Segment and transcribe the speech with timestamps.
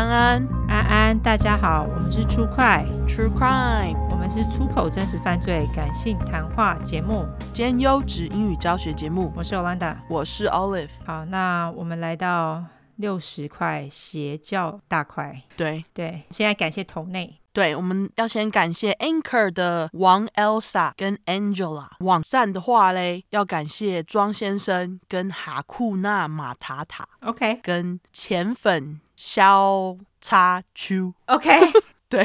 [0.00, 9.30] 安安，安安，大家好，我们是出快 True Crime，我们是出口真实犯罪感性谈话节目兼优质英语教学节目。
[9.36, 10.88] 我是 Olanda，我是 Olive。
[11.04, 12.64] 好，那我们来到
[12.96, 15.42] 六十块邪教大块。
[15.54, 17.38] 对对，现在感谢头内。
[17.52, 21.88] 对，我们要先感谢 Anchor 的王 Elsa 跟 Angela。
[21.98, 27.06] 网站的话嘞，要感谢庄先生跟哈库纳马塔塔。
[27.20, 31.12] OK，跟浅粉肖叉秋。
[31.26, 31.50] OK，
[32.08, 32.24] 对，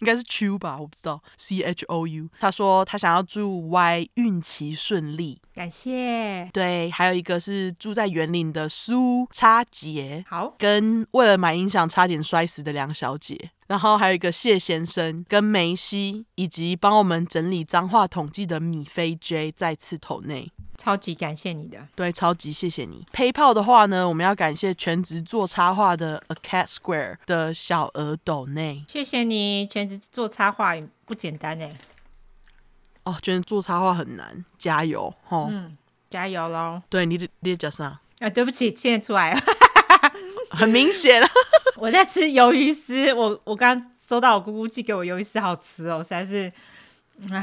[0.00, 1.22] 应该是秋吧，我不知道。
[1.38, 2.28] C H O U。
[2.38, 6.50] 他说他想要祝 Y 运气顺利，感谢。
[6.52, 10.22] 对，还有一个是住在园林的苏叉杰。
[10.28, 13.52] 好，跟为了买音响差点摔死的梁小姐。
[13.66, 23.06] 然后还有一个谢先生跟梅西，以及帮我们整理脏话统计的米菲 J 再次投内，超级感谢你的，对，超级谢谢你。
[23.12, 31.70] PayPal 的话呢，我们要感谢全职做插画的 A Cat Square 的小额斗内，谢谢你，全职做插画不简单哎。
[33.04, 35.48] 哦，觉得做插画很难，加油哦。
[35.50, 35.76] 嗯，
[36.10, 36.82] 加油喽。
[36.88, 38.00] 对，你的你的讲啥？
[38.20, 39.40] 啊，对不起，现在出来了。
[40.50, 41.28] 很明显了，
[41.76, 43.12] 我在吃鱿鱼丝。
[43.14, 46.52] 我我刚收到我姑姑寄给我鱿鱼丝，好吃哦，实在是。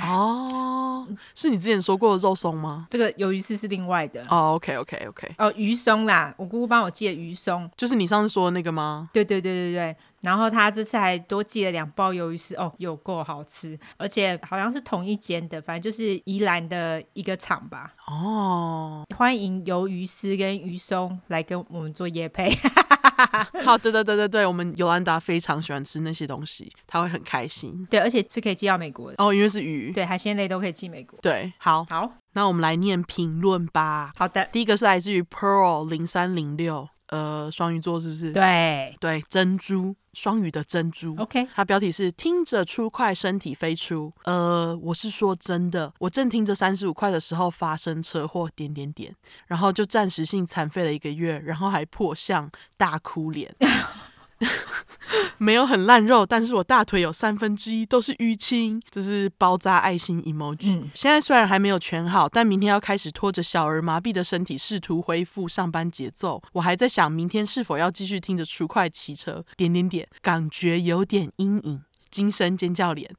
[0.08, 2.86] 哦，是你之前说过的肉松吗？
[2.92, 4.24] 这个鱿鱼丝是另外的。
[4.30, 5.36] 哦，OK OK OK。
[5.40, 9.10] 哦，鱼松啦，我姑姑帮我寄的鱼松，就是你上次说的那个吗？
[9.12, 9.96] 对对对对对。
[10.24, 17.94] 然后他这次还多寄了两包鱿鱼丝，哦，有够好吃，而且好像是同一间的，反正就是宜兰的一个厂吧。
[18.08, 22.50] 哦，欢迎鱿鱼丝跟鱼松来跟我们做夜配。
[23.64, 27.86] 好，对对对对对，我们尤兰达非常喜欢吃那些东西，他会很开心。
[27.90, 29.92] 对，而且是可以寄到美国的哦，因为是鱼。
[29.92, 31.20] 对，海鲜类都可以寄美国。
[31.22, 34.12] 对，好，好，那我们来念评论吧。
[34.16, 38.32] 好的，第一个是来自于 Pearl 零三零六，呃，双鱼座是不是？
[38.32, 41.16] 对对，珍珠，双鱼的珍珠。
[41.18, 44.14] OK，它标题是听着出块，身体飞出。
[44.24, 49.16] 呃，我是说真的，我正听着三十五块的时候发生车祸，点点点，
[49.48, 53.54] 然后就暂时性残废了一个月，然后还破相，大哭脸。
[55.38, 60.78] 没有很烂肉，但是我大腿有三分之一都是淤青，这是包扎爱心 emoji。
[60.78, 66.42] 嗯，现在虽然还没有全好，但明天要开始拖着小儿麻痹的身体试图恢复上班节奏。
[66.54, 71.82] 我还在想明天是否要继续听着出快骑车，点点点，感觉有点阴影。
[72.14, 73.10] 精神尖叫脸，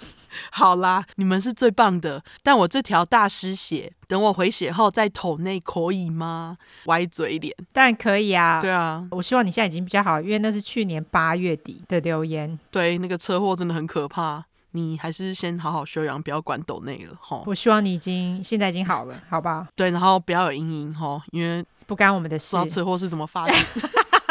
[0.52, 6.58] 好啦，你们是最棒的，但我这条大失血，等我回血后再捅内可以吗？
[6.84, 8.60] 歪嘴脸，当然可以啊。
[8.60, 12.58] 对啊，我希望你现在已经比较好，因为那是去年八月底的留言。
[12.70, 17.42] 对，那个车祸真的很可怕，你还是先好好休养，不要管抖内了吼。
[17.46, 19.66] 我希望你已经现在已经好了，好吧？
[19.74, 22.54] 对，然后不要有阴影吼，因为不干我们的事。
[22.54, 23.56] 不知道车祸是怎么发生。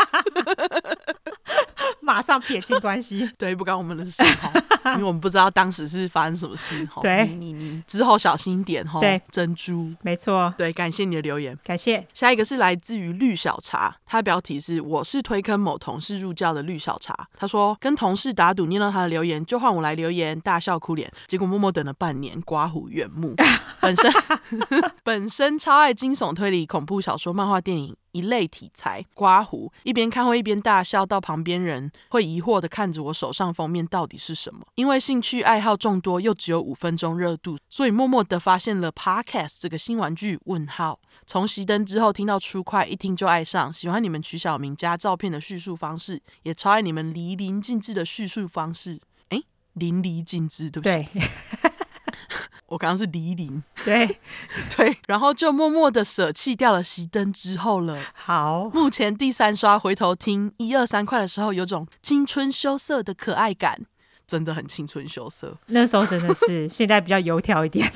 [2.03, 4.51] 马上撇清关系， 对，不关我们的事哈，
[4.95, 7.01] 因为我们不知道当时是发生什么事哈。
[7.01, 8.99] 对，你你之后小心一点哈。
[8.99, 10.53] 对，珍珠，没错。
[10.57, 12.05] 对，感谢你的留言，感谢。
[12.13, 17.15] 下一个是来自于绿小茶，他的标题是“我是推坑某同事入教的绿小茶”。
[17.37, 21.11] 他说跟同事打赌，念到他的留言就换我来留言，大笑哭脸。
[21.27, 23.35] 结果默默等了半年，刮胡原木。
[23.79, 24.11] 本身
[25.03, 27.95] 本身超爱惊悚推理、恐怖小说、漫画、电影。
[28.13, 34.65] 一类题材，刮胡一边看会一边大笑，到旁边人会疑惑的看着我手上封面到底是什么。
[34.75, 40.39] 因为兴趣爱好众多，又只有五分钟热度，所以默默的发现了 Podcast 这个新玩具。
[40.45, 48.99] 问号，从熄灯之后听到出快，一听就爱上，喜欢你们取小名加照片的叙述方式，也超爱你们淋漓尽致的叙述方式。
[49.29, 49.41] 哎，
[49.73, 51.07] 淋漓尽致，对不对？
[52.33, 54.19] 对 我刚刚是黎玲，对
[54.75, 57.97] 对，然后就默默的舍弃掉了熄灯之后了。
[58.13, 63.81] 好，目前第三刷回头听一二三块的时候，有种青春羞涩的可爱感，
[64.27, 65.57] 真的很青春羞涩。
[65.67, 67.91] 那时候真的是，现在比较油条一点。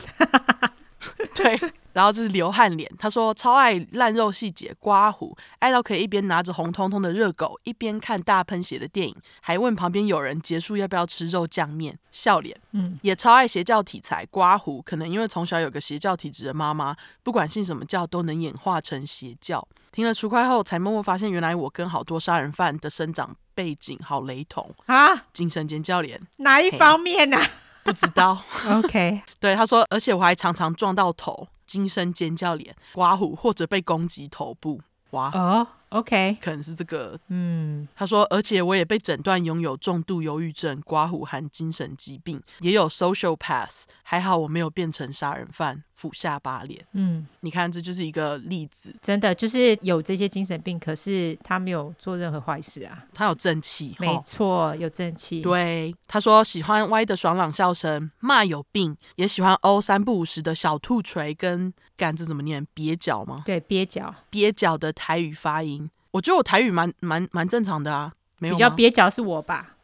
[1.35, 1.59] 对。
[1.93, 12.55] 然后这是流汗脸，他说超爱烂肉细节，刮胡爱到可以一边拿着红彤彤的热狗，一边看大喷血的电影，还问旁边有人结束要不要吃肉酱面，笑脸。
[12.73, 19.67] 嗯，也超爱邪教题材，刮胡可能因为从小有个邪教体质的妈妈，不管信什么教都能演化成邪教。
[19.91, 25.25] 听了出快后，才默默发现原来我跟好多杀人犯的生长背景好雷同啊！
[25.33, 27.43] 精神尖叫脸，哪一方面呢、啊？
[27.87, 28.37] 不知道。
[28.69, 31.47] OK， 对他说，而且我还常常撞到头。
[31.65, 34.79] 惊声尖叫脸，刮胡或者被攻击头部，
[35.09, 35.29] 哇。
[35.33, 46.85] 哦、oh,，OK，可能是这个，嗯，他说，而且我也被诊断拥有重度忧郁症，刮胡含精神疾病，也有 social path，还好我没有变成杀人犯，俯下巴脸。
[46.93, 55.41] 嗯，你看，这就是一个例子，真的就是有这些精神病，可是他没有做任何坏事啊，他有正气，没错，有正气。
[55.41, 63.41] 对，他说喜欢歪的爽朗笑声，骂有病，也喜欢欧三不五时的小兔锤跟干这怎么念蹩脚吗？
[63.43, 69.75] 对，蹩脚，蹩脚的台语发音，我觉得我台语蛮蛮蛮正常的啊，没有比较蹩脚是我吧？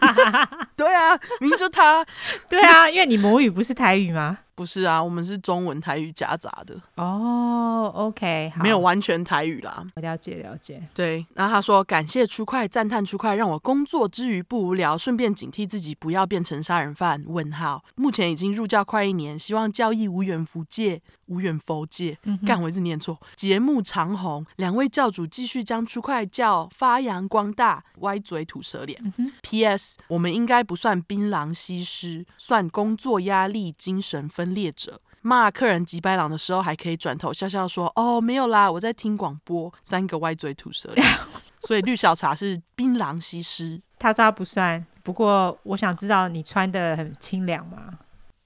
[0.76, 2.04] 对啊，明明就他，
[2.48, 4.38] 对啊，因为你母语不是台语吗？
[4.60, 7.90] 不是啊，我们是中文台语夹杂的哦。
[7.94, 9.86] Oh, OK，没有完全台语啦。
[9.94, 10.82] 了解了解。
[10.92, 17.24] 对，然后他说感谢出快，赞叹出快，让我工作之余不无聊，顺便警惕自己不要变成杀人犯。
[17.26, 22.18] 问号，目前已经入教快一年，希望教义无远弗届，无远弗届。
[22.46, 23.18] 干、嗯，我一直念错。
[23.34, 27.82] 节目长虹，两位教主继续将出快教发扬光大。
[28.00, 28.98] 歪嘴吐舌脸。
[29.16, 29.96] 嗯、P.S.
[30.08, 34.49] 我们应该不算槟榔西施，算工作压力精神分。
[34.54, 40.94] 列者骂客人吉白狼的时候，还可以转头笑笑说：“哦，没有啦，我在听广播。”三个歪嘴吐舌，
[41.60, 43.80] 所以绿小茶是槟榔西施。
[43.98, 47.98] 他说他不算，不过我想知道你穿的很清凉吗？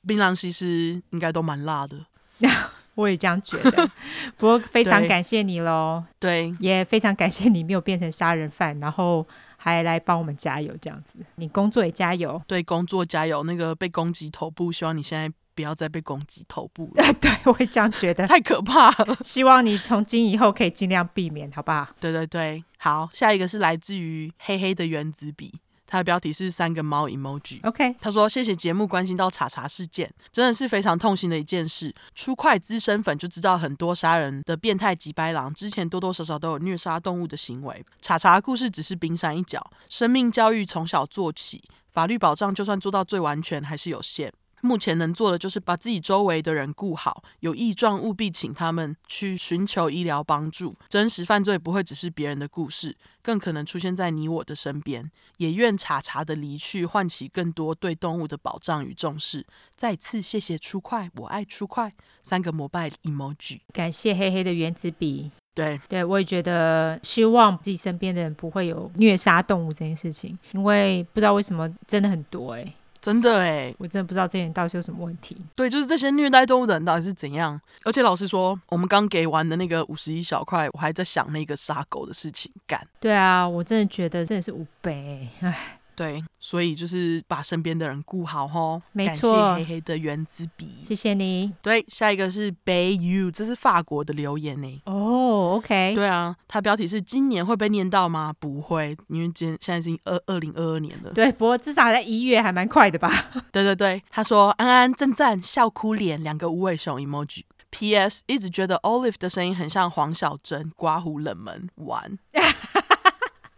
[0.05, 2.05] 槟榔西施应该都蛮辣的，
[2.97, 3.89] 我也这样觉得。
[4.37, 9.25] 不过非常感谢你喽，对，也非常感谢你没有变成杀人犯，然后
[9.57, 11.21] 还来帮我们加油，这样子。
[11.37, 13.45] 你工作也加油，对，工作加油。
[13.45, 15.33] 那个被攻击头部，希望你现在。
[15.55, 17.13] 不要再被攻击头部了。
[17.21, 19.17] 对，我会这样觉得， 太可怕了。
[19.23, 21.89] 希望你从今以后可以尽量避免，好不好？
[22.01, 23.09] 对对对，好。
[23.13, 25.53] 下一个是来自于黑黑的原子笔，
[25.87, 27.61] 它的标题是三个猫 emoji。
[27.63, 31.95] OK，他说谢谢节目关心到查查事件，真的是非常痛心的一件事。
[32.15, 37.85] 出快资深粉就知道很多杀人的变态吉白狼之前多多少少都有虐杀动物的行为。
[38.01, 41.63] 茶茶的故事只是冰山一角，生命教育从小做起，
[41.93, 44.33] 法律保障就算做到最完全还是有限。
[44.65, 50.75] 目前能做的就是把自己周围的人顾好，有异状务必请他们去寻求医疗帮助。
[50.89, 55.11] 真实犯罪不会只是别人的故事，更可能出现在你我的身边。
[55.37, 59.45] 也愿查查的离去唤起更多对动物的保障与重视。
[59.77, 61.93] 再次谢谢出快，我爱出快。
[62.23, 65.31] 三个膜拜 emoji，感谢黑黑的原子笔。
[65.55, 72.75] 对对，我也觉得希望自己身边的人不会有虐杀动物这件事情，因为不知道为什么真的很多哎、欸。
[73.05, 75.37] 真的哎，我真的不知道这些人到底是有什么问题。
[75.55, 77.61] 对，就是这些虐待动物的人到底是怎样？
[77.85, 82.81] 而且老实说，我们刚给完的那个五十一小块，我还在想那个杀狗的事情干。
[82.99, 85.81] 对啊，我真的觉得真的是五倍，哎。
[85.97, 88.83] 对，所以就是把身边的人顾好吼。
[88.93, 91.53] 没错，感谢黑黑的原子笔，谢谢你。
[91.63, 94.83] 对，下一个是 Bay You，这是法国的留言呢。
[94.87, 95.95] 哦、oh，OK。
[95.95, 98.35] 对啊，它标题是今年会被念到吗？
[98.39, 101.11] 不会，因为今现在是二二零二二年了。
[101.13, 103.11] 对，不过至少在一月还蛮快的吧？
[103.53, 107.43] 对对对，他说安安赞赞笑哭脸两个无尾熊 emoji。
[107.71, 108.23] P.S.
[108.29, 112.17] 一直觉得 Olive 的声音很像黄小珍，刮胡冷门玩。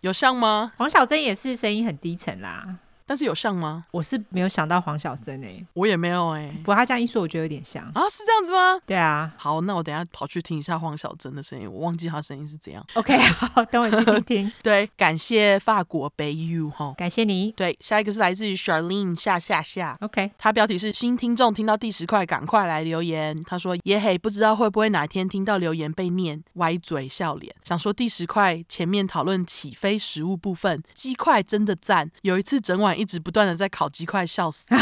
[0.01, 0.73] 有像吗？
[0.77, 2.77] 黄小珍也是声音很低沉啦。
[3.07, 3.87] 但是有像吗？
[3.93, 6.57] 我是没有想到黄小珍诶、欸，我也没有诶、欸。
[6.59, 8.81] 不过他这样一说，我觉得有点像啊，是这样子吗？
[8.85, 9.33] 对啊。
[9.37, 12.85] 好，那我等一下跑去听一下黄小珍的声音，我忘记他声音是怎样。
[12.95, 13.17] OK，
[13.55, 14.53] 好，等我去听听。
[14.63, 17.53] 对，感谢法国杯 you 哈，感谢你。
[17.53, 19.97] 对，下一个是来自于 Charlene 下下下。
[20.01, 23.41] OK，他标题是新听众，听到第十块赶快来留言。
[23.45, 27.55] 他说耶嘿，不知道会不会哪天听到留言被念，歪嘴笑脸。
[27.63, 32.11] 想说第十块前面讨论起飞食物部分，鸡块真的赞。
[32.23, 33.67] 有一次整晚一直不断的在。
[33.77, 34.75] 烤鸡块笑死，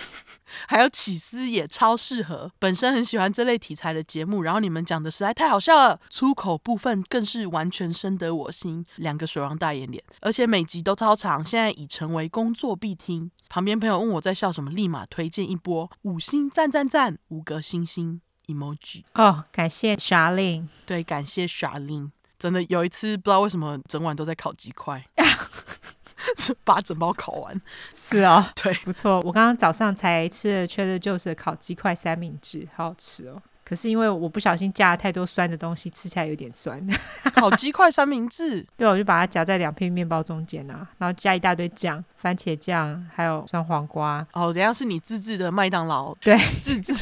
[0.66, 2.50] 还有起司也超适合。
[2.58, 8.86] 本身很喜欢这类题材的节目，然后你们讲的实在太好笑了，粗口部分更是完全深得我心。
[8.96, 13.30] 两个水王大眼脸，而且每集都超长，现在已成为工作必听。
[13.50, 19.02] 旁边朋友问我在笑什么，立马推荐一波五星赞赞赞，五个星星 emoji。
[19.14, 22.12] 哦，感谢 Charlene，对，感谢 Charlene。
[22.38, 25.04] 真的有一次不知道为什么整晚都在烤鸡块。
[26.64, 27.60] 把整包烤完，
[27.94, 29.20] 是啊， 对，不错。
[29.20, 33.40] 我刚刚早上才吃了 Trader Joe's 的烤鸡块三明治，好好吃哦。
[33.62, 36.84] 可是因为我不小心加了太多酸的东西，吃起来有点酸。
[37.32, 44.26] 烤鸡块三明治，对，我就把它夹在两片面包中间啊，然后加一大堆酱，番茄酱，还有酸黄瓜。
[44.32, 46.92] 哦，等下是你自制的麦当劳，对，自制，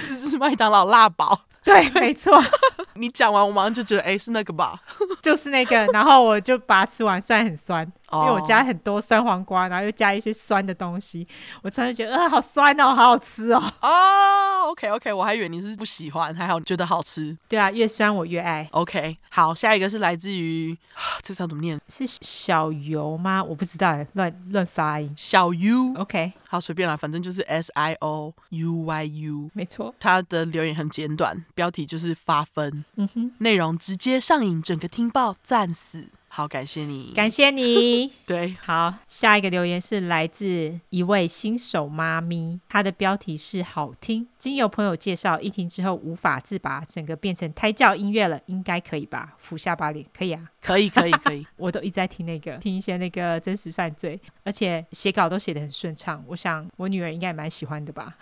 [0.00, 1.46] 自制麦当劳辣堡。
[1.64, 2.40] 对，没错。
[2.94, 4.80] 你讲完，我马上就觉得，哎，是那个吧？
[5.22, 5.86] 就是那个。
[5.92, 11.26] 然后我就把它吃完，虽然很酸，因为我加很多酸黄瓜，然后又加一些酸的东西，
[11.62, 13.62] 我突然觉得，呃，好酸哦，好好吃哦。
[13.82, 17.36] 哦 OK OK，我还以为你是不喜欢，还好你觉得好吃。
[17.48, 18.68] 对啊，越酸我越爱。
[18.72, 20.76] OK，好，下一个是来自于，
[21.22, 21.80] 这是要怎么念？
[21.88, 23.42] 是小油吗？
[23.42, 25.12] 我不知道，乱乱发音。
[25.16, 25.94] 小 U。
[25.96, 29.94] OK，好，随便啦，反正就是 S I O U Y U，没错。
[29.98, 32.84] 他的留言很简短，标题就是发分。
[32.96, 36.06] 嗯哼，内容直接上瘾，整个听报赞死。
[36.32, 38.12] 好，感谢你，感谢你。
[38.24, 49.34] 对，好，下一个留言是来自一位新手妈咪，她的标题是好听，经由朋友介绍，一听之后无法自拔，整个变成胎教音乐了，应该可以吧？
[49.40, 51.44] 俯下巴脸，可以啊，可以，可以，可以。
[51.58, 58.16] 我都一直在听那个，听一些那个真实犯罪，而且写稿都写得很顺畅，我想我女儿应该也蛮喜欢的吧。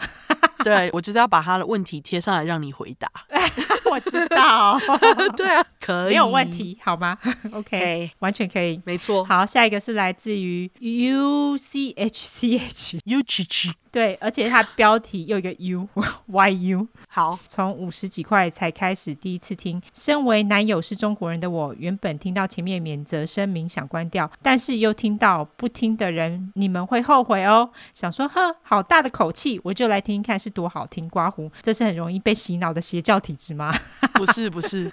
[0.65, 3.09] 对，我就是要把他的问题贴上来让你回答。
[3.91, 4.79] 我知道，
[5.37, 7.17] 对啊，可以，没有问题，好吗？
[7.53, 9.25] OK，hey, 完全可以，没错。
[9.25, 13.73] 好，下一个是来自于 U C H C H U C H。
[13.91, 15.89] 对，而且它标题又一个 U
[16.27, 16.87] Y U。
[17.09, 19.81] 好，从五十几块才开始第一次听。
[19.95, 27.71] 身为男友是中国人的我，原本听到前面免责声明想关掉，但是又听到不听的人你们会后悔哦。
[27.95, 31.09] 想说哼，好大的口气，我就来听听看是多好听。
[31.09, 33.75] 刮胡，这是很容易被洗脑的邪教体质吗？
[34.13, 34.93] 不是，不是。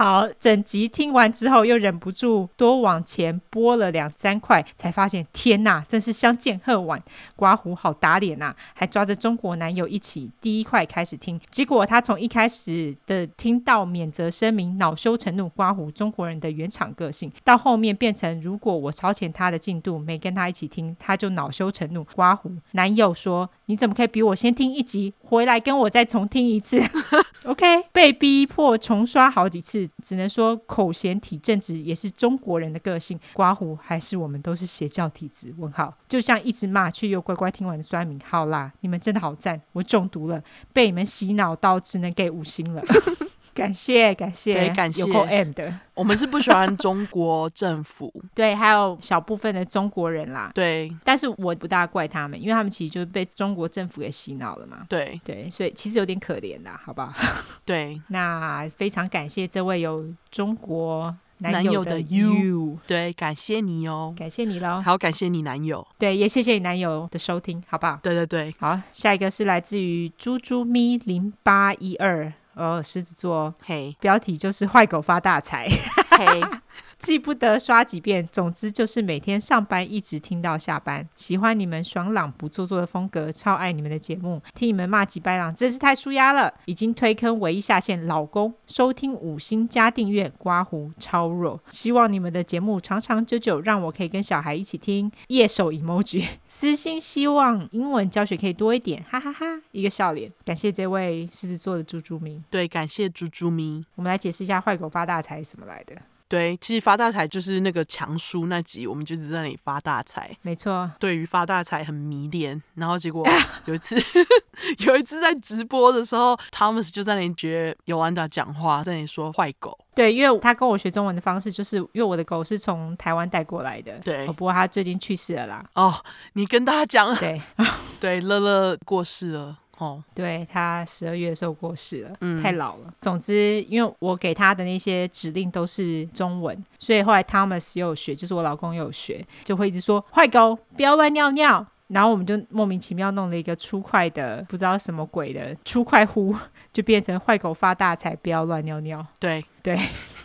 [0.00, 7.02] 好，整集听完之后，又忍不住多往前拨了两三块，才发现天哪，真是相见恨晚。
[7.36, 22.02] 刮胡好打脸呐、啊，还抓着中国男友一起第一块开始听，结果他从一开始的听到免责声明，恼羞成怒，刮胡中国人的原厂个性，到后面变成如果我超前他的进度，没跟他一起听，他就恼羞成怒。
[22.14, 26.80] 刮胡男友说：“你怎么可以比我先听一集，回来跟我再重听一次？”
[27.44, 29.89] OK，被逼迫重刷好几次。
[30.02, 35.54] 只能说口嫌体正直也是中国人的个性，刮胡还是我们都是邪教体质？
[35.58, 38.20] 问号，就像一直骂却又乖乖听完的酸民。
[38.24, 40.42] 好啦，你们真的好赞，我中毒了，
[40.72, 42.82] 被你们洗脑到只能给五星了。
[43.60, 45.70] 感谢感谢，对，感谢有够 M 的。
[45.92, 50.90] 我们是不喜欢中国政府， 对，还有小部分的中国人啦，对。
[51.04, 54.86] 但是我不大怪他们，因为他们其实就是被中国政府给洗脑了嘛。
[54.88, 57.12] 对对，所以其实有点可怜啦，好不好？
[57.66, 58.00] 对。
[58.08, 67.98] 那非常感谢这位有中国男友的 You，对，感谢你哦，感谢你喽，好，感谢你男友，对，也谢谢你男友的收听，好不好？
[68.02, 72.32] 对对对，好，下一个是来自于猪猪咪零八一二。
[72.54, 75.68] 哦，狮子座，嘿，标题就是坏狗发大财，
[76.18, 76.40] 嘿。
[76.98, 81.08] 记不得刷几遍，总之就是每天上班一直听到下班。
[81.14, 86.52] 喜欢你们爽朗不做作的风格，超爱你们的节目，听你们骂几白狼真是太舒压了。
[86.66, 91.60] 已经推坑唯一下线老公，收听五星加订阅，刮胡超弱。
[91.70, 95.10] 希望你们的节目长长久久，让我可以跟小孩一起听。
[95.28, 100.30] 夜手 emoji， 私心希望英文教学可以多一点，哈哈哈，哈，一个笑脸。
[100.44, 103.84] 感谢这位狮子座的猪猪咪，对，感谢猪猪咪。
[103.94, 105.94] 我们来解释一下坏狗发大财是什么来的。
[106.30, 110.30] 对，其实发大财就是那个强叔那集，我们就是在那里发大财。
[110.42, 113.26] 没错，对于发大财很迷恋，然后结果
[113.64, 113.96] 有一次，
[114.86, 119.76] 有一次在直播的时候，Thomas 就在那里学尤安达讲话，在那里说坏狗。
[119.92, 123.98] 对，因为他跟我学中文的方式，就是因为我的狗是从台湾带过来的。
[123.98, 125.64] 对，不过他最近去世了啦。
[125.74, 125.92] 哦，
[126.34, 127.42] 你跟大家讲，对，
[128.00, 129.58] 对，乐乐过世了。
[129.80, 132.94] 哦，对，他十二月的时候过世了，嗯，太老了。
[133.00, 141.66] 总之，因为我给他的那些指令都是中文，所以后来 Thomas 又有学，就是我老公又有学，就会一直说坏狗不要乱尿尿。
[141.88, 146.32] 然后我们就莫名其妙弄了一个粗快的，不知道什么鬼的粗快呼，
[146.72, 149.04] 就变成坏狗发大财，不要乱尿尿。
[149.18, 149.76] 对对，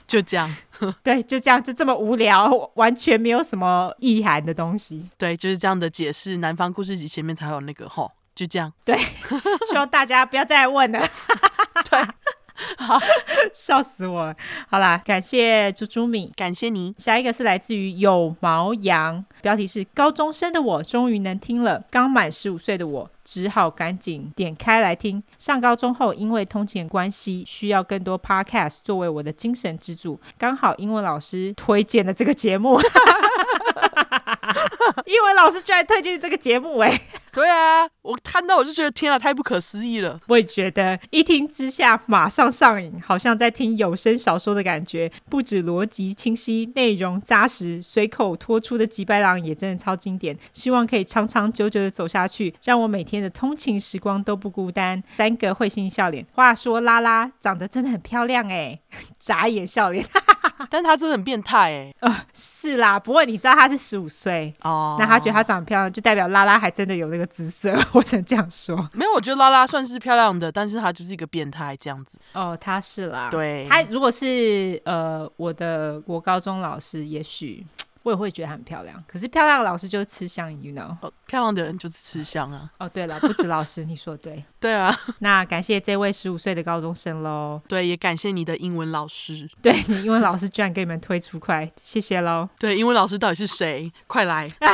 [0.05, 0.55] 就这样，
[1.01, 5.09] 对，就这样，就这么无聊，完全没有什么意涵的东西。
[5.17, 6.37] 对，就是这样的解释。
[6.37, 8.11] 南方故事集前面才有那个吼。
[8.35, 8.97] 就这样，对，
[9.69, 10.99] 希望大家不要再问了。
[11.89, 11.99] 对，
[12.77, 12.99] 好，
[13.53, 14.35] 笑死我了。
[14.69, 16.93] 好啦，感谢猪猪米，感谢你。
[16.97, 25.21] 下一个是来自于有毛羊，标题是高中生的我终于能听了，刚满十五岁的我只好赶紧点开来听。
[25.37, 32.79] 上高中后，因为通勤关系，需要更多 podcast 作为我的精神支柱，刚好英文老师推荐了这个节目。
[35.05, 37.01] 英文老师居然推荐这个节目哎！
[37.33, 40.19] 对啊，我看到我就觉得天啊，太不可思议了。
[40.27, 45.11] 我也觉得一听之下马上上瘾，好像在听有声小说的感觉。
[45.29, 50.37] 不止逻辑清晰，内容扎实，随口脱出的吉白狼也真的超经典。
[50.53, 55.01] 希望可以长长久久的走下去，让我每天的通勤时光都不孤单。
[55.17, 56.25] 三个会心笑脸。
[56.33, 58.79] 话说拉拉长得真的很漂亮哎，
[59.19, 60.05] 眨眼笑脸。
[60.69, 61.93] 但他真的很变态哎。
[61.99, 67.77] 呃，是啦，不过你知道他是十五岁哦，那他觉得他长得漂亮，就代表拉拉还真的有那个姿色。
[67.91, 68.75] 我只能这样说。
[68.93, 72.17] 没有，我觉得拉拉算是漂亮的，但是他就是一个变态这样子。
[72.33, 73.27] 哦，他是啦。
[73.29, 77.65] 对，他如果是呃我的国高中老师，也许。
[78.05, 80.95] 我也会觉得很漂亮，可是漂亮的老师就是吃香，you know？
[81.01, 82.69] 哦，漂亮的人就是吃香啊。
[82.77, 84.45] 哦，对了，不止老师， 你说对。
[84.59, 87.59] 对啊，那感谢这位十五岁的高中生喽。
[87.67, 89.49] 对，也感谢你的英文老师。
[89.59, 92.47] 对，你英文老师居然给你们推出快，谢谢喽。
[92.59, 93.91] 对，英文老师到底是谁？
[94.05, 94.69] 快来，啊、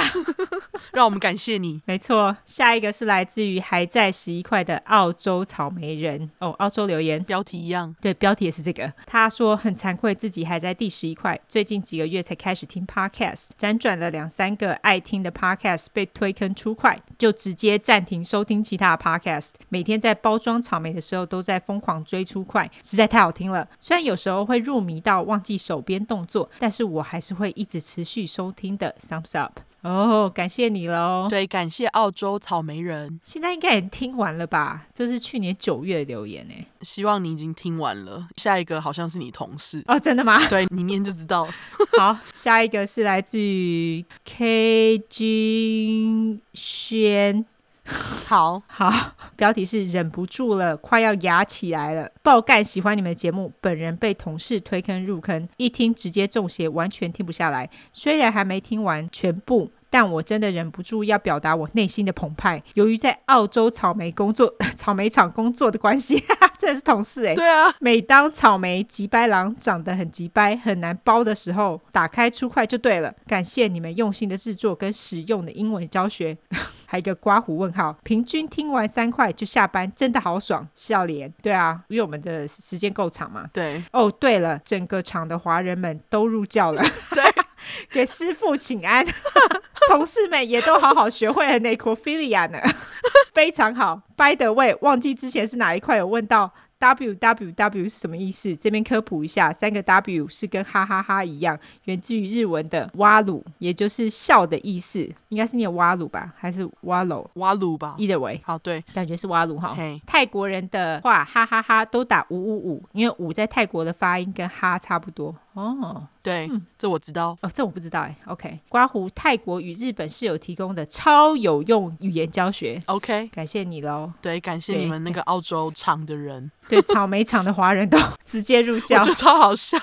[0.92, 1.82] 让我们感谢你。
[1.86, 7.96] 没错，下一个是来自于还在十一块的澳洲草莓人哦，澳洲留言，标题一样。
[8.02, 8.92] 对，标题也是这个。
[9.06, 13.21] 他说很惭愧自己还在第十一块，最近几个月才开始听 Podcast。
[13.58, 19.50] 辗转了两三个爱听的 podcast 被推坑出快，就直接暂停收听其他的 podcast。
[19.70, 23.68] 每天在包装草莓的时候，都在疯狂追出快，实在太好听了。
[23.80, 28.96] 虽然有时候会入迷到忘记手边动作，但是我还是会一直持续收听的。
[29.00, 29.60] Thumbs up！
[29.82, 31.28] 哦，感谢你喽。
[31.30, 33.20] 对，感谢澳洲草莓人。
[33.24, 34.86] 现在应该也听完了吧？
[34.94, 36.54] 这是去年九月的留言呢。
[36.82, 38.28] 希望你已经听完了。
[38.38, 40.40] 下一个好像是你同事哦，真的吗？
[40.50, 41.54] 对，你念就知道了。
[42.00, 47.46] 好，下一个是来自于 K 金轩。
[48.28, 48.92] 好好，
[49.36, 52.10] 标题是忍不住了，快要哑起来了。
[52.22, 57.70] 爆干喜欢你们的节目，本人被同事推坑入坑，一听直接中邪，完全听不下来。
[57.92, 59.72] 虽然还没听完全部。
[59.92, 62.64] 但我真的忍不住要表达我内心的澎湃。
[62.74, 67.36] 由于在澳洲草莓工作、 草莓厂工作的关系，哈哈，这是同事哎。
[67.36, 73.14] 对啊，每当草莓吉白狼长得很吉白、很难剥的时候，打开出块就对了。
[73.28, 76.38] 感谢你们用心的制作跟使用的英文教学，
[76.88, 77.94] 还有一个刮胡问号。
[78.04, 81.30] 平均听完三块就下班，真的好爽，笑脸。
[81.44, 83.46] 对啊，因为我们的时间够长嘛。
[83.52, 83.84] 对。
[83.92, 86.82] 哦，对了，整个厂的华人们都入教了。
[87.14, 87.24] 对。
[87.92, 89.06] 给师傅请安，
[89.90, 92.60] 同事们也都好好学会了 necrophilia 呢，
[93.34, 94.02] 非常好。
[94.16, 96.52] By the way，忘记之前是哪一块有问到。
[96.82, 98.56] W W W 是什么意思？
[98.56, 107.30] 这边科普一下，三个 W 是跟哈哈哈一样，源自于日文的哇鲁，也就是笑的意思，应该是念哇鲁吧，还是哇鲁？
[107.36, 109.78] 哇鲁吧，Either way，好，对，感觉是哇鲁哈。
[110.08, 116.08] 泰国人的话，哈哈哈都打五五五，因为五在泰国的发音跟哈差不多哦。
[116.24, 117.36] 对，嗯，这我知道。
[117.42, 118.16] 哦，这我不知道哎。
[118.26, 122.82] OK，刮胡泰国与日本室友提供的超有用语言教学。
[122.86, 124.12] OK，感谢你喽。
[124.22, 126.52] 对，感谢你们那个澳洲厂的人。
[126.70, 129.78] 对，草莓厂的华人都 直接入教，我觉得超好笑。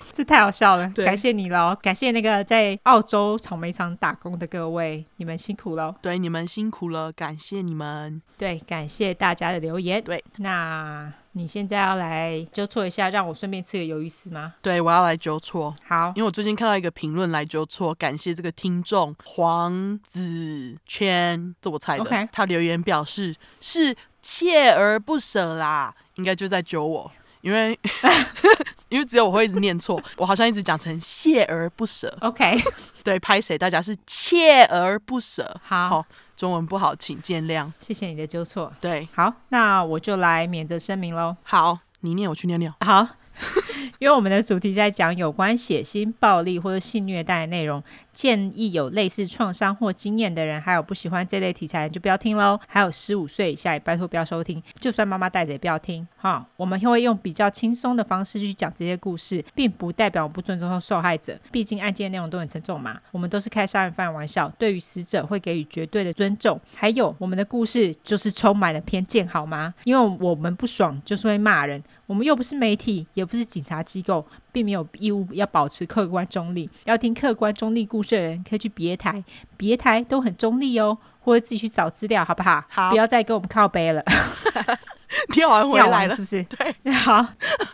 [0.12, 0.88] 这太好笑了。
[0.90, 5.94] 感谢你喽，感谢那个在澳洲草莓厂打工的各位，你们辛苦喽。
[6.02, 8.20] 对，你们辛苦了，感谢你们。
[8.36, 10.02] 对，感谢大家的留言。
[10.02, 14.54] 对，那你现在要来纠错一下，让我顺便吃个鱿鱼丝吗？
[14.60, 15.74] 对，我要来纠错。
[15.86, 22.28] 好，因为我最近看到一个评论来纠错，感谢这个听众黄子圈，这我猜的。
[22.32, 27.10] 他留言表示是锲而不舍啦，应该就在揪我，
[27.42, 27.78] 因为
[28.88, 32.16] 因为只有我会一直念错，我好像一直讲成锲而不舍。
[32.20, 32.58] OK，
[33.04, 33.56] 对，拍谁？
[33.58, 35.60] 大家是锲而不舍。
[35.62, 35.88] 好。
[35.88, 37.70] 好中文不好，请见谅。
[37.78, 38.72] 谢谢你的纠错。
[38.80, 41.36] 对，好，那我就来免责声明喽。
[41.44, 42.74] 好，你念，我去尿尿。
[42.80, 43.06] 好。
[43.98, 52.58] 因为我们的主题在讲有关血腥、暴力或者性虐待的内容，建议有类似创伤或经验的人，还有不喜欢这类题材就不要听喽。
[52.68, 56.06] 还有十五岁以下也拜托不要收听，就算妈妈带着也不要听。
[56.16, 63.00] 哈，我们会用比较轻松的方式去讲这些故事，并不代表我不尊重受害者，毕竟案件内容都很沉重嘛。
[63.10, 66.60] 我们都是开杀人犯玩笑，对于死者会给予绝对的尊重。
[66.74, 69.74] 还有，我们的故事就是充满了偏见，好吗？
[69.84, 71.82] 因为我们不爽就是会骂人。
[72.06, 76.70] 我们又不是媒体，也不是警察机构，并没有义务要保持客观中立。
[76.84, 79.24] 要听客观中立故事的人，可以去别台，
[79.56, 80.98] 别台都很中立哦。
[81.22, 82.62] 或者自己去找资料，好不好？
[82.68, 84.02] 好，不要再跟我们靠背了。
[85.30, 86.42] 跳完回来了，是不是？
[86.44, 87.24] 对，好。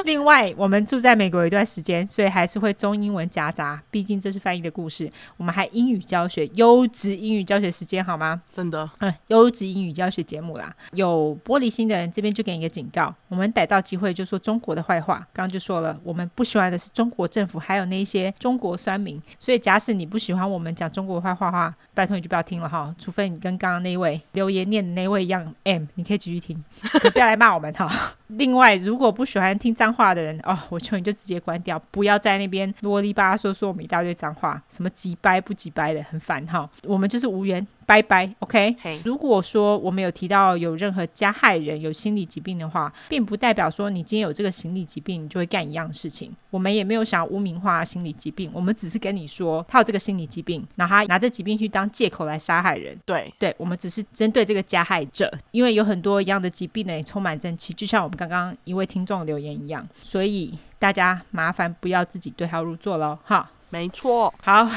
[0.05, 5.11] 另外，我们住在美国一段时间，所以还是会中英文夹杂，毕竟这是翻译的故事。
[5.37, 8.43] 我们还英语教学，优质英语教学时间，好吗？
[8.53, 10.75] 真的，嗯，优质英语教学节目啦。
[10.93, 15.19] 有玻璃心的人，这边就给你一个警告：我们逮到机会就说中国的坏话。
[15.33, 19.23] 刚刚就说了，我们不喜欢的是中国政府，还有那些中国酸民。
[19.39, 23.39] 所以，假使你不喜欢我们讲中国坏话的话，拜托你就不要听了哈，除非你。
[23.39, 26.63] 跟刚刚那位留言念的那位一样，M，你可以继续听，
[27.01, 27.89] 可不要来骂我们哈。
[28.29, 36.69] 另外，如果不喜欢听脏话的人，哦，我求你就直接关掉，不要在那边啰里吧嗦说我们一大堆脏话，什么几掰不几掰的，很烦哈。
[36.83, 37.67] 我们就是无缘。
[37.89, 38.77] 拜拜，OK。
[39.03, 46.31] 如果说我们有提到有任何加害人有心理疾病的话，并不代表说你今天有这个心理疾病，你就会干一样的事情。
[46.51, 52.95] 我们也没有想要污名化心理疾病，我们只是跟你说他有这个心理疾病，然后他拿着疾病去当借口来杀害人。
[53.07, 59.89] 对，对，我们只是针对这个加害者，因为有很多一样的疾病呢，也充满正气，就像我们刚刚一位听众留言一样。
[60.03, 63.51] 所以大家麻烦不要自己对号入座喽，哈。
[63.71, 64.69] 没错，好。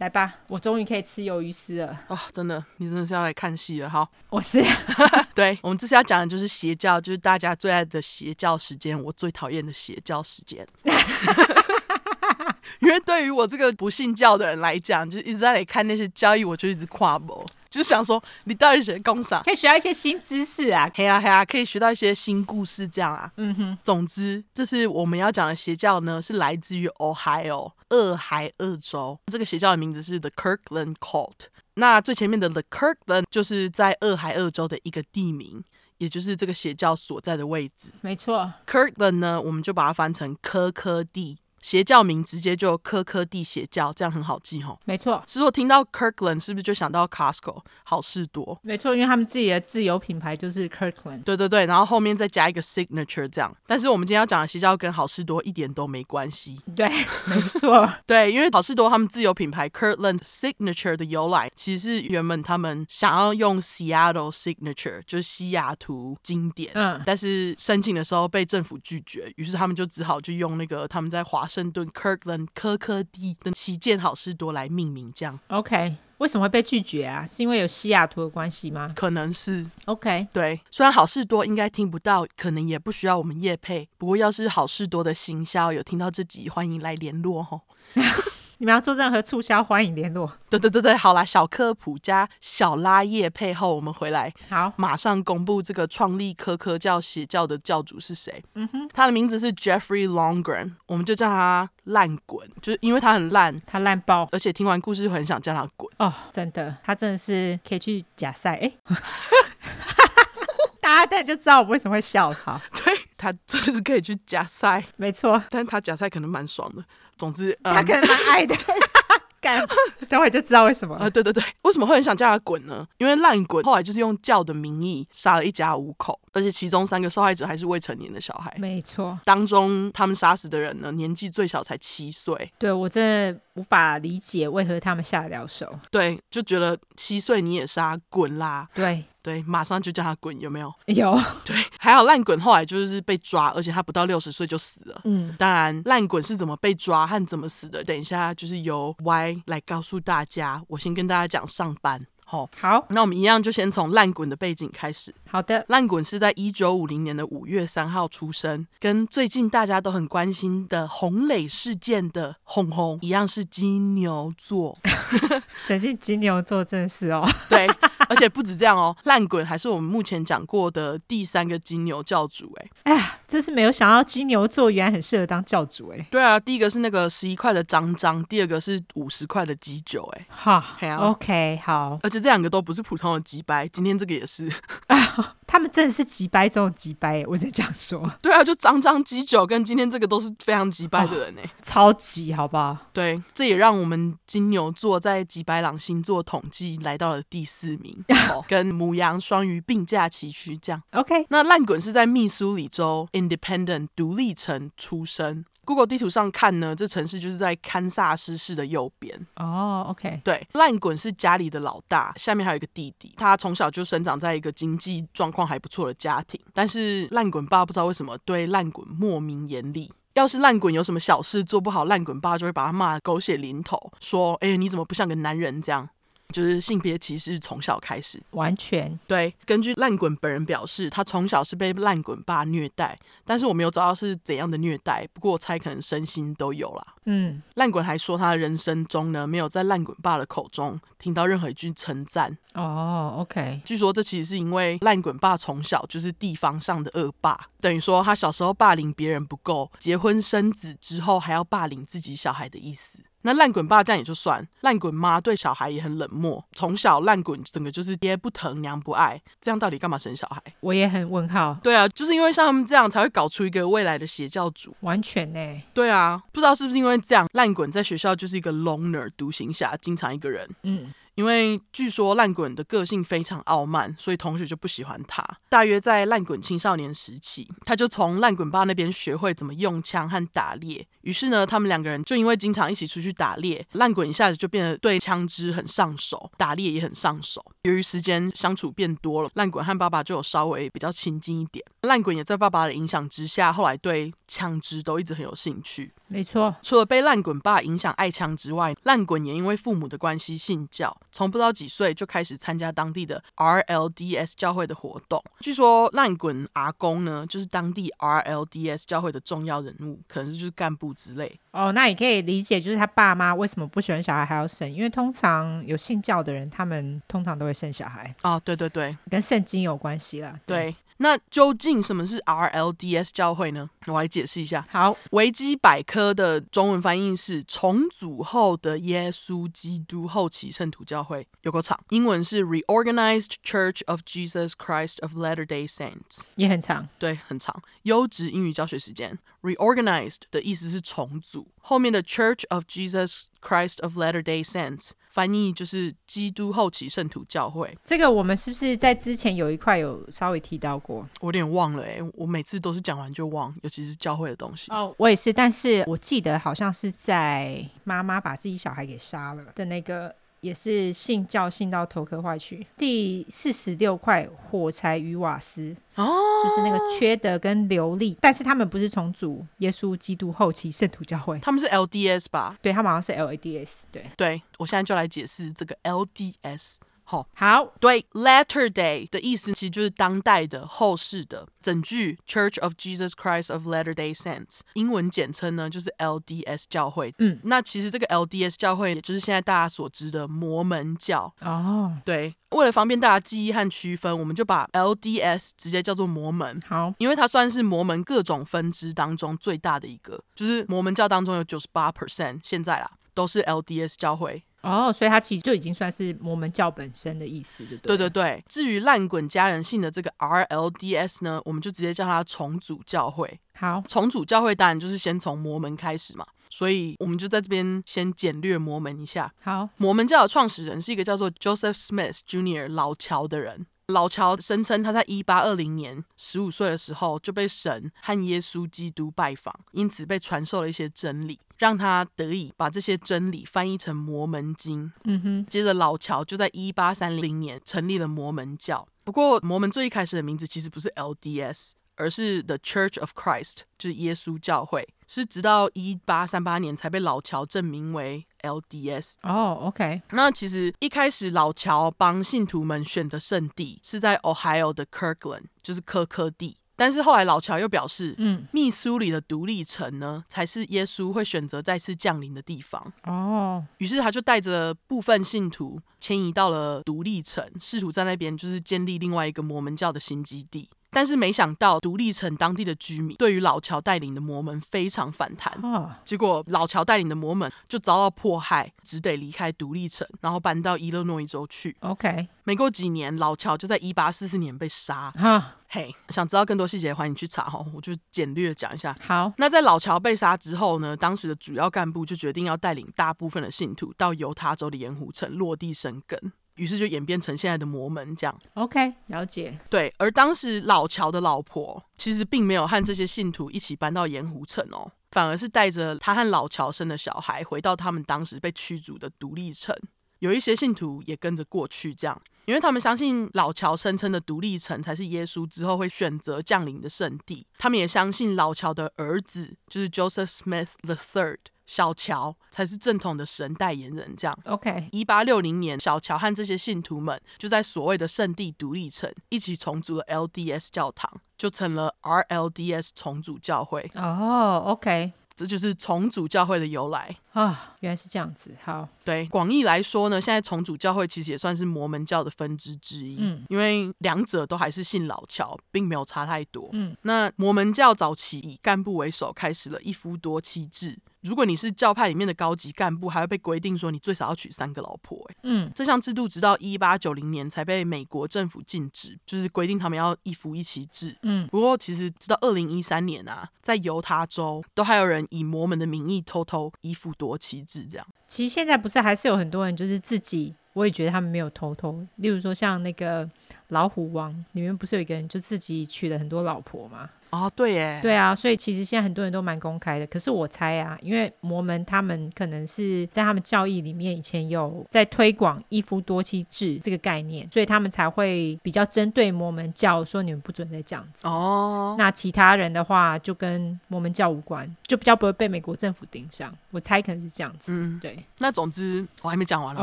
[0.00, 2.04] 来吧，我终于可以吃鱿鱼丝了。
[2.08, 3.90] 哦，真的，你真的是要来看戏了。
[3.90, 4.64] 好，我是。
[5.36, 10.66] 对，我们这次要讲的就是邪教，就是大家最爱的邪教时间，我最讨厌的邪教时间。
[12.80, 17.44] 因为对于我这个不信教的人来讲，就一直在看那些交易，我就一直跨步。
[17.70, 19.40] 就是想说，你到底学工啥？
[19.42, 23.30] 可以学到一些新知识啊，嘿啊嘿啊，可以学到一些新故事，这样啊。
[23.36, 23.78] 嗯哼。
[23.84, 29.18] 总之，这是我们要讲的邪教呢，是来自于 Ohio 俄亥俄州。
[29.26, 31.46] 这个邪教的名字是 The Kirkland Cult。
[31.74, 35.62] 那最前面的 The Kirkland 就是在俄亥俄州的一个地名，
[35.98, 37.92] 也就是这个邪教所在的位置。
[38.00, 38.52] 没错。
[38.66, 41.38] Kirkland 呢，我们就把它翻成科科蒂。
[41.60, 44.78] 邪教名直接就科科蒂邪教，这样很好记吼。
[44.84, 48.58] 没错，是说听到 Kirkland 是不是就想到 Costco 好事多？
[48.62, 51.22] 没错，因为他们自己的自有品牌就是 Kirkland。
[51.22, 53.54] 对对对，然后后面再加一个 signature 这样。
[53.66, 56.58] 但是我们今天要讲的邪教跟好事多一点都没关系。
[56.74, 56.88] 对，
[57.26, 66.72] 没错， 对，因为好事多他们自有品牌 Kirkland signature 的由来，其实是原本他们想要用 Seattle signature，就是西雅图经典。
[66.74, 71.46] 嗯，但是申请的时候被政府拒绝，于是他们就只好就用那个他们在华。
[71.50, 75.96] 圣顿 Kirkland 科科蒂的旗舰好事多来命名，这样 OK？
[76.18, 77.26] 为什么会被拒绝啊？
[77.26, 78.92] 是因为有西雅图的关系吗？
[78.94, 80.28] 可能是 OK。
[80.32, 83.88] 对，虽然好事多应该听不到，可能也不需要我们夜配。
[83.98, 87.62] 不过要是好事多的行销有听到这集，欢迎来联络吼。
[88.60, 90.30] 你们要做任何促销，欢迎联络。
[90.50, 98.44] 对对对对，好啦，小科普加小拉叶配后，我们回来，好，马上公布这个创立科科教邪教的教主是谁。
[98.56, 105.90] 嗯哼，他的名字是 Jeffrey Longren，我们就叫他烂滚，就是因为他很烂，他烂爆，而且听完故事就很想叫他滚。
[105.96, 108.56] 哦，真的，他真的是可以去假赛。
[108.56, 108.70] 哎，
[110.82, 112.60] 大家等就知道我为什么会笑他。
[112.84, 116.84] 对，他真的是可以去假赛，没错，但他假赛可能蛮爽的。
[117.20, 118.56] 总之，嗯、他可能蛮爱的，
[119.40, 119.62] 干，
[120.08, 121.04] 等会就知道为什么了。
[121.04, 122.86] 啊，对对对，为什么会很想叫他滚呢？
[122.98, 128.54] 因为烂滚后来就是用叫的名义杀了一家五口，而且其中三个受害者还是未成年的小孩。
[128.58, 132.52] 没错，当中他们杀死的人呢，年纪最小才七岁。
[132.58, 133.02] 对，我真
[133.34, 135.78] 的无法理解为何他们下得了手。
[135.90, 138.68] 对，就觉得七岁你也杀，滚啦！
[138.74, 139.04] 对。
[139.22, 140.72] 对，马上就叫他滚，有没有？
[140.86, 141.18] 有。
[141.44, 145.00] 对，还好烂滚后来就是被抓，而且他不到六十岁就死了。
[145.04, 150.62] 嗯，当然烂滚是怎么被抓和怎么死的，等一下就是由 Y 来告诉大家。
[150.68, 152.04] 我先跟大家讲上班。
[152.24, 155.12] 好，好，那我们一样就先从烂滚的背景开始。
[155.30, 164.78] 好的，烂滚是在一九五零年的五月三号出生，跟最近大家都很关心的洪磊事件的红红一样是金牛座。
[165.66, 167.66] 最近金牛座真是哦， 对，
[168.08, 172.52] 而且不止这样哦，烂滚还是我们目前讲过的第三个金牛教主。
[172.60, 176.06] 哎，哎呀，真是没有想到金牛座原来很适合当教主哎。
[176.10, 180.08] 对啊，第一个是那个十一块的张张，第二个是五十块的鸡酒。
[180.16, 180.64] 哎，哈
[180.98, 182.20] ，OK，好，而且。
[182.20, 184.46] 这两个都不是普通的鸡掰，今天这个也是。
[185.46, 188.10] 他们真的是几掰中的机掰，我在这样说。
[188.22, 192.76] 对啊，就张张机酒跟今天这个都是非常几掰的人呢，超级好不好？
[192.92, 198.04] 对，这也让我们金牛座在几百朗星座统计来到了第四名，
[198.46, 200.56] 跟母羊、双鱼并驾齐驱。
[200.56, 201.26] 这样，OK。
[201.30, 205.44] 那烂滚是在密苏里州 Independent 独立城出生。
[205.64, 209.14] Google 地图上看呢，这城市就是在堪萨斯市的右边。
[209.36, 213.14] 哦、oh，OK，对，烂滚是家里的老大，下面还有一个弟弟。
[213.16, 219.92] 他从小就生长在一个经济状况还不错的家庭，但是烂滚爸不知道为什么对烂滚莫名严厉。
[220.14, 225.88] 要是烂滚有什么小事做不好，烂滚爸就会把他骂得狗血淋头，说：“哎，你怎么不像个男人这样？”
[226.30, 229.34] 就是性别歧视从小开始，完全对。
[229.44, 235.06] 根据烂滚本人表示，他从小是被烂滚爸虐待，但是我没有找到是怎样的虐待。
[235.12, 236.94] 不过我猜可能身心都有啦。
[237.04, 242.36] 嗯，烂滚还说他的人生中呢，没有在烂滚爸的口中听到任何一句称赞。
[242.54, 243.60] 哦，OK。
[243.64, 252.98] 据说这其实是因为烂滚爸从小就是地方上的恶霸，等于说他小时候霸凌别人不够，结婚生子之后还要霸凌自己小孩的意思。
[253.22, 260.42] 那烂滚爸这样也就算，烂滚妈对小孩也很冷漠，从小烂滚整个就是爹不疼娘不爱，这样到底干嘛生小孩？
[260.60, 261.58] 我也很问号。
[261.62, 265.62] 对啊，就是因为像他们这样才会搞出一个未来的邪教主，完全呢。
[265.74, 270.48] 对啊，不知道是不是因为这样，烂滚在学校就是一个 loner 独行侠，经常一个人。
[270.62, 270.92] 嗯。
[271.16, 275.24] 因为据说烂滚的个性非常傲慢，所以同学就不喜欢他。
[275.48, 280.86] 大约在烂滚青少年时期，他就从烂滚爸那边学会怎么用枪和打猎。
[281.02, 287.44] 于是呢，他们两个人就因为经常一起出去打猎，烂滚一下子就变得对枪支很上手，打猎也很上手。
[287.62, 291.64] 由于时间相处变多了，烂滚和爸爸就有稍微比较亲近一点。
[291.82, 295.92] 烂滚也在爸爸的影响之下，后来对枪支都一直很有兴趣。
[296.06, 300.96] 没错，除了被烂滚爸影响爱枪之外，烂滚也因为父母的关系信教。
[301.12, 305.22] 从不知道几岁就开始参加当地的 RLDS 教会的活动。
[305.40, 311.38] 据说烂滚阿公呢，就是当地 RLDS 教会的重要人物，可能是就是干部之类。
[311.52, 318.14] 哦，那也可以理解，就是他爸妈为什么不喜欢小孩还要生，因为通常有信教的人，他们通常都会生小孩。
[318.22, 320.38] 哦，对对对，跟圣经有关系啦。
[320.46, 320.60] 对。
[320.60, 323.70] 对那究竟什么是 RLDS 教会呢？
[323.86, 324.62] 我来解释一下。
[324.70, 331.78] 好，维基百科的中文翻译是重组后的耶稣基督后期圣徒教会，有够长。
[331.88, 336.86] 英文是 Reorganized Church of Jesus Christ of Latter-day Saints，也很长。
[336.98, 337.62] 对，很长。
[337.84, 339.18] 优质英语教学时间。
[339.40, 347.76] Reorganized 的意思是重组，后面的 Church of Jesus Christ of Latter-day Saints 翻译就是基督后期圣徒教会。
[347.84, 351.06] 这个我们是不是在之前有一块有稍微提到过？
[351.20, 354.70] 我有点忘了哎，我每次都是讲完就忘，尤其是教会的东西。
[354.72, 360.14] 哦，我也是，但是我记得好像是在妈妈把自己小孩给杀了的那个。
[360.40, 362.66] 也是信教信到头壳坏去。
[362.76, 366.06] 第四十六块火柴与瓦斯，哦，
[366.42, 372.56] 就是那个缺德跟流利，但是他们不是重组耶稣基督后期圣徒教会，他们是 LDS 吧？
[372.62, 373.82] 对，他们好像是 LADS。
[373.92, 376.78] 对，对我现在就来解释这个 LDS。
[377.10, 381.48] 好，好，对，Latter Day 的意思其实就是当代的、后世的。
[381.60, 387.12] 整句 Church of Jesus Christ of Latter-day Saints，英文简称呢就是 LDS 教会。
[387.18, 391.34] 嗯，那其实这个 LDS 教会，也就是现在大家所知的摩门教。
[391.40, 396.62] 哦，对，为了方便大家记忆和区分，我们就把 LDS 直接叫做摩门。
[396.64, 404.44] 好，因为它算是摩门各种分支当中最大的一个，就是摩门教当中有九十八 percent 现在啦都是 LDS 教会。
[404.62, 407.96] 哦，所以它其实就已经算是摩门教本身的意思，就对。
[407.96, 413.40] 对对对，至于烂滚家人信的这个 RLDS 呢，我们就直接叫它重组教会。
[413.54, 419.32] 好，重组教会当然就是先从摩门开始嘛，所以我们就在这边先简略摩门一下。
[419.42, 422.68] 好，摩门教的创始人是一个叫做 Joseph Smith Jr.
[422.68, 423.66] 老乔的人。
[423.90, 431.38] 老乔声称他在一八二零年十五岁的时候就被神和耶稣基督拜访，因此被传授了一些真理。
[431.58, 434.90] 让他得以把这些真理翻译成摩门经。
[435.04, 438.88] 嗯哼，接着老乔就在一八三零年成立了摩门教。
[439.04, 444.88] 不过，摩门最一开始的名字其实不是 LDS，而是 The Church of Christ，就是耶稣教会。
[445.06, 449.14] 是直到一八三八年才被老乔证明为 LDS。
[449.22, 450.00] 哦，OK。
[450.12, 456.56] 那其实一开始老乔帮信徒们选的圣地是在 Ohio 的 Kirkland，就是科科地。
[456.76, 462.92] 但是后来老乔又表示，嗯，密苏里的独立城呢，才是耶稣会选择再次降临的地方。
[463.02, 470.70] 哦，于是他就带着部分信徒迁移到了独立城，试图在那边就是建立另外一个摩门教的新基地。
[470.90, 475.52] 但是没想到，独立城当地的居民对于老乔带领的魔门非常反弹。
[475.62, 475.90] Oh.
[476.04, 481.76] 结果老乔带领的魔门就遭到迫害，只得离开独立城，然后搬到伊勒诺伊州去。
[481.80, 485.10] OK，没过几年，老乔就在一八四四年被杀。
[485.12, 488.94] 哈，嘿，想知道更多细节，欢迎你去查哈，我就简略讲一下。
[489.00, 496.32] 好，那在老乔被杀之后呢，当时的主要干部就决定要带领大部分的信徒到犹他州的盐湖城落地生根。
[496.60, 498.38] 于是就演变成现在的魔门这样。
[498.52, 499.58] OK，了解。
[499.70, 509.74] 对，而当时老乔的老婆其实并没有和这些信徒一起搬到盐湖城哦，反而是带着他和老乔生的小孩回到他们当时被驱逐的独立城。
[510.18, 517.46] 有一些信徒也跟着过去，这样，因为他们相信老乔声称的独立城才是耶稣之后会选择降临的圣地。
[517.56, 521.38] 他们也相信老乔的儿子就是 Joseph Smith the Third。
[521.70, 524.36] 小乔才是正统的神代言人，这样。
[524.44, 533.88] OK，一八六零年，小乔和这些信徒们就在所谓的圣地独立城一起重组了 LDS 教堂，就成了 RLDS 重组教会。
[533.94, 538.52] 哦，oh，OK，这就是重组教会的由来啊，原来是这样子。
[538.64, 539.26] 好，对。
[539.26, 543.16] 广义来说呢，现在重组教会其实也算是摩门教的分支之一。
[543.18, 546.68] 嗯，因为两者都还是信老乔，并没有差太多。
[546.72, 550.98] 嗯，那摩门教早期以干部为首，开始了一夫多妻制。
[551.22, 555.22] 如果你是教派里面的高级干部，还会被规定说你最少要娶三个老婆。
[555.28, 561.14] 哎，嗯，这项制度直到一八九零年才被美国政府禁止，就是规定他们要一夫一妻制。
[561.22, 568.06] 嗯，不过其实直到二零一三年啊，在犹他州都还有人以摩门的名义偷偷一夫多妻制这样。
[568.26, 572.04] 其实现在不是还是有很多人就是自己，我也觉得他们没有偷偷。
[572.16, 573.28] 例如说像那个
[573.70, 577.08] 老虎王里面不是有一个人就自己娶了很多老婆吗？
[577.30, 580.06] 哦，对耶，对啊，所以其实现在很多人都蛮公开的。
[580.08, 591.24] 可是我猜啊，因为摩门他们可能是在他们教义里面以前有在推广一夫多妻制这个概念，所以他们才会比较针对摩门教说你们不准再这样子。
[591.28, 596.52] 哦，那其他人的话就跟摩门教无关，就比较不会被美国政府盯上。
[596.72, 597.72] 我猜可能是这样子。
[597.72, 598.18] 嗯，对。
[598.38, 599.82] 那总之我还没讲完了。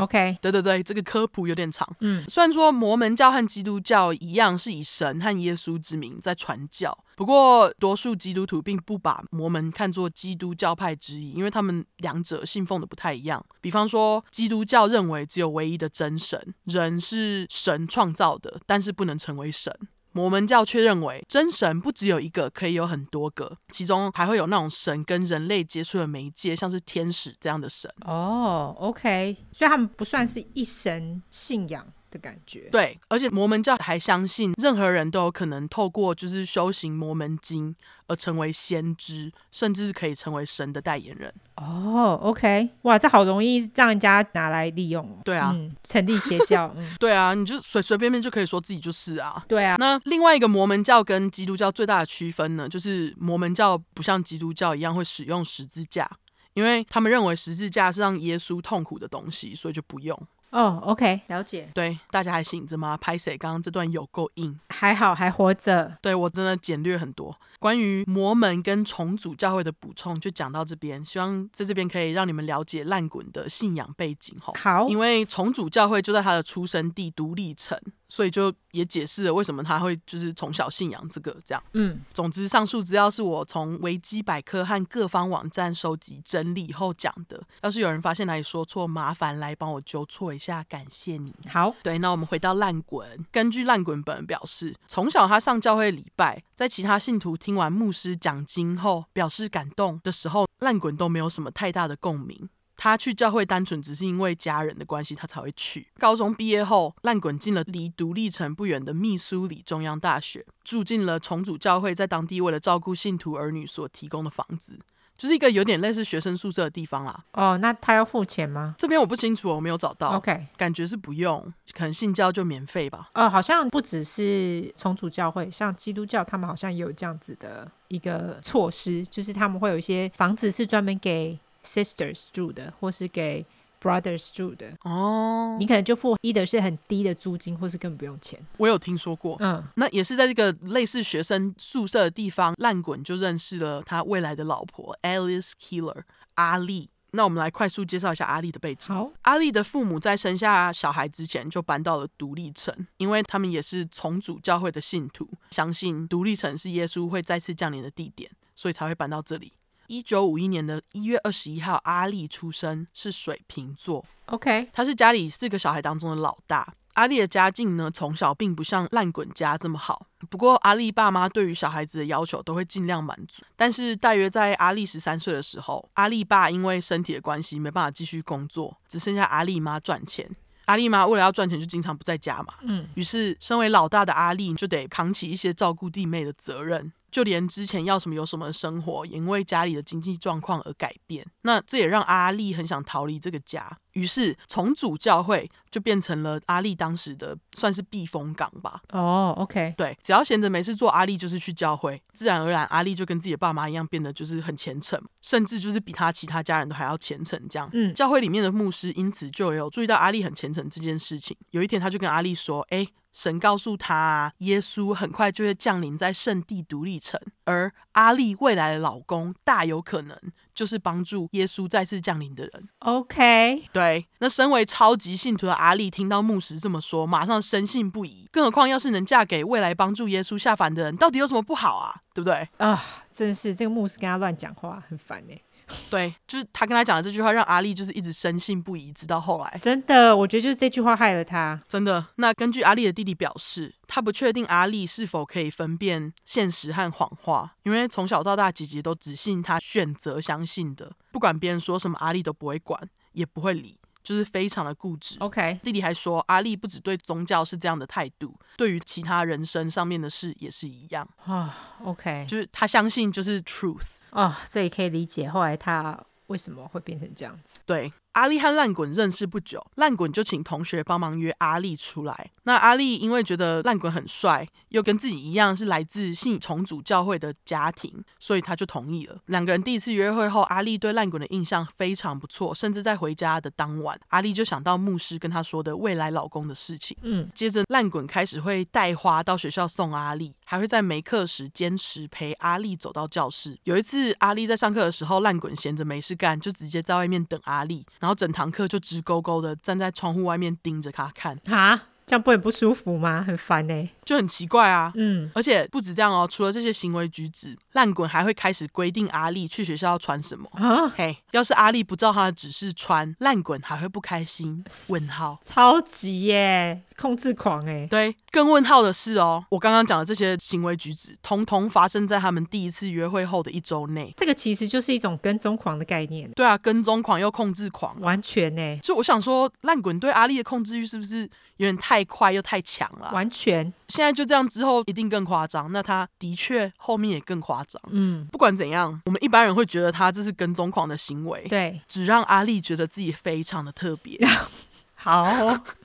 [0.00, 1.88] OK，对对对，这个科普有点长。
[2.00, 6.96] 嗯，虽然说摩门教和基督教一样是以神和耶稣之名在传教。
[7.16, 13.44] 不过，多数基督徒并不把摩门看作基督教派之一，因为他们两者信奉的不太一样。
[13.60, 19.76] 比方说，基督教认为只有唯一的真神，人是神创造的，但是不能成为神。
[20.12, 27.92] 摩门教却认为真神不只有一个，可以有很多个，其中还会有那种神跟人类接触的媒介，像是天使这样的神。
[28.04, 31.86] 哦，OK，所以他们不算是一神信仰。
[32.10, 37.74] 的感觉，对，而且摩门教还相信任何人都有可能透过就是修行摩门经
[38.06, 41.32] 而成为先知，甚至是可以成为神的代言人。
[41.56, 45.18] 哦，OK，哇，这好容易让人家拿来利用哦。
[45.24, 49.44] 对啊，嗯，成立邪教，嗯， 对啊，你就随随便便就可以说自己就是啊。
[49.46, 56.10] 对啊，那另外一个摩门教跟基督教最大的区分呢，就是摩门教不像基督教一样会使用十字架，
[56.54, 60.18] 因为他们认为十字架是让耶稣痛苦的东西，所以就不用。
[60.50, 61.70] 哦、oh，OK，了解。
[61.74, 62.96] 对，大家还醒着吗？
[62.96, 65.98] 拍谁，刚刚这段有够硬，还好还活着。
[66.00, 71.04] 对，我真的简略很多关于魔门跟重组教会的补充，就讲到这边。
[71.04, 74.38] 希望在这边可以让你们了解烂滚的信仰背景。
[74.40, 77.78] 好，因为重组教会就在他的出生地独立城。
[78.08, 81.62] 所以就也解释了为什么他会就是从小信仰这个这样。
[81.72, 87.40] 嗯，总之上述资料是我从维基百科和各方网站收集整理后讲的。
[87.62, 91.34] 要是有人发现哪里说错，麻烦来帮我纠错一下，感谢你。
[91.48, 93.26] 好，对，那我们回到烂滚。
[93.30, 102.48] 根据烂滚本人表示，从小他上教会礼拜，在其他信徒听完牧师讲经后表示感动的时候，烂滚都没有什么太大的共鸣。
[102.80, 105.88] 他去教会单纯只是因为家人的关系，他才会去。
[105.98, 114.78] 高中毕业后，烂滚进了离独立城不远的密苏里中央大学，住进了重组教会在当地为了照顾信徒儿女所提供的房子，
[115.16, 117.24] 就是一个有点类似学生宿舍的地方啦。
[117.32, 118.76] 哦，那他要付钱吗？
[118.78, 120.16] 这边我不清楚，我没有找到。
[120.16, 123.10] OK，感觉是不用，可能信教就免费吧。
[123.14, 131.36] 哦，好像不只是重组教会，像基督教他们好像也有这样子的一个措施，就是他们会有一些房子是专门给。
[131.68, 133.44] Sisters 住的，或是给
[133.80, 138.40] Brothers 住的哦，你可能就付 either 是很低的租金，或是根本不用钱。
[138.56, 146.02] 我有听说过，嗯，那也是在这个类似学生宿舍的地方，烂滚就认识了他未来的老婆 Alice Keeler
[146.34, 146.90] 阿丽。
[147.12, 148.94] 那我们来快速介绍一下阿丽的背景。
[148.94, 159.52] 好，阿丽的父母在生下小孩之前就搬到了独立城，因为他们也是重组教会的信徒，相信独立城是耶稣会再次降临的地点，所以才会搬到这里。
[159.88, 164.04] 一九五一年的一月二十一号，阿丽出生，是水瓶座。
[164.26, 166.74] OK，他是家里四个小孩当中的老大。
[166.92, 170.06] 阿丽的家境呢，从小并不像烂滚家这么好。
[170.28, 173.42] 不过，阿丽爸妈对于小孩子的要求都会尽量满足。
[173.56, 180.28] 但是，大约在阿丽十三岁的时候，阿丽爸因为身体的关系没办法继续工作，只剩下阿丽妈赚钱。
[180.64, 182.54] 阿丽妈为了要赚钱，就经常不在家嘛。
[182.62, 186.92] 嗯，于是身为老大的阿丽就得扛起一些照顾弟妹的责任。
[187.10, 191.26] 就连之前要什么有什么的生活，也因为家里的经济状况而改变。
[191.42, 198.80] 那这也让阿丽很想逃离这个家，于是重组教会就变成了阿力当时的算是避风港吧。
[198.90, 207.40] 哦，OK，对，只要闲着没事做，阿力就是去教会，自然而然，阿力就跟自己的爸妈一样，变得就是很虔诚，甚至就是比他其他家人都还要虔诚。
[207.48, 211.36] 这样，嗯，教会里面的牧师因此就有注意到阿力很虔诚这件事情。
[211.50, 220.16] 有一天，他就跟阿力说：“哎。”神告诉他，耶稣很快就会降临在圣地独立城，而阿丽未来的老公大有可能
[220.54, 222.68] 就是帮助耶稣再次降临的人。
[222.78, 228.28] OK，对，那身为超级信徒的阿丽听到牧师这么说，马上深信不疑。
[228.30, 231.92] 更何况，要是能嫁给未来帮助耶稣下凡的人，到底有什么不好啊？
[232.14, 232.48] 对不对？
[232.58, 232.80] 啊，
[233.12, 235.40] 真是这个牧师跟他乱讲话，很烦哎。
[235.90, 239.58] 对，就是他跟他讲的这句话，让阿丽就是一直深信不疑，直到后来。
[239.60, 241.60] 真的，我觉得就是这句话害了他。
[241.68, 242.06] 真的。
[242.16, 252.80] 那根据阿丽的弟弟表示，他不确定阿丽是否可以分辨现实和谎话，因为从小到大，姐姐都只信他选择相信的，不管别人说什么，阿丽都不会管，
[253.12, 253.77] 也不会理。
[254.08, 255.16] 就是非常的固执。
[255.20, 261.06] OK，弟弟还说，阿丽不只对宗教是这样的态度，对于其他人生上面的事也是一样。
[261.24, 263.96] 啊，OK，就是他相信就是 truth。
[264.10, 265.28] 啊，这也可以理解。
[265.28, 267.58] 后来他为什么会变成这样子？
[267.66, 267.92] 对。
[268.18, 272.32] 阿丽和烂滚认识不久，烂滚就请同学帮忙约阿丽出来。
[272.42, 279.16] 那阿丽因为觉得烂滚很帅，又跟自己一样是来自信重组教会的家庭，所以他就同意了。
[279.26, 286.96] 两个人第一次约会后，阿丽对烂滚的印象非常不错，甚至在回家的当晚，阿丽就想到牧师跟她说的未来老公的事情。
[287.02, 293.56] 嗯，接着烂滚开始会带花到学校送阿丽，还会在没课时坚持陪阿丽走到教室。
[293.62, 297.86] 有一次，阿丽在上课的时候，烂滚闲着没事干，就直接在外面等阿丽。
[298.00, 301.78] 然后然后整堂课就直勾勾的站在窗户外面盯着他看，哈，
[302.08, 303.22] 这样不会很不舒服吗？
[303.22, 304.90] 很烦呢、欸，就很奇怪啊。
[304.96, 310.88] 嗯，而且不止这样哦，除了这些行为举止，烂滚还会开始规定阿丽去学校要穿什么啊。
[310.96, 314.64] 嘿，要是阿丽不照他的指示穿，烂滚还会不开心。
[314.88, 317.86] 问号，超级耶，控制狂哎。
[317.90, 324.14] 对，更问号的是哦，我刚刚讲的这些行为举止，通通发生在他们第一次约会后的一周内。
[324.16, 326.30] 这个其实就是一种跟踪狂的概念。
[326.32, 328.80] 对啊，跟踪狂又控制狂，完全呢。
[328.82, 331.28] 所以我想说，烂滚对阿丽的控制欲是不是
[331.58, 333.10] 有点太快又太强了？
[333.12, 333.72] 完全。
[333.88, 337.80] 现在就这样之后一定更夸张，那他的确后面也更夸张。
[337.90, 341.46] 嗯，不管怎样，我们一般人会觉得他这是跟踪狂的行为。
[341.48, 344.18] 对，只让阿丽觉得自己非常的特别。
[345.00, 345.24] 好，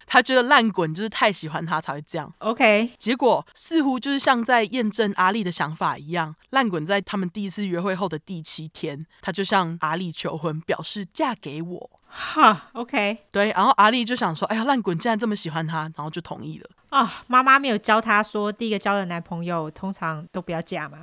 [0.06, 2.32] 他觉得烂滚就是太喜欢他才会这样。
[2.40, 11.90] OK，结果似乎就是像在验证阿丽的想法一样，烂滚在他们第一次约会后的第七天，他就向阿丽求婚，表示嫁给我。
[12.16, 16.70] 哈，OK，对，然后阿丽就想说，哎呀，烂滚竟然这么喜欢他，然后就同意了。
[16.90, 21.00] 啊，妈妈没有教他说，第一个交的男朋友通常都不要嫁嘛。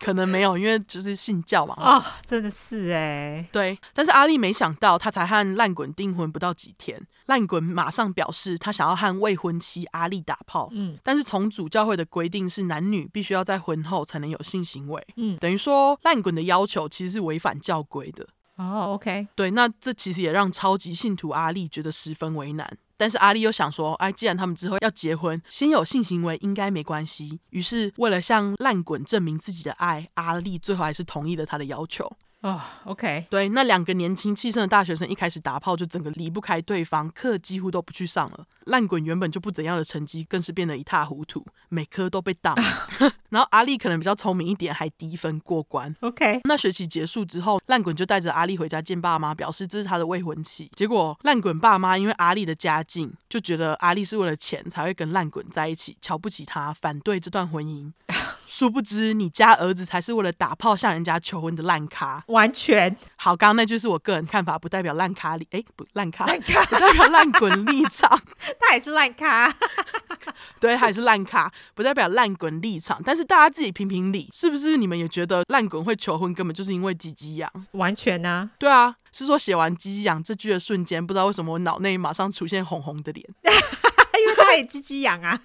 [0.00, 1.74] 可能没有，因为就是信教嘛。
[1.74, 3.46] 啊、哦，真的是哎。
[3.52, 10.70] 对，但是阿丽没想到，他才和烂滚订婚不到几天，烂滚马上表示他想要和未婚妻阿丽打炮。
[10.72, 15.06] 嗯，但是从主教会的规定是男女必须要在婚后才能有性行为。
[15.16, 18.26] 嗯，等于说烂滚的要求其实是违反教规的。
[18.56, 19.28] 哦，OK。
[19.34, 22.78] 对，那这其实也让超级信徒阿丽觉得十分为难。
[23.00, 27.40] 但是阿丽又想说，哎，既然他们之后要结婚，先有性行为应该没关系。
[27.48, 32.12] 于是为了向烂滚证明自己的爱，阿丽最后还是同意了他的要求。
[32.42, 38.46] 哦、oh，OK，对，那两个年轻气盛的大学生一开始打炮就整个离不开对方，课几乎都不去上了。
[38.64, 42.56] 烂滚原本就不怎样的成绩，更是变得一塌糊涂，每科都被当。
[43.28, 45.94] 然后阿丽可能比较聪明一点，还低分过关。
[46.00, 50.70] OK，那学期结束之后，烂滚就带着阿丽回家见爸妈，表示这是他的未婚妻。
[50.74, 57.92] 结果烂滚爸妈因为阿丽的家境，就觉得阿丽是为了钱才会跟烂滚在一起，瞧不起他，反对这段婚姻。
[58.50, 62.20] 殊不知，你家儿子才是为了打炮向人家求婚的烂咖。
[62.26, 68.20] 完全好，刚刚那就是我个人看法，不代表烂咖里，哎，不烂咖，烂咖不代表烂滚立场。
[68.58, 69.54] 他也是烂咖，
[70.58, 73.00] 对，他也是烂咖，不代表烂滚立场。
[73.04, 74.76] 但是大家自己评评理，是不是？
[74.76, 77.48] 你们也觉得烂滚会求婚，根本就是因为鸡鸡痒？
[77.72, 85.38] 完全啊，对啊，是说写完鸡鸡痒这句的瞬间，不知道为什么我脑内马上出现红红的脸， 因为他也鸡鸡痒啊。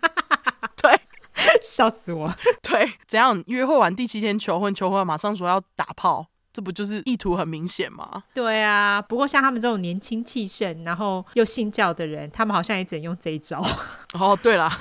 [1.45, 1.59] 对。
[1.61, 2.33] 笑死我！
[2.61, 8.23] 对，怎样约会完第七天求婚，求婚马上说要打炮，这不就是意图很明显吗？
[8.33, 13.61] 对啊，不过像他们这种年轻气盛，然后又信教的人，他们好像也只能用这一招。
[14.13, 14.71] 哦，对了，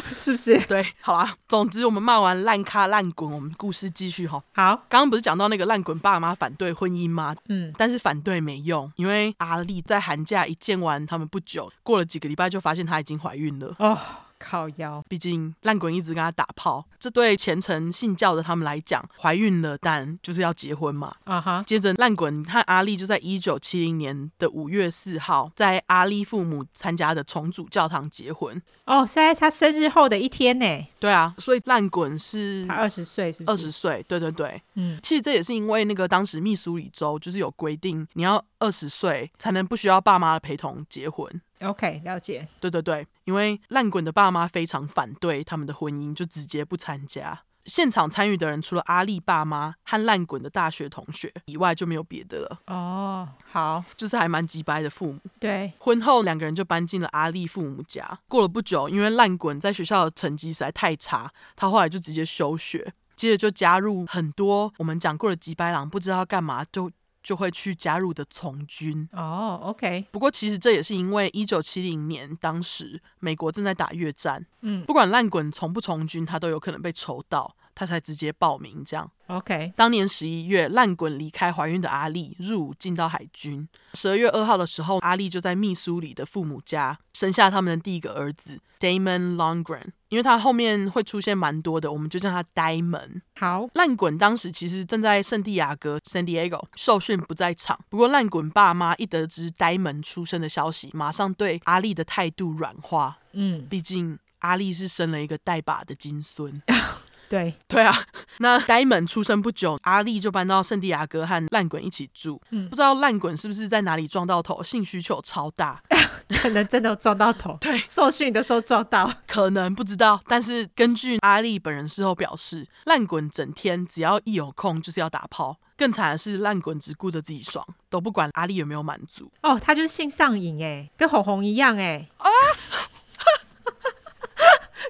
[0.00, 0.58] 是不是？
[0.66, 4.42] 对，好啦，总之我们骂完烂咖烂滚，我们故事继续哈。
[4.52, 7.36] 好，刚刚不是讲到那个烂滚爸妈反对婚姻吗？
[7.48, 13.74] 嗯，但是反对没用，因为阿丽在寒假一见完他们不久，过了几个礼拜就发现她已经怀孕了。
[13.78, 13.96] 哦。
[14.40, 21.14] 靠腰，毕竟烂滚一直跟他打炮，这对虔诚信教的他们来讲，怀孕了，但就是要结婚嘛。
[21.24, 21.62] 啊哈。
[21.66, 28.60] 接着烂滚和阿丽就在一九七零年的五月四号，在阿丽父母参加的重组教堂结婚。
[28.86, 30.86] 哦，是在他生日后的一天呢。
[30.98, 33.44] 对啊，所以烂滚是他二十岁，是？
[33.46, 34.60] 二十岁，对对对。
[34.74, 41.28] 嗯，其实这也是因为那个当时密苏里州就是有规定，你要二十岁才能不需要爸妈的陪同结婚。
[41.60, 42.48] OK，了解。
[42.58, 47.42] 对对对，因为烂滚的爸妈非常反对他们的婚姻，就直接不参加。
[47.66, 52.60] 现场参与的人除了阿丽爸妈和烂滚的大学同学以外，就没有别的了。
[52.66, 55.20] 哦，好，就是还蛮急掰的父母。
[55.38, 58.18] 对，婚后两个人就搬进了阿丽父母家。
[58.26, 62.94] 过了不久，因为烂滚在学校的成绩实在太差，他后来就直接休学。
[63.14, 66.90] 接着就加入很多我们讲过的吉白狼，不知道要干嘛就。
[67.22, 70.06] 就会去加入的从军哦、oh，OK。
[70.10, 79.10] 不过其实这也是因为一九七零年当时美国正在打越战，嗯，不管烂滚从不从军，他都有可能被抽到，他才直接报名这样。
[79.28, 79.72] OK。
[79.74, 83.66] 当年十一月，烂滚离开怀孕的阿丽入伍进到海军。
[83.94, 89.92] 十二月二号的时候，阿丽就在密苏里的父母家生下他们的第一个儿子 Damon Longren。
[90.10, 93.22] 因为他后面会出现蛮多的，我们就叫他呆门。
[93.36, 97.78] 好，烂滚当时其实正在圣地亚哥 （San Diego） 受训，不在场。
[97.88, 103.18] 不过烂滚爸妈一得知呆门出生的消息，马上对阿丽的态度软化。
[103.32, 106.60] 嗯，毕竟阿丽是生了一个带把的金孙。
[107.30, 107.96] 对对啊，
[108.40, 112.40] 那呆门出生不久，阿丽就搬到圣地亚哥和烂滚一起住。
[112.50, 115.80] 嗯，不知道烂滚是不是在哪里撞到头，性需求超大，
[116.42, 117.56] 可能真的撞到头。
[117.62, 120.20] 对，受训的时候撞到，可能不知道。
[120.26, 125.56] 但是根据阿丽本人事后表示，烂滚整天只要一有空就是要打炮。
[125.76, 129.30] 更惨的是，烂滚只顾着自己爽，都不管阿丽有没有满足。
[129.42, 132.06] 哦，他就是性上瘾哎，跟红红一样哎。
[132.18, 132.26] 啊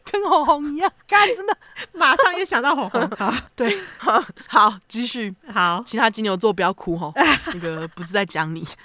[0.05, 1.57] 跟红红一样，干真的，
[1.93, 3.09] 马上又想到红红。
[3.11, 5.35] 好，对， 好，好，继续。
[5.53, 7.13] 好，其他金牛座不要哭哦，
[7.53, 8.67] 那个不是在讲你。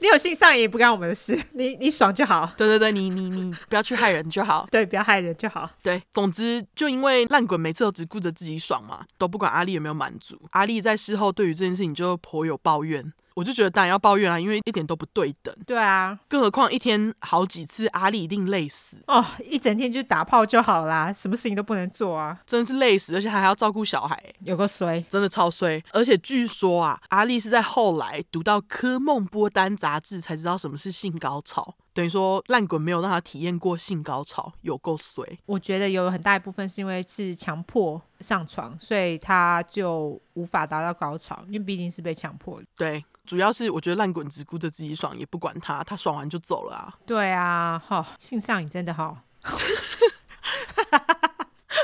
[0.00, 2.52] 你有性上瘾也不干我们的事，你你爽就好。
[2.56, 4.66] 对对对，你你你不要去害人就好。
[4.68, 5.70] 对，不要害人就好。
[5.80, 10.36] 对，总之就因为烂滚每次都只顾着自己爽嘛，都不管阿丽有没有满足。
[10.50, 13.12] 阿丽在事后对于这件事情就颇有抱怨。
[13.36, 15.54] 我就觉得当然要抱怨啦，因为一点都不对等。
[15.66, 19.22] 对啊，更何况一天好几次，阿丽一定累死哦。
[19.44, 25.84] 一整天就打炮就好啦，什么事情都不能做啊，真的是累死，而且还要照顾小孩，有个衰，真的超衰。
[25.92, 35.26] 而且据说啊，阿丽是在后来读到科梦波丹杂志才知道什么是性高潮，等于说烂滚没有让他体验过性高潮，有够衰。
[35.46, 42.66] 我觉得有很大一部分是因为是强迫上床，所以他就无法达到高潮，因为毕竟是被强迫的。
[42.76, 43.02] 对。
[43.24, 46.94] 主要是我觉得烂滚只顾着自己爽，也不管他，他爽完就走了啊。
[47.06, 49.22] 对啊，好、哦，性上瘾真的好。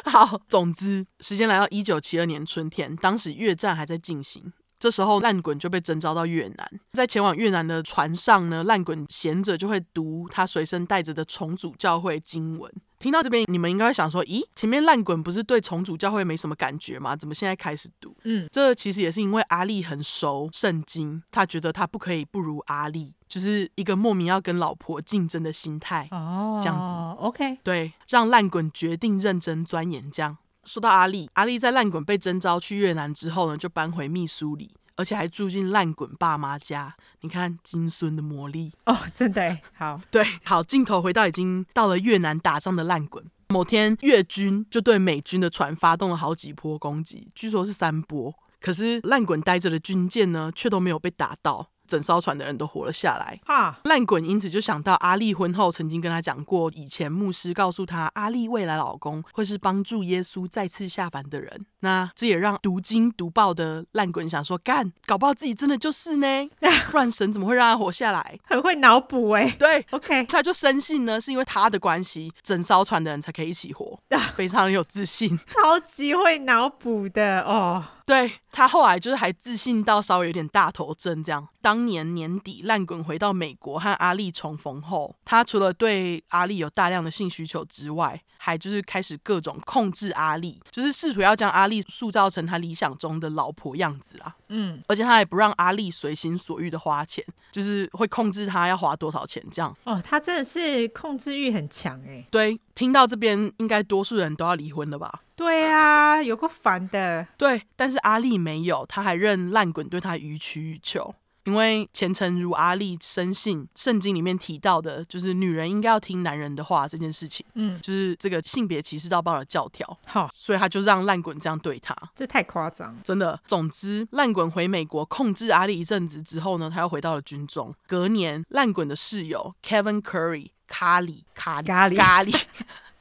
[0.04, 4.52] 好，总之，时间来到一九七二年春天，当时越战还在进行，
[4.82, 12.68] 这时候烂滚就被征召到越南，在前往越南的船上呢，烂滚闲着就会读他随身带着的重组教会经文。
[12.98, 17.14] 听到这边，你们应该会想说：“咦，前面烂滚不是对重组教会没什么感觉吗？
[17.14, 26.08] 怎么现在开始读？”嗯，这其实也是因为阿丽很熟圣经，他觉得他不可以不如阿丽，就是一个莫名要跟老婆竞争的心态。
[26.10, 30.08] 哦，这样子，OK，对，让烂滚决定认真钻研。
[30.10, 34.74] 这样说到阿丽，阿丽在烂滚被征召去越南之后呢，就搬回密苏里。
[34.94, 43.24] 而且还住进烂滚爸妈家，你看金孙的魔力哦，真的好， 对，好，镜头回到已经到了越南打仗的烂滚。
[43.48, 48.32] 某天，越军就对美军的船发动了好几波攻击，据说是三波。
[48.60, 51.70] 可是烂滚待着的军舰呢，却都没有被打到。
[51.86, 53.40] 整艘船的人都活了下来。
[53.44, 61.66] 哈，烂滚因此就想到阿丽婚后曾经跟他讲过，以前牧师告诉他，阿丽未来老公会是帮助耶稣再次下凡的人。
[61.80, 66.26] 那这也让读经读报的烂滚想说，干，搞不好自己真的就是呢，
[66.90, 68.38] 不然神怎么会让他活下来？
[68.44, 69.50] 很会脑补哎。
[69.58, 73.98] 对，OK，他就深信呢，是因为他的关系，整艘船的人才可以一起活，
[74.36, 77.84] 非常有自信，超级会脑补的哦。
[78.06, 81.48] 对，他后来就是还自信到稍微有点大头症这样。
[81.60, 94.34] 当年年底，烂滚回到美国和阿丽重逢后，他除了对阿丽有大量的性需求之外，还就是开始各种控制阿丽，就是试图要将阿丽塑造成他理想中的老婆样子啦。
[94.48, 99.74] 嗯，而且他也不让阿丽随心所欲的花钱，就是会控制他要花多少钱这样。
[99.84, 102.26] 哦，他真的是控制欲很强哎。
[102.30, 105.22] 对，听到这边应该多数人都要离婚了吧？
[105.36, 107.26] 对啊，有够烦的。
[107.36, 111.14] 对，但是阿丽没有，他还任烂滚对他予取予求。
[111.44, 123.40] 因为虔诚如阿力深信圣经里面提到的，就是女人应该要听男人的话这件事情，嗯，就是这个性别歧视到爆的教条，好，所以他就让烂滚这样对他，这太夸张，真的。
[123.46, 127.74] 总之，烂滚回美国控制阿力一阵子之后呢，他又回到了军中。
[127.88, 132.42] 隔年，烂滚的室友 Kevin Curry 卡里卡里咖喱咖喱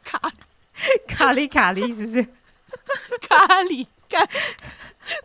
[0.04, 0.32] 卡
[1.08, 2.24] 卡里卡里是不是
[3.22, 4.20] 咖喱咖，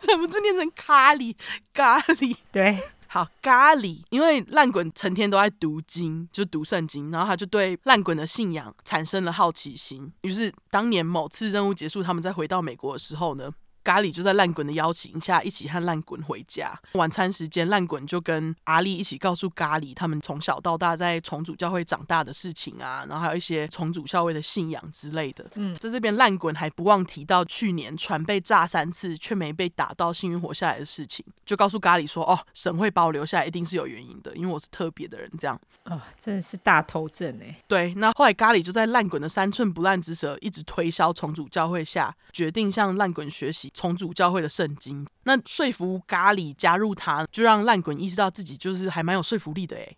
[0.07, 1.35] 忍不住念成卡里
[1.73, 2.77] 咖喱，对。
[3.17, 10.13] 好咖喱，因为烂滚成天都在读经，就读圣经，然后他就对烂滚的信仰产生了好奇心。
[10.21, 13.51] 于是当年某次任务结束，他们再回到美国的时候呢，
[13.87, 16.77] 咖喱就在烂滚的邀请下，一起和烂滚回家。
[16.95, 25.49] 晚餐时间，烂滚就跟阿丽一起告诉咖喱，他们从小到大在重组教会长大的事情啊，然后还有一些重组教会的信仰之类的。
[25.55, 37.63] 嗯，在这边烂滚还不忘提到去年船被炸三次却没被打到，幸运活下来的事情，就告诉咖喱说：“哦，神会把我留下来，一定是有原因的，因为我是特别的人。”这样哦，真的是大头阵哎。
[37.69, 45.05] 对，那后来咖喱就在烂滚的三寸不烂之舌一直推销重组教会下，决定向烂滚学习重组教会的圣经。
[45.25, 49.95] 那说服咖喱加入他，就让烂滚意识到自己就是还蛮有说服力的诶。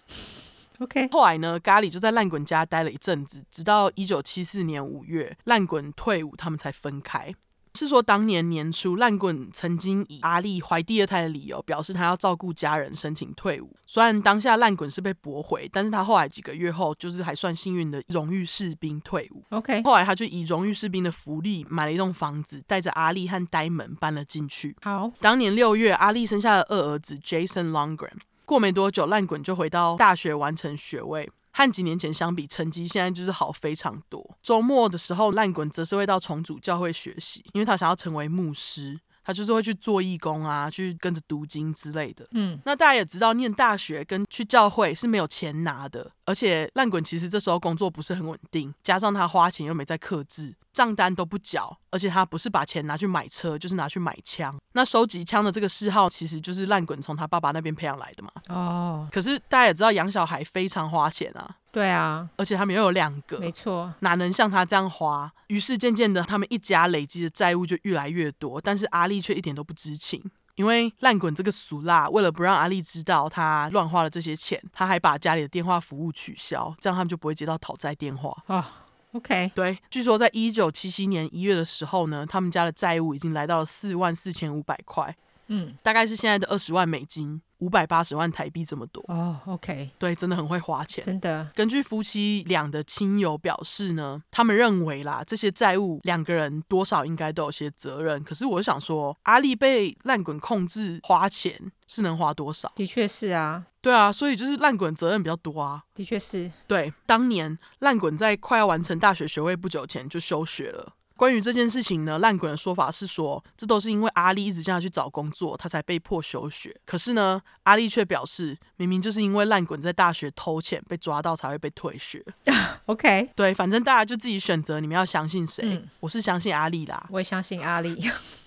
[0.79, 7.33] OK，后来呢，咖喱就在烂滚家待了一阵子，直到一九七四年五月，烂滚退伍，他们才分开。
[7.75, 13.75] 是说，当年年初，烂滚曾经以阿力怀第二胎的理由，表示他要照顾家人，申请退伍。
[13.85, 19.43] 虽然当下烂滚是被驳回，但是他后来几个月后，就是还算幸运的荣誉士兵退伍。
[19.49, 24.75] OK，后来他就以荣誉士兵的福利买了一栋房子，带着阿力和呆萌搬了进去。
[24.81, 28.17] 好，当年六月，阿力生下了二儿子 Jason Longram。
[28.45, 31.29] 过没多久，烂滚就回到大学完成学位。
[31.59, 34.37] 和几年前相比，成绩现在就是好非常多。
[34.41, 42.25] 周末的时候，烂滚则是会到重组教会学习，因为他想要成为牧师，他就是会去做义工啊，去跟着读经之类的。
[42.31, 50.55] 嗯，那大家也知道，念大学跟去教会是没有钱拿的，而且烂滚其实这时候工作不是很稳定，加上他花钱又没在克制。
[50.71, 54.55] 账单都不缴，而且他不是把钱拿去买车，就是拿去买枪。
[54.73, 58.31] 那收集枪的这个嗜好，其实就是烂滚从他爸爸那边培养来的嘛。
[58.47, 59.07] 哦。
[59.11, 61.55] 可是大家也知道，养小孩非常花钱啊。
[61.71, 62.29] 对啊。
[62.37, 65.29] 而且他们又有两个，没错，哪能像他这样花？
[65.47, 68.61] 于是渐渐的，他们一家累积的债务就越来越多。
[68.61, 70.23] 但是阿丽却一点都不知情，
[70.59, 78.35] 因为烂滚这个俗辣，为了不让阿丽知道他乱花了这些钱，他还把家里的电话服务取消，这样他们就不会接到讨债电话。
[78.47, 78.85] 啊。
[79.13, 85.15] OK，对，据说在一九七七年一月的时候呢，他们家的债务已经来到了四万四千五百块，
[85.49, 87.41] 嗯，大概是现在的二十万美金。
[87.59, 91.45] 五百八十万台币这么多哦、oh，OK，对，真的很会花钱，真的。
[91.53, 98.23] 根据夫妻俩的亲友表示呢，他们认为啦，这些债务两个人多少应该都有些责任。
[98.23, 102.71] 可是我想说，阿力被烂滚控制花钱是能花多少？
[102.75, 105.83] 的确是啊，对啊，所以就是烂滚责任比较多啊。
[105.93, 110.93] 的确是，对，当年烂滚在快要完成大学学位不久前就休学了。
[111.19, 116.73] 关于这件事情呢，烂滚的说法是说，这都是因为阿力一直叫他去找工作，他才被迫休学。
[116.85, 122.25] 可是呢，阿力却表示，明明就是因为烂滚在大学偷钱被抓到，才会被退学。
[122.87, 125.61] OK，对，反正大家就自己选择，你们要相信谁？
[125.65, 128.01] 嗯，我是相信阿力啦，我也相信阿力。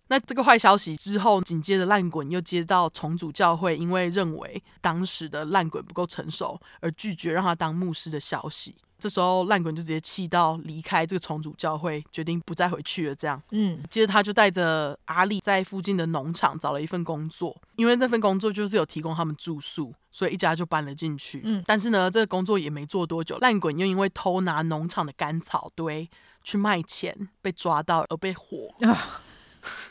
[0.09, 8.75] 那这个坏消息之后，紧接着烂滚又接到重组教会，因为认为当时的烂滚不够成熟，而拒绝让他当牧师的消息。
[9.03, 13.15] 这时候烂滚就直接气到离开这个重组教会，决定不再回去了。
[13.17, 21.41] 这样，嗯，接着他就带着阿力在附近的农场找了一份工作，因为那份工作就是有提供他们住宿，所以一家就搬了进去。
[21.43, 26.09] 嗯，但是呢，这个工作也没做多久，烂滚又因为偷拿农场的干草堆
[26.45, 28.73] 去卖钱被抓到而被火。
[28.83, 28.97] 哦，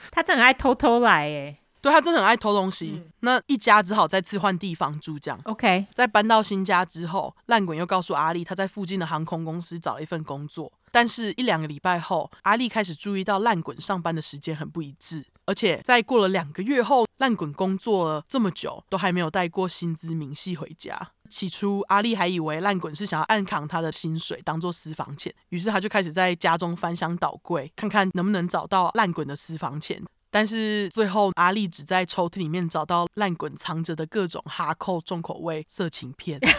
[0.09, 1.57] 他真爱偷偷来哎。
[1.81, 5.17] 对，他真的很爱偷东西，嗯，那一家只好再次换地方住。
[5.17, 10.71] 这样，OK，在搬到新家之后，烂滚又告诉阿力，他在附近的航空公司找了一份工作。
[10.91, 21.11] 但是，一两个礼拜后，阿力开始注意到烂滚上班的时间很不一致，而且在过了两个月后，烂滚工作了这么久，都还没有带过薪资明细回家。
[21.29, 30.03] 起初，阿力还以为烂滚是想要暗扛他的薪水当做私房钱，于是他就开始在家中翻箱倒柜，看看能不能找到烂滚的私房钱。
[30.31, 36.39] 但是最后，阿力只在抽屉里面找到烂滚藏着的各种哈扣重口味色情片。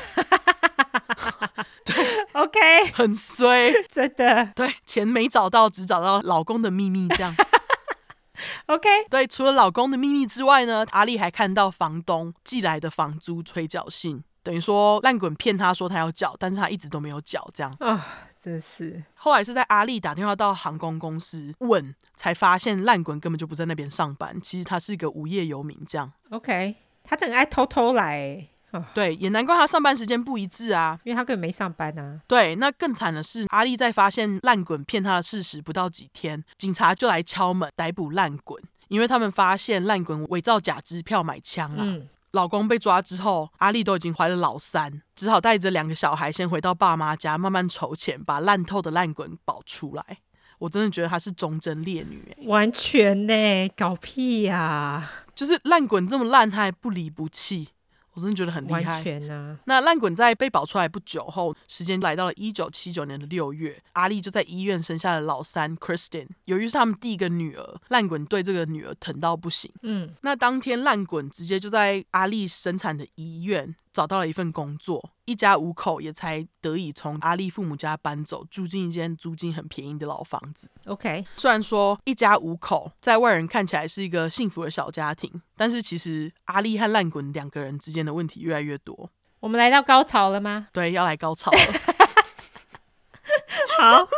[1.85, 1.97] 对
[2.33, 2.59] ，OK，
[2.93, 4.53] 很衰，真的。
[4.55, 7.35] 对，钱没找到，只找到老公的秘密，这样。
[8.66, 14.23] OK，对，除了老公的秘密之外呢，阿力还看到房东寄来的房租催缴信。
[14.43, 18.05] 等于说烂滚骗他说他要缴，但是他一直都没有缴，这样啊，
[18.43, 19.01] 真是。
[19.14, 26.11] 后来是在阿力打电话到航空公司问，才发现烂滚根本就不在那边上班，其实他是一个无业游民，这样。
[26.30, 26.74] OK，
[27.05, 28.49] 他真爱偷偷来，
[28.93, 32.20] 对，也难怪他上班时间不一致啊，因为他根本没上班啊。
[32.26, 41.76] 对，那更惨的是，阿力在发现烂滚骗他的事实不到几天，警察就来敲门逮捕烂滚，因为他们发现烂滚伪造假支票买枪啊。
[41.78, 50.18] 嗯老公被抓之后，阿力都已经怀了老三，只好带着两个小孩先回到爸妈家，慢慢筹钱，把烂透的烂滚保出来。
[50.59, 55.12] 我真的觉得她是忠贞烈女，完全呢，搞屁呀、啊！
[55.35, 57.68] 就是烂滚这么烂，她还不离不弃。
[58.15, 58.83] 我真的觉得很厉害。
[58.83, 59.59] 完全啊！
[59.65, 66.29] 那烂滚在被保出来不久后，时间来到了一九七九年的六月，阿丽就在医院生下了老三 Kristen。
[66.45, 69.71] 由于是他们第一个女儿，烂滚对这个女儿疼到不行。
[69.83, 80.70] 嗯，那当天烂滚直接就在阿丽生产的医院找到了一份工作，一家五口也才得以从阿丽父母家搬走，住进一间租金很便宜的老房子。
[80.86, 89.11] OK，虽然说一家五口在外人看起来是一个幸福的小家庭，但是其实阿丽和烂滚两个人之间的问题越来越多。
[89.40, 90.68] 我们来到高潮了吗？
[90.72, 91.59] 对，要来高潮了。
[93.78, 94.09] 好，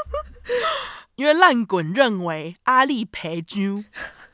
[1.16, 3.84] 因为烂滚认为阿丽陪君。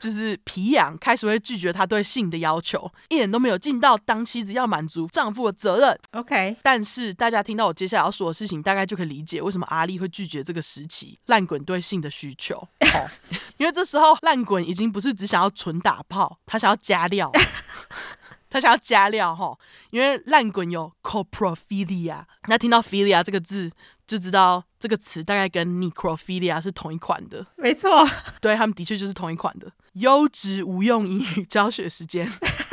[0.01, 5.99] 就是皮痒开始会拒绝他对性的要求，一点都没有尽到当妻子要满足丈夫的责任。
[6.13, 12.57] OK，但是大家听到我接下来要说的事情，大概就可以理解为什么阿丽会拒绝这个时期烂滚对性的需求。
[12.57, 13.07] 哦，
[13.57, 17.31] 因为这时候烂滚已经不是只想要纯打炮，他想要加料，
[18.49, 19.55] 他想要加料哈。
[19.91, 23.71] 因为烂滚有 coprophilia，那听到 philia 这个字。
[24.07, 28.05] 就知道这个词大概跟 necrophilia 是同一款的，没错，
[28.41, 29.71] 对，他们的确就是同一款的。
[29.93, 32.31] 优质无用英语教学时间，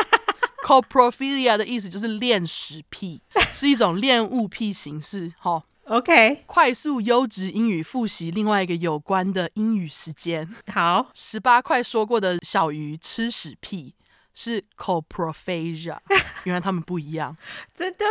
[0.65, 3.21] coprophilia 的意思就是恋屎癖，
[3.53, 5.33] 是一种恋物癖形式。
[5.39, 10.49] 哈，OK，快速优质英语复习另外一个有关的英语时间。
[10.73, 13.95] 好，十八块说过的小鱼吃屎癖
[14.35, 15.99] 是 coprophagia，
[16.45, 17.35] 原来他们不一样，
[17.75, 18.05] 真的。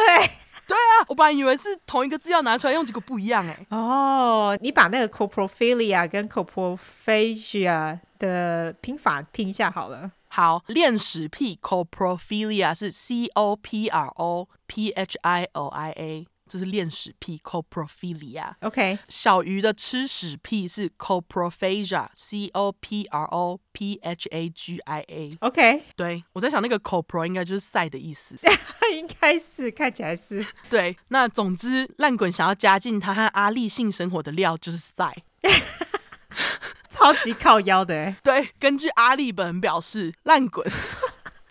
[0.67, 3.65] 对啊，我本来以为是同一个字要拿出来用，结果不一样哎。
[3.69, 10.11] 哦，你把那个 coprophilia 跟 coprophagia 的拼法拼一下好了。
[10.27, 16.27] 好，恋屎癖 coprophilia 是 c o p r o p h i l i a。
[16.47, 18.53] 这是恋屎癖 coprophilia。
[18.61, 25.37] OK，小鱼的吃屎癖是 coprophagia，c o p r o p h a g i a。
[25.41, 28.37] OK，对，我在想那个 copro 应该就是赛的意思，
[28.95, 30.45] 应该是看起来是。
[30.69, 35.23] 对，那总之烂滚想要加进他和阿丽性生活的料就是赛，
[36.89, 38.15] 超级靠腰的。
[38.23, 40.65] 对，根据阿丽本人表示，烂滚。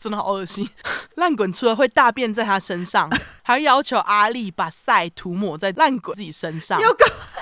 [0.07, 0.69] 真的好恶心！
[1.17, 3.11] 烂滚除了会大便在他身上，
[3.43, 6.81] 还会要求阿丽把塞涂抹在烂滚自己身上，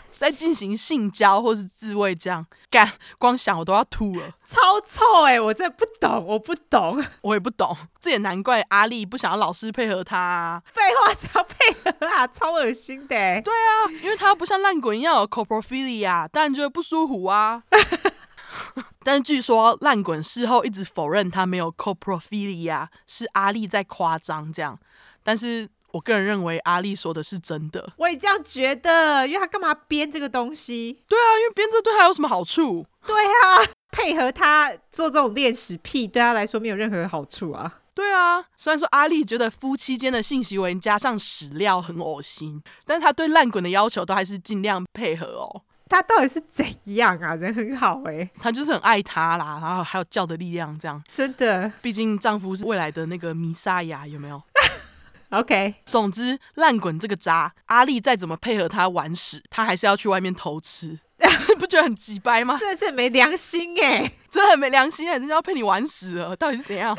[0.09, 5.41] 再 进行性交或是自慰，这样干，光想我都要吐了，超臭哎、欸！
[5.41, 10.63] 我真的不懂，我不懂，我也不懂，这也难怪阿丽不想要老师配合他、啊。
[10.73, 12.27] 废话，谁要配合啊？
[12.27, 13.07] 超恶心的。
[13.07, 17.63] 对啊，因为他不像烂滚一样有 coprophilia，当然觉得不舒服啊。
[19.05, 24.79] 但是据说烂滚事后一直否认他没有 coprophilia，是阿丽在夸张这样。
[25.23, 27.93] 但是我个人认为阿丽说的是真的。
[27.97, 31.03] 我也这样觉得，因为他干嘛编这个东西？
[31.07, 32.87] 对啊，因为编这对他有什么好处？
[33.07, 37.81] 对啊，配合他做这种恋屎癖，对他来说没有任何好处啊。
[37.95, 45.63] 对啊，虽然说阿丽觉得夫妻间的性行为加上屎料很恶心，但是他对烂滚的要求都还是尽量配合哦。
[45.89, 46.65] 他到底是怎
[46.95, 47.35] 样啊？
[47.37, 51.71] 人很好哎、欸，他就是很爱他啦，然后还有叫的力量这样，真的。
[51.83, 54.43] 毕竟丈夫是未来的那个弥撒亚，有没有？
[55.31, 55.75] OK。
[55.87, 60.99] 总之，烂滚这个渣，阿丽再怎么配合他玩屎，他还是要去外面偷吃，
[61.59, 62.57] 不觉得很鸡掰吗？
[62.59, 66.97] 真的是没良心哎、欸，真的很没良心哎、欸，人家要陪你玩屎了，到底是怎样？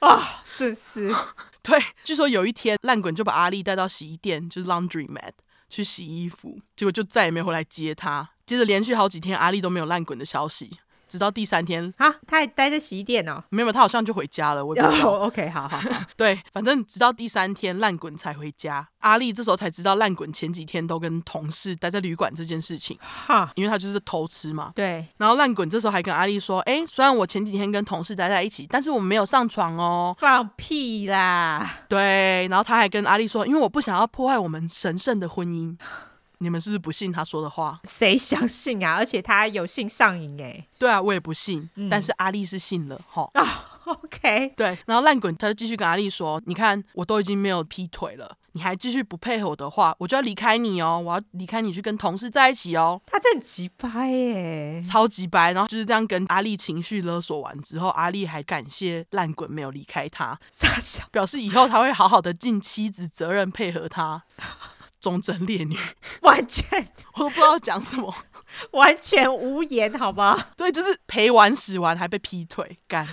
[0.00, 0.22] 啊、哦，
[0.56, 1.14] 真是。
[1.62, 5.30] 对，据说有一天，烂滚就把阿丽带到洗衣店，就是 laundromat。
[5.72, 8.28] 去洗衣服，结果就再也没有回来接他。
[8.44, 10.70] 接着连续好几天，阿丽都没有烂滚的消息。
[11.12, 13.44] 直到第三天啊，他还待在洗衣店哦？
[13.50, 14.64] 没有，他好像就回家了。
[14.64, 15.10] 我也不知道。
[15.10, 15.90] Oh, OK，好好好。
[16.16, 18.88] 对，反正直到第三天烂滚才回家。
[19.00, 22.98] 阿丽这时候才知道烂滚前几天都跟同事待在旅馆这件事情。
[23.02, 24.72] 哈，因为他就是偷吃嘛。
[24.74, 25.06] 对。
[25.18, 31.82] 然后烂滚这时候还跟阿丽说：“哎，虽然我前几天跟同事待在一起，但是我们没有上床哦。”放屁啦！
[31.90, 32.48] 对。
[32.48, 35.76] 然后他还跟阿丽说：“因为我不想要破坏我们神圣的婚姻。”
[36.42, 37.80] 你们是不是不信他说的话？
[37.84, 38.94] 谁相信啊？
[38.98, 40.66] 而且他有性上瘾哎。
[40.78, 41.70] 对啊，我也不信。
[41.76, 43.30] 嗯、但是阿丽是信了哈。
[43.34, 43.46] 哦、
[43.84, 44.52] OK。
[44.56, 55.52] 对，然后烂滚他就继续跟阿丽说：“你看，我都已经没有劈腿了，你还继续不配合我的话，我就要离开你哦，我要离开你去跟同事在一起哦。”他真的很机掰耶，超级掰。
[55.52, 64.24] 然后就是这样跟阿丽情绪勒索完之后，阿丽还感谢烂滚没有离开他，傻笑，表示以后他会好好的尽妻子责任配合他。
[65.02, 65.76] 忠贞烈女，
[66.22, 66.64] 完全
[67.14, 68.14] 我都不知道讲什么，
[68.70, 70.38] 完全无言，好不好？
[70.56, 73.04] 对，就是陪玩死完还被劈腿，干，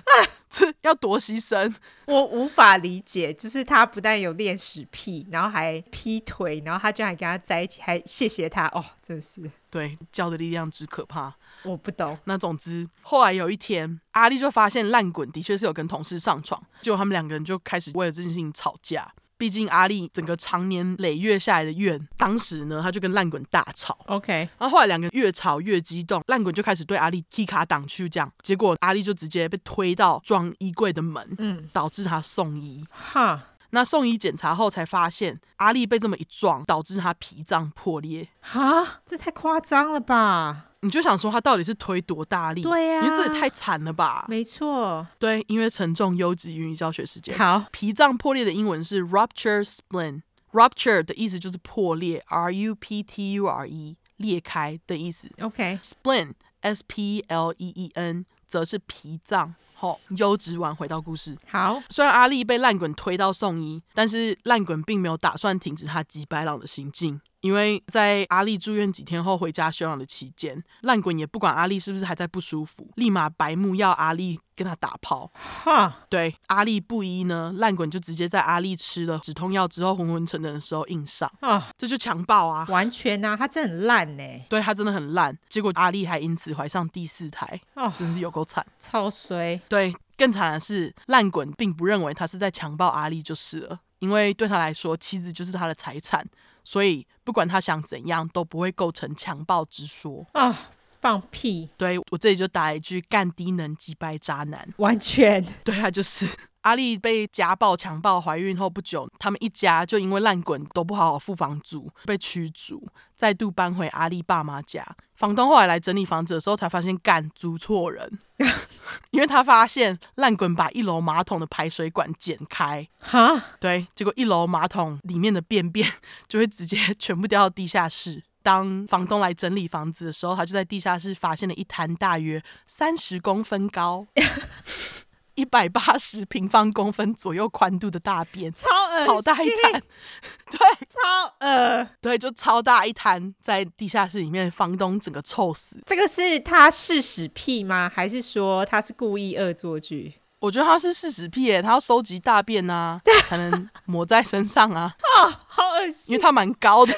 [0.48, 1.74] 这要多牺牲？
[2.06, 11.34] 我无法理解，就是他不但有恋屎癖，然后还劈腿，然后他居然还跟他在一起，还谢谢他，哦，真是，对，教的力量之可怕，
[11.64, 12.16] 我不懂。
[12.26, 19.12] 那总之，后来有一天，阿丽就发现烂滚的确是有跟同事上床，结果他们两个人就开始为了这件事情吵架。
[19.40, 23.98] 毕竟阿丽整个长年累月下来的怨，当时呢，他就跟烂滚大吵。
[24.08, 32.84] OK，然后后来两个越吵越激动，烂滚就开始对阿丽踢卡挡去，这样结果阿丽就直接被推到装衣柜的门，嗯，导致他送医。
[32.92, 38.28] 哈，那送医检查后才发现，阿丽被这么一撞，导致他脾脏破裂。
[38.42, 40.66] 哈，这太夸张了吧？
[40.82, 42.62] 你就想说他到底是推多大力？
[42.62, 44.26] 对呀、啊，因为这也太惨了吧？
[44.30, 47.38] 没错，对，因为沉重优质英语教学时间。
[47.38, 50.22] 好，脾脏破裂的英文是 rupture spleen。
[50.54, 55.30] rupture 的意思就是破裂，r u p t u r e，裂开的意思。
[55.42, 56.86] OK，spleen，s、okay.
[56.88, 59.54] p l e e n，则是脾脏。
[59.76, 61.38] 好，优质完回到故事。
[61.48, 67.22] 好，虽然阿丽被烂滚推到送医，但是烂滚并没有打算停止他几白狼的行径。
[67.42, 75.32] 因为在阿丽住院几天后回家休养的期间，烂滚也不管阿丽是不是还在不舒服，立马白目要阿丽跟他打炮。
[75.34, 81.32] 哈，对，阿丽不依呢，烂滚就直接在阿丽吃了止痛药之后昏昏沉沉的时候硬上。
[81.40, 82.66] 啊，这就强暴啊！
[82.70, 84.24] 完全啊，他真的很烂呢。
[84.50, 87.62] 对，他真的很烂，结果阿丽还因此怀上第四胎。
[87.76, 89.58] 哦，真是有够惨，超衰。
[89.70, 96.28] 对，更惨的是烂滚并不认为他是在强暴阿丽就是了，因为对他来说妻子就是他的财产。
[96.70, 100.70] 所以不管他想怎样，都不会构成强暴之说啊！
[101.02, 101.68] 放屁！
[101.78, 106.28] 对，我这里就打一句干低能击败渣男，完全对他，就是
[106.62, 112.88] 阿丽被家暴强暴，怀孕后不久，他们一家就因为烂滚都不好好付房租，被驱逐。
[113.16, 118.18] 再度搬回阿丽爸妈家，房东后来来整理房子的时候，才发现干租错人，
[119.12, 125.92] 因为他发现烂滚把一楼马桶的排水管剪开，哈，对，结果一楼马桶里面的便便
[126.30, 128.24] 就会直接全部掉到地下室。
[128.42, 134.08] 当房东来整理房子的时候，他就在地下室发现了一滩大约三十公分高。
[135.40, 139.72] 一百八十 平方公分左右宽度的大便，超恶，超大一滩，
[140.52, 140.60] 对，
[140.90, 145.82] 超恶，对，就超大一滩在地下室里面，房东整个臭死。
[145.86, 147.90] 这个是他视屎屁吗？
[147.94, 150.16] 还是说他是故意恶作剧？
[150.40, 154.94] 我觉得他是视屎癖耶，他要收集大便啊， 才能抹在身上啊。
[155.18, 156.94] 哦，好恶心，因为他蛮高的，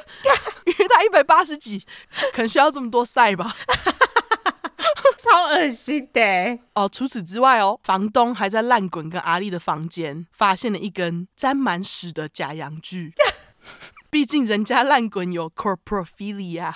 [0.65, 1.79] 因为他一百八十几，
[2.33, 3.55] 可能需要这么多晒吧。
[5.69, 6.89] 心的哦！
[6.89, 13.13] 除此之外哦，房东还在烂滚跟阿丽的房间发现了一根沾满屎的假阳具。
[14.09, 16.73] 毕竟人家烂滚有 corporophilia，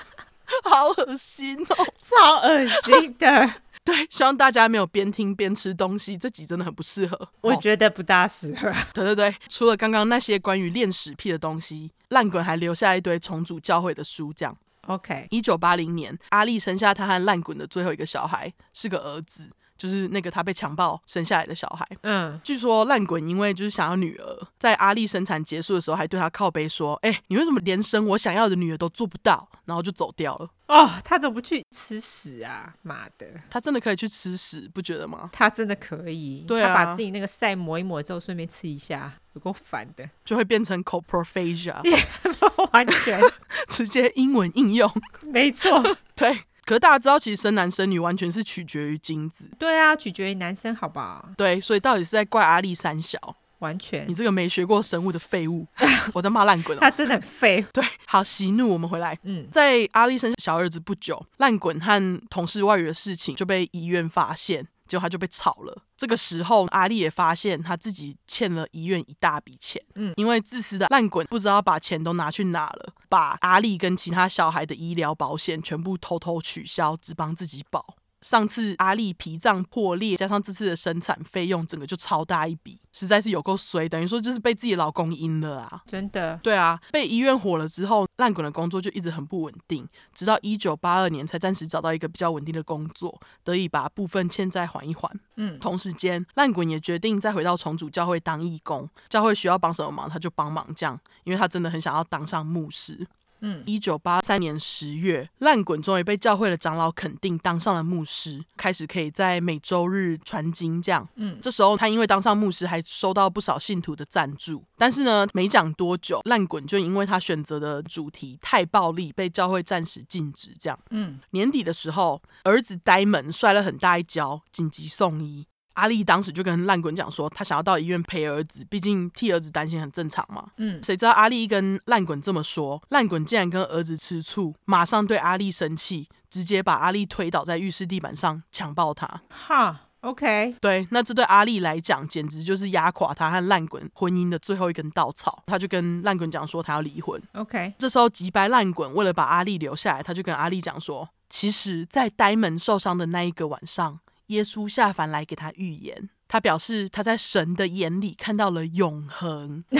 [0.64, 3.54] 好恶心哦，超恶心的。
[3.84, 7.28] 对，希望大家没有边听边吃东西，这集真的很不适合。
[7.40, 8.70] 我觉得不大适合。
[8.92, 14.56] 对对对，除了刚刚那些关于恋屎癖的东西，烂滚还留下一堆重组教会的书，这样。
[14.88, 21.88] OK，一九八零年，阿丽生下他和烂滚的最后一个小孩，是个儿子，就是那个他被强暴生下来的小孩。
[22.02, 30.50] 嗯，据说烂滚因为就是想要女儿，在阿丽生产结束的时候，还对他靠背说：“哎、欸，你为什么连生我想要的女儿都做不到？”然后就走掉了。
[30.66, 32.74] 哦，他怎么不去吃屎啊？
[32.82, 35.30] 妈的，他真的可以去吃屎，不觉得吗？
[35.32, 41.76] 他真的可以，对啊，他把自己那个塞抹一抹之后，顺便吃一下，有够烦的，就会变成 coprophagia，
[42.72, 43.20] 完全
[43.68, 44.90] 直接英文应用，
[45.32, 45.82] 没错，
[46.16, 46.38] 对。
[46.68, 51.24] 可是大家知道，其实生男生女完全是取决于精子，对啊，取决于男生，好吧？
[51.34, 53.18] 对，所以到底是在怪阿力三小？
[53.60, 55.66] 完全，你这个没学过生物的废物，
[56.12, 56.80] 我在骂烂滚了。
[56.82, 57.64] 他真的很废。
[57.72, 59.18] 对，好，息怒，我们回来。
[59.22, 65.84] 嗯，在阿丽生小儿子不久，烂滚和同事外遇的事情就被医院发现，结果他就被炒了。
[65.96, 69.80] 这个时候，阿丽也发现他自己欠了医院一大笔钱。
[69.94, 77.96] 嗯，因为自私的烂滚不知道把钱都拿去哪了，把阿丽跟其他小孩的医疗保险全部偷偷取消，只帮自己保。
[78.20, 85.82] 上次阿丽脾脏破裂，加上这次的生产费用，整个就超大一笔，实在是有够衰，等于说就是被自己老公阴了啊！
[85.86, 95.08] 真的，对啊，被医院火了之后，烂滚的工作就一直很不稳定，直到一九八二年才暂时找到一个比较稳定的工作，得以把部分欠债还一还。
[95.36, 103.06] 嗯，同时间，烂滚也决定再回到重组教会当义工，教会需要帮什么忙他就帮忙，这样，因为他真的很想要当上牧师。
[103.40, 110.80] 嗯，一九八三年十月，烂滚终于被教会的长老肯定，当上了牧师，开始可以在每周日传经。
[110.80, 114.64] 这样，嗯，这时候他因为当上牧师，还收到不少信徒的赞助。
[114.76, 120.52] 但是呢，没讲多久，烂滚就因为他选择的主题太暴力，被教会暂时禁止。
[120.58, 125.46] 这样，嗯，年底的时候，儿子呆门摔了很大一跤，紧急送医。
[125.78, 130.44] 阿丽当时就跟烂滚讲说，他想要到医院陪儿子，毕竟替儿子担心很正常嘛。
[130.56, 139.22] 嗯，谁知道阿力跟烂滚这么说，烂滚竟然跟儿子吃醋，马上对阿丽生气，直接把阿丽推倒在浴室地板上，强暴他。
[139.28, 145.44] 哈，OK，对，那这对阿丽来讲，简直就是压垮他和烂滚婚姻的最后一根稻草。
[145.46, 147.22] 他就跟烂滚讲说，他要离婚。
[147.34, 154.00] OK，这时候急白烂滚为了把阿丽留下来，他就跟阿丽讲说，其实，在呆门受伤的那一个晚上。
[154.28, 159.64] 耶稣下凡来给他预言，他表示他在神的眼里看到了永恒。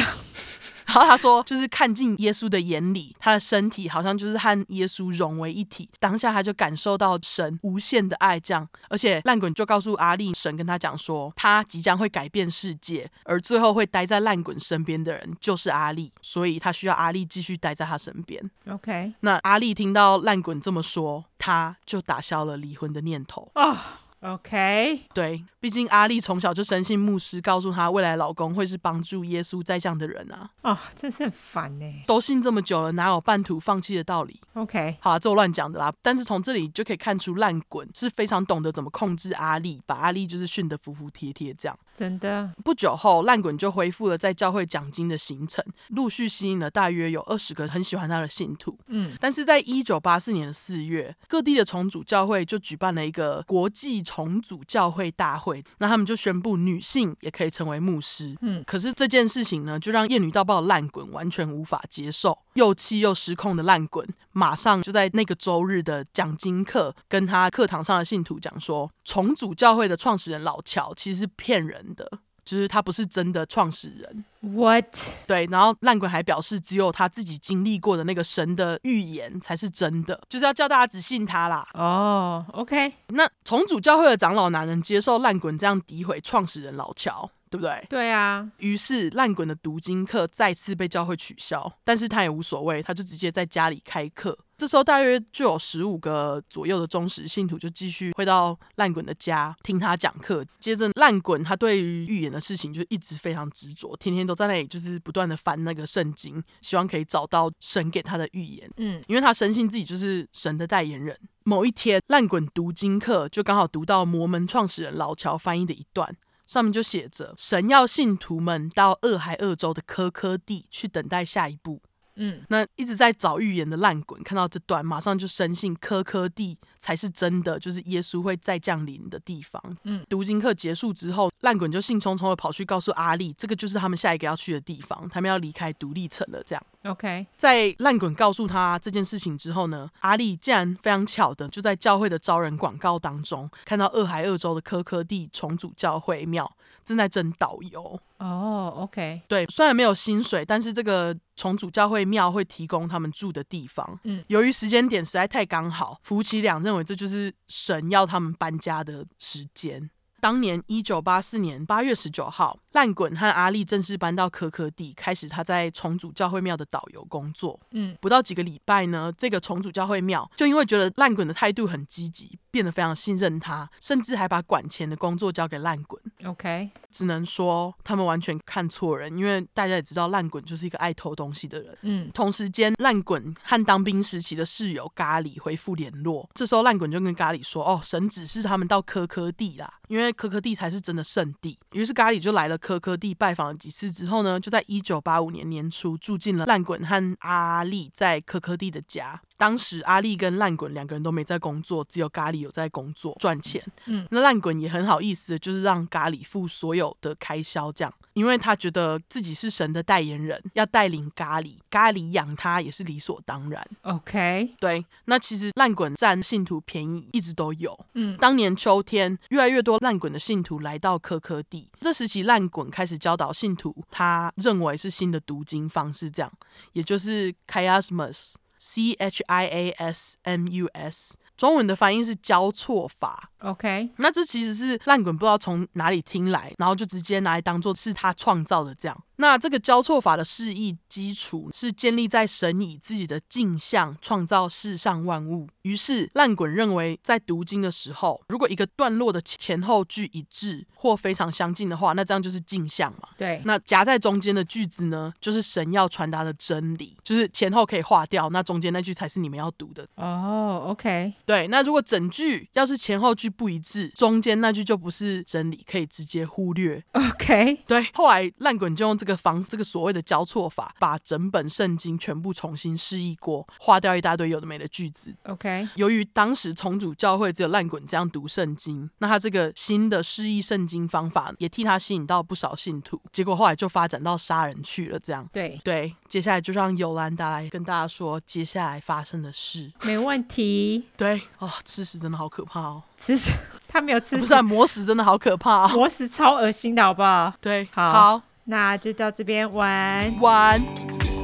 [0.88, 5.86] 然后他说，就是看进耶稣的眼里，他的身体好像就是和耶稣融为一体。
[6.00, 8.66] 当下他就感受到神无限的爱，这样。
[8.88, 18.50] 而且烂滚就告诉阿力，神跟他讲说，他即将会改变世界，而最后会待在烂滚身边的人就是阿力，所以他需要阿力继续待在他身边。
[18.66, 23.50] OK，那阿力听到烂滚这么说，他就打消了离婚的念头。
[23.52, 25.44] 啊、oh，OK，对。
[25.60, 30.48] 毕竟阿丽从小就深信牧师告诉她未来老公会是帮助耶稣在降的人啊！
[30.62, 31.84] 哦，真是很烦呢。
[32.06, 35.92] 都信这么久了，哪有半途放弃的道理？OK，好啊，这我乱讲的啦。
[36.00, 41.76] 但是从这里就可以看出，烂滚是非常懂得怎么控制阿丽，把阿丽就是训得服服帖帖这样。
[41.92, 42.52] 真的。
[42.62, 48.78] 不久后，烂滚就恢复了在教会讲经的行程，陆续吸引了大约有二十个很喜欢他的信徒。
[48.86, 55.62] 嗯，但是在一九八四年的四月，各地的重组教会就举办了一个国际重组教会大会。
[55.78, 58.34] 那他们就宣布女性也可以成为牧师。
[58.40, 72.20] 嗯，可是这件事情呢，就让厌女到爆的烂滚完全无法接受，又气又失控的烂滚，马上就在那个周日的讲经课，跟他课堂上的信徒讲说，重组教会的创始人老乔其实是骗人的。
[72.48, 74.86] 就是他不是真的创始人，What？
[75.26, 81.68] 对，然后烂鬼还表示，只有他自己经历过的那个神的预言才是真的，就是要叫大家只信他啦。
[81.74, 82.94] 哦、oh，OK。
[83.08, 87.30] 那重组教会的长老哪能接受烂滚这样诋毁创始人老乔？
[87.50, 87.84] 对不对？
[87.88, 88.50] 对啊。
[88.58, 94.38] 于是烂滚的读经课再次被教会取消，但是他也无所谓，他就直接在家里开课。
[94.56, 100.44] 这时候大约就有十五个左右的忠实信徒就继续回到烂滚的家听他讲课。
[100.58, 108.68] 接着烂滚他对于预言的事情就一直非常执着，天天都在那里就是不断的翻那个圣经，希望可以找到神给他的预言。
[108.78, 111.16] 嗯，因为他深信自己就是神的代言人。
[111.44, 116.16] 某一天烂滚读经课就刚好读到摩门创始人老乔翻译的一段。
[116.48, 121.82] 上面就写着：“神要信徒们到厄亥厄州的科科地去等待下一步。”
[122.18, 129.62] 嗯，那一直在找预言的烂滚看到这段，马上就深信科科地才是真的，就是耶稣会再降临的地方。
[129.84, 136.42] 嗯，读经课结束之后，烂滚就兴冲冲的跑去告诉阿力，这个就是他们下一个要去的地方，他们要离开独立城了。
[136.44, 146.50] 这样，OK，在烂滚告诉他这件事情之后呢，阿力竟然非常巧的就在教会的招人广告当中看到俄亥俄州的科科地重组教会庙
[146.88, 148.00] 正在征导游。
[148.18, 154.00] 哦、oh，OK，对，虽然没有薪水，但是这个重组教会庙会提供他们住的地方。
[154.04, 159.90] 嗯，由于时间点实在太刚好，夫妻俩认为这就是神要他们搬家的时间。
[160.20, 167.58] 当年一九八四年八月十九号，烂滚和阿力正式搬到科科地，开始他在重组教会庙的导游工作。
[167.72, 176.00] 嗯，不到几个礼拜呢，这个重组教会庙就因为觉得烂滚的态度很积极，变得非常信任他，甚至还把管钱的工作交给烂滚。
[176.24, 181.76] OK，只能说他们完全看错人，因为大家也知道烂滚就是一个爱偷东西的人。
[181.82, 199.22] 嗯，同时间，烂滚和当兵时期的室友咖喱恢复联络，这时候烂滚就跟咖喱说：“哦，神指示他们到科科地啦，因为科科地才是真的圣地。”于是咖喱就来了科科蒂拜访了几次之后呢，就在一九八五年年初住进了烂滚和阿力在科科蒂的家。
[199.38, 203.64] 当时阿力跟烂滚两个人都没在工作，只有咖喱有在工作赚钱。
[203.86, 213.64] 嗯，那烂滚也很好意思，就是让咖喱付所有的开销，这样，因为他觉得自己是神的代言人，要带领咖喱，咖喱养他也是理所当然。
[213.82, 217.78] OK，对，那其实烂滚占信徒便宜一直都有。
[217.94, 226.32] 嗯，当年秋天，越来越多烂滚的信徒来到科科地，这时期烂滚开始教导信徒，他认为是新的读经方式，这样，
[226.72, 228.34] 也就是 chiasmus。
[228.58, 233.30] C H I A S M U S，中文的翻译是交错法。
[233.40, 239.04] OK，那这其实是烂滚不知道从哪里听来，然后就直接拿来当做是他创造的这样。
[239.18, 245.48] 那这个交错法的释义基础是建立在神以自己的镜像创造世上万物。
[245.62, 253.08] 于是烂滚认为，在读经的时候，如果一个段落的前后句一致或非常相近的话，那这样就是镜像嘛。
[253.18, 253.42] 对。
[253.44, 259.86] 那夹在中间的句子呢，就是神要传达的真理，就是前后可以划掉，那中间那句才是你们要读的。
[259.96, 261.12] 哦、oh，OK。
[261.26, 261.46] 对。
[261.48, 266.82] 那如果整句要是前后句不一致，中间那句就不是真理，可以直接忽略。
[266.92, 267.58] OK。
[267.66, 267.86] 对。
[267.92, 275.14] 后来烂滚就用这个方，这个所谓的交错法，把整本圣经全部重新释义过，划掉一大堆有的没的句子。
[275.24, 275.68] OK。
[275.74, 283.00] 由于当时重组教会只有烂滚这样读圣经，那他这个新的释义圣经方法也替他吸引到不少信徒。
[283.12, 284.98] 结果后来就发展到杀人去了。
[284.98, 285.28] 这样。
[285.32, 285.94] 对对。
[286.08, 289.72] 接下来就让尤兰达来跟大家说接下来发生的事。
[289.82, 290.86] 没问题。
[290.96, 292.82] 对哦，吃屎真的好可怕哦。
[292.96, 293.32] 吃屎，
[293.68, 294.18] 他没有吃屎。
[294.18, 295.68] 不是啊，磨屎真的好可怕哦。
[295.74, 297.32] 磨屎超恶心的，好不好？
[297.40, 297.90] 对，好。
[297.90, 301.17] 好那就到这边玩玩。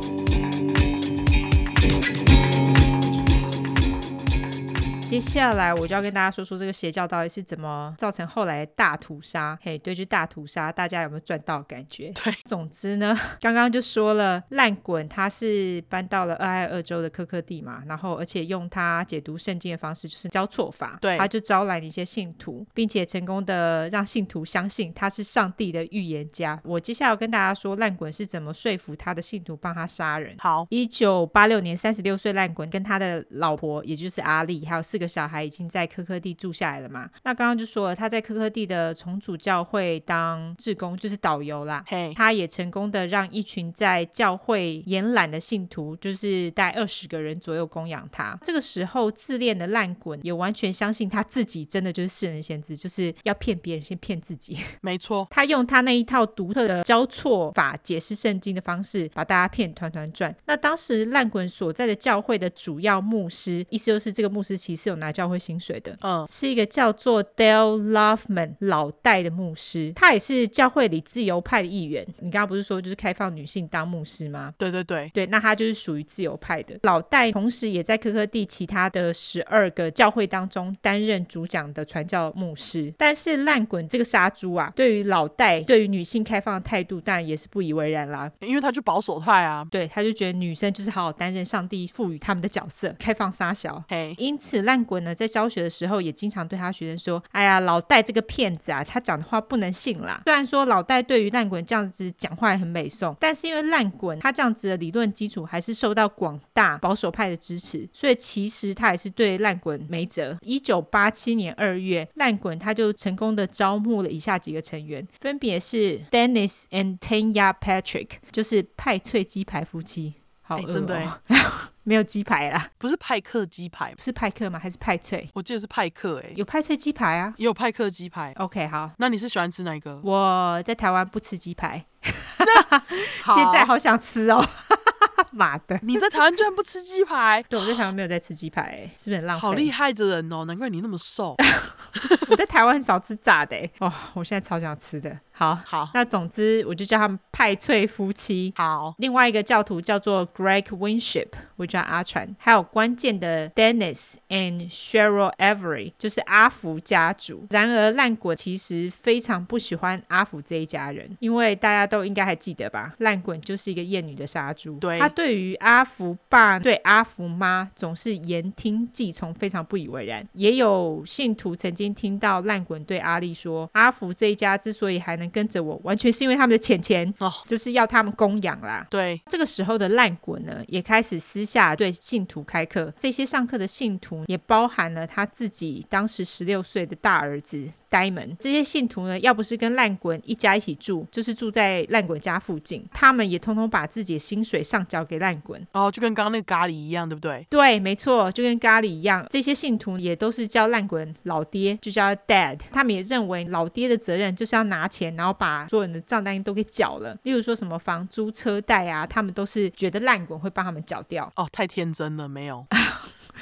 [5.15, 9.57] 接下来我就要跟大家说说这个邪教到底是怎么造成后来大屠杀。
[9.63, 12.11] 嘿，对，就大屠杀，大家有没有赚到感觉？
[12.11, 26.61] 对，总之呢，刚刚就说了，烂滚他是搬到了俄亥俄州的科克地嘛，然后而且用他解读圣经的方式就是交错法，对，他就招揽了一些信徒，并且成功的让信徒相信他是上帝的预言家。
[26.65, 30.35] 我接下来要跟大家说烂滚是怎么说服他的信徒帮他杀人。
[30.41, 35.04] 好，一九八六年，三十六岁烂滚跟他的老婆，也就是阿丽，还有四个。
[35.07, 37.09] 小孩已经在科科地住下来了嘛？
[37.23, 41.85] 那刚刚就说了，他在科科地的重组教会当志工，就是导游啦。
[41.87, 48.39] 嘿，他也成功的让一群在教会延揽的信徒，就是带二十个人左右供养他。
[48.43, 54.59] 这个时候，自恋的烂滚也完全相信他自己真的就是世人先知，就是要骗别人先骗自己。
[54.81, 60.35] 没错，他用他那一套独特的交错法解释圣经的方式，把大家骗团团转。
[60.47, 72.07] 那当时烂滚所在的教会的主要牧师，意思就是这个牧师其实有拿教会薪水的，嗯，是一个叫做 Dale Loveman 老戴的牧师，他也是教会里自由派的一员。
[72.21, 74.55] 你刚刚不是说就是开放女性当牧师吗？
[74.57, 76.79] 对对对，对，那他就是属于自由派的。
[76.83, 82.93] 老戴同时也在科科蒂其他的十二个教会当中担任主讲的传教牧师。
[82.97, 93.83] 但是烂滚这个杀猪啊，对于老戴对于女性开放的态度，当然也是不以为然啦，因为他就保守派啊，对，他就觉得女生就是好好担任上帝赋予他们的角色，开放撒小。
[93.89, 95.05] 嘿，因此烂滚。
[95.15, 110.39] 在教学的时候，也经常对他学生说：“哎呀，老戴这个骗子啊，他讲的话不能信啦。”虽然说老戴对于烂滚这样子讲话也很美颂，但是因为烂滚他这样子的理论基础还是受到广大保守派的支持，所以其实他也是对烂滚没辙。
[110.43, 120.15] 一九八七年二月，烂滚他就成功的招募了以下几个成员，分别是 Dennis and Tanya Patrick，就是派翠鸡排夫妻。
[120.41, 121.21] 好、哦欸，真的
[121.85, 124.59] 没有鸡排啦，不是派克鸡排，是派克吗？
[124.59, 125.29] 还是派脆？
[125.35, 128.33] 我记得是派克、欸，哎，有派脆鸡排啊，也有派克鸡排。
[128.37, 130.01] OK，好，那你是喜欢吃哪一个？
[130.03, 134.45] 我在台湾不吃鸡排， 现在好想吃哦。
[135.31, 135.79] 妈的！
[135.83, 137.43] 你在台湾居然不吃鸡排？
[137.49, 139.41] 对，我在台湾没有在吃鸡排，哎，是不是很浪费？
[139.41, 141.35] 好厉害的人哦，难怪你那么瘦。
[142.31, 145.19] 我在台湾很少吃炸的，哦，我现在超想吃的。
[145.37, 148.53] 好好，那总之我就叫他们派翠夫妻。
[148.57, 151.27] 好，另外一个教徒叫做 Greg Winship，
[151.57, 152.35] 我叫阿传。
[152.39, 157.47] 还有关键的 Dennis and Cheryl Avery，就是阿福家族。
[157.51, 162.95] 然而烂滚其实非常不喜欢阿福这一家人，因为大家都应该还记得吧？
[162.99, 164.79] 烂滚就是一个厌女的杀猪。
[164.79, 170.25] 对，他对于阿福爸对阿福妈总是言听计从，非常不以为然。
[170.35, 182.93] 也有信徒曾经听到烂滚对阿丽说：“阿福这一家之所以还能跟着我，完全是因为他们的钱钱哦，就是要他们供养啦。”对，这个时候的烂滚呢，也开始私下对信徒开课。
[182.97, 187.69] 这些上课的信徒也包含了他自己当时十六岁的大儿子。
[187.95, 192.85] 呆门这些信徒呢，要不是跟烂滚一家一起住，就是住在烂滚家附近。
[192.93, 197.47] 他们也通通把自己的薪水上交给烂滚，哦，就跟刚刚那个咖喱一样，对不对？
[197.49, 199.25] 对，没错，就跟咖喱一样。
[199.31, 202.59] 这些信徒也都是叫烂滚老爹，就叫 Dad。
[202.73, 207.17] 他们也认为老爹的责任就是要拿钱，然后把所有人的账单都给缴了。
[207.23, 211.31] 例如说什么房租、车贷啊，他们都是觉得烂滚会帮他们缴掉。
[211.37, 212.67] 哦，太天真了，没有。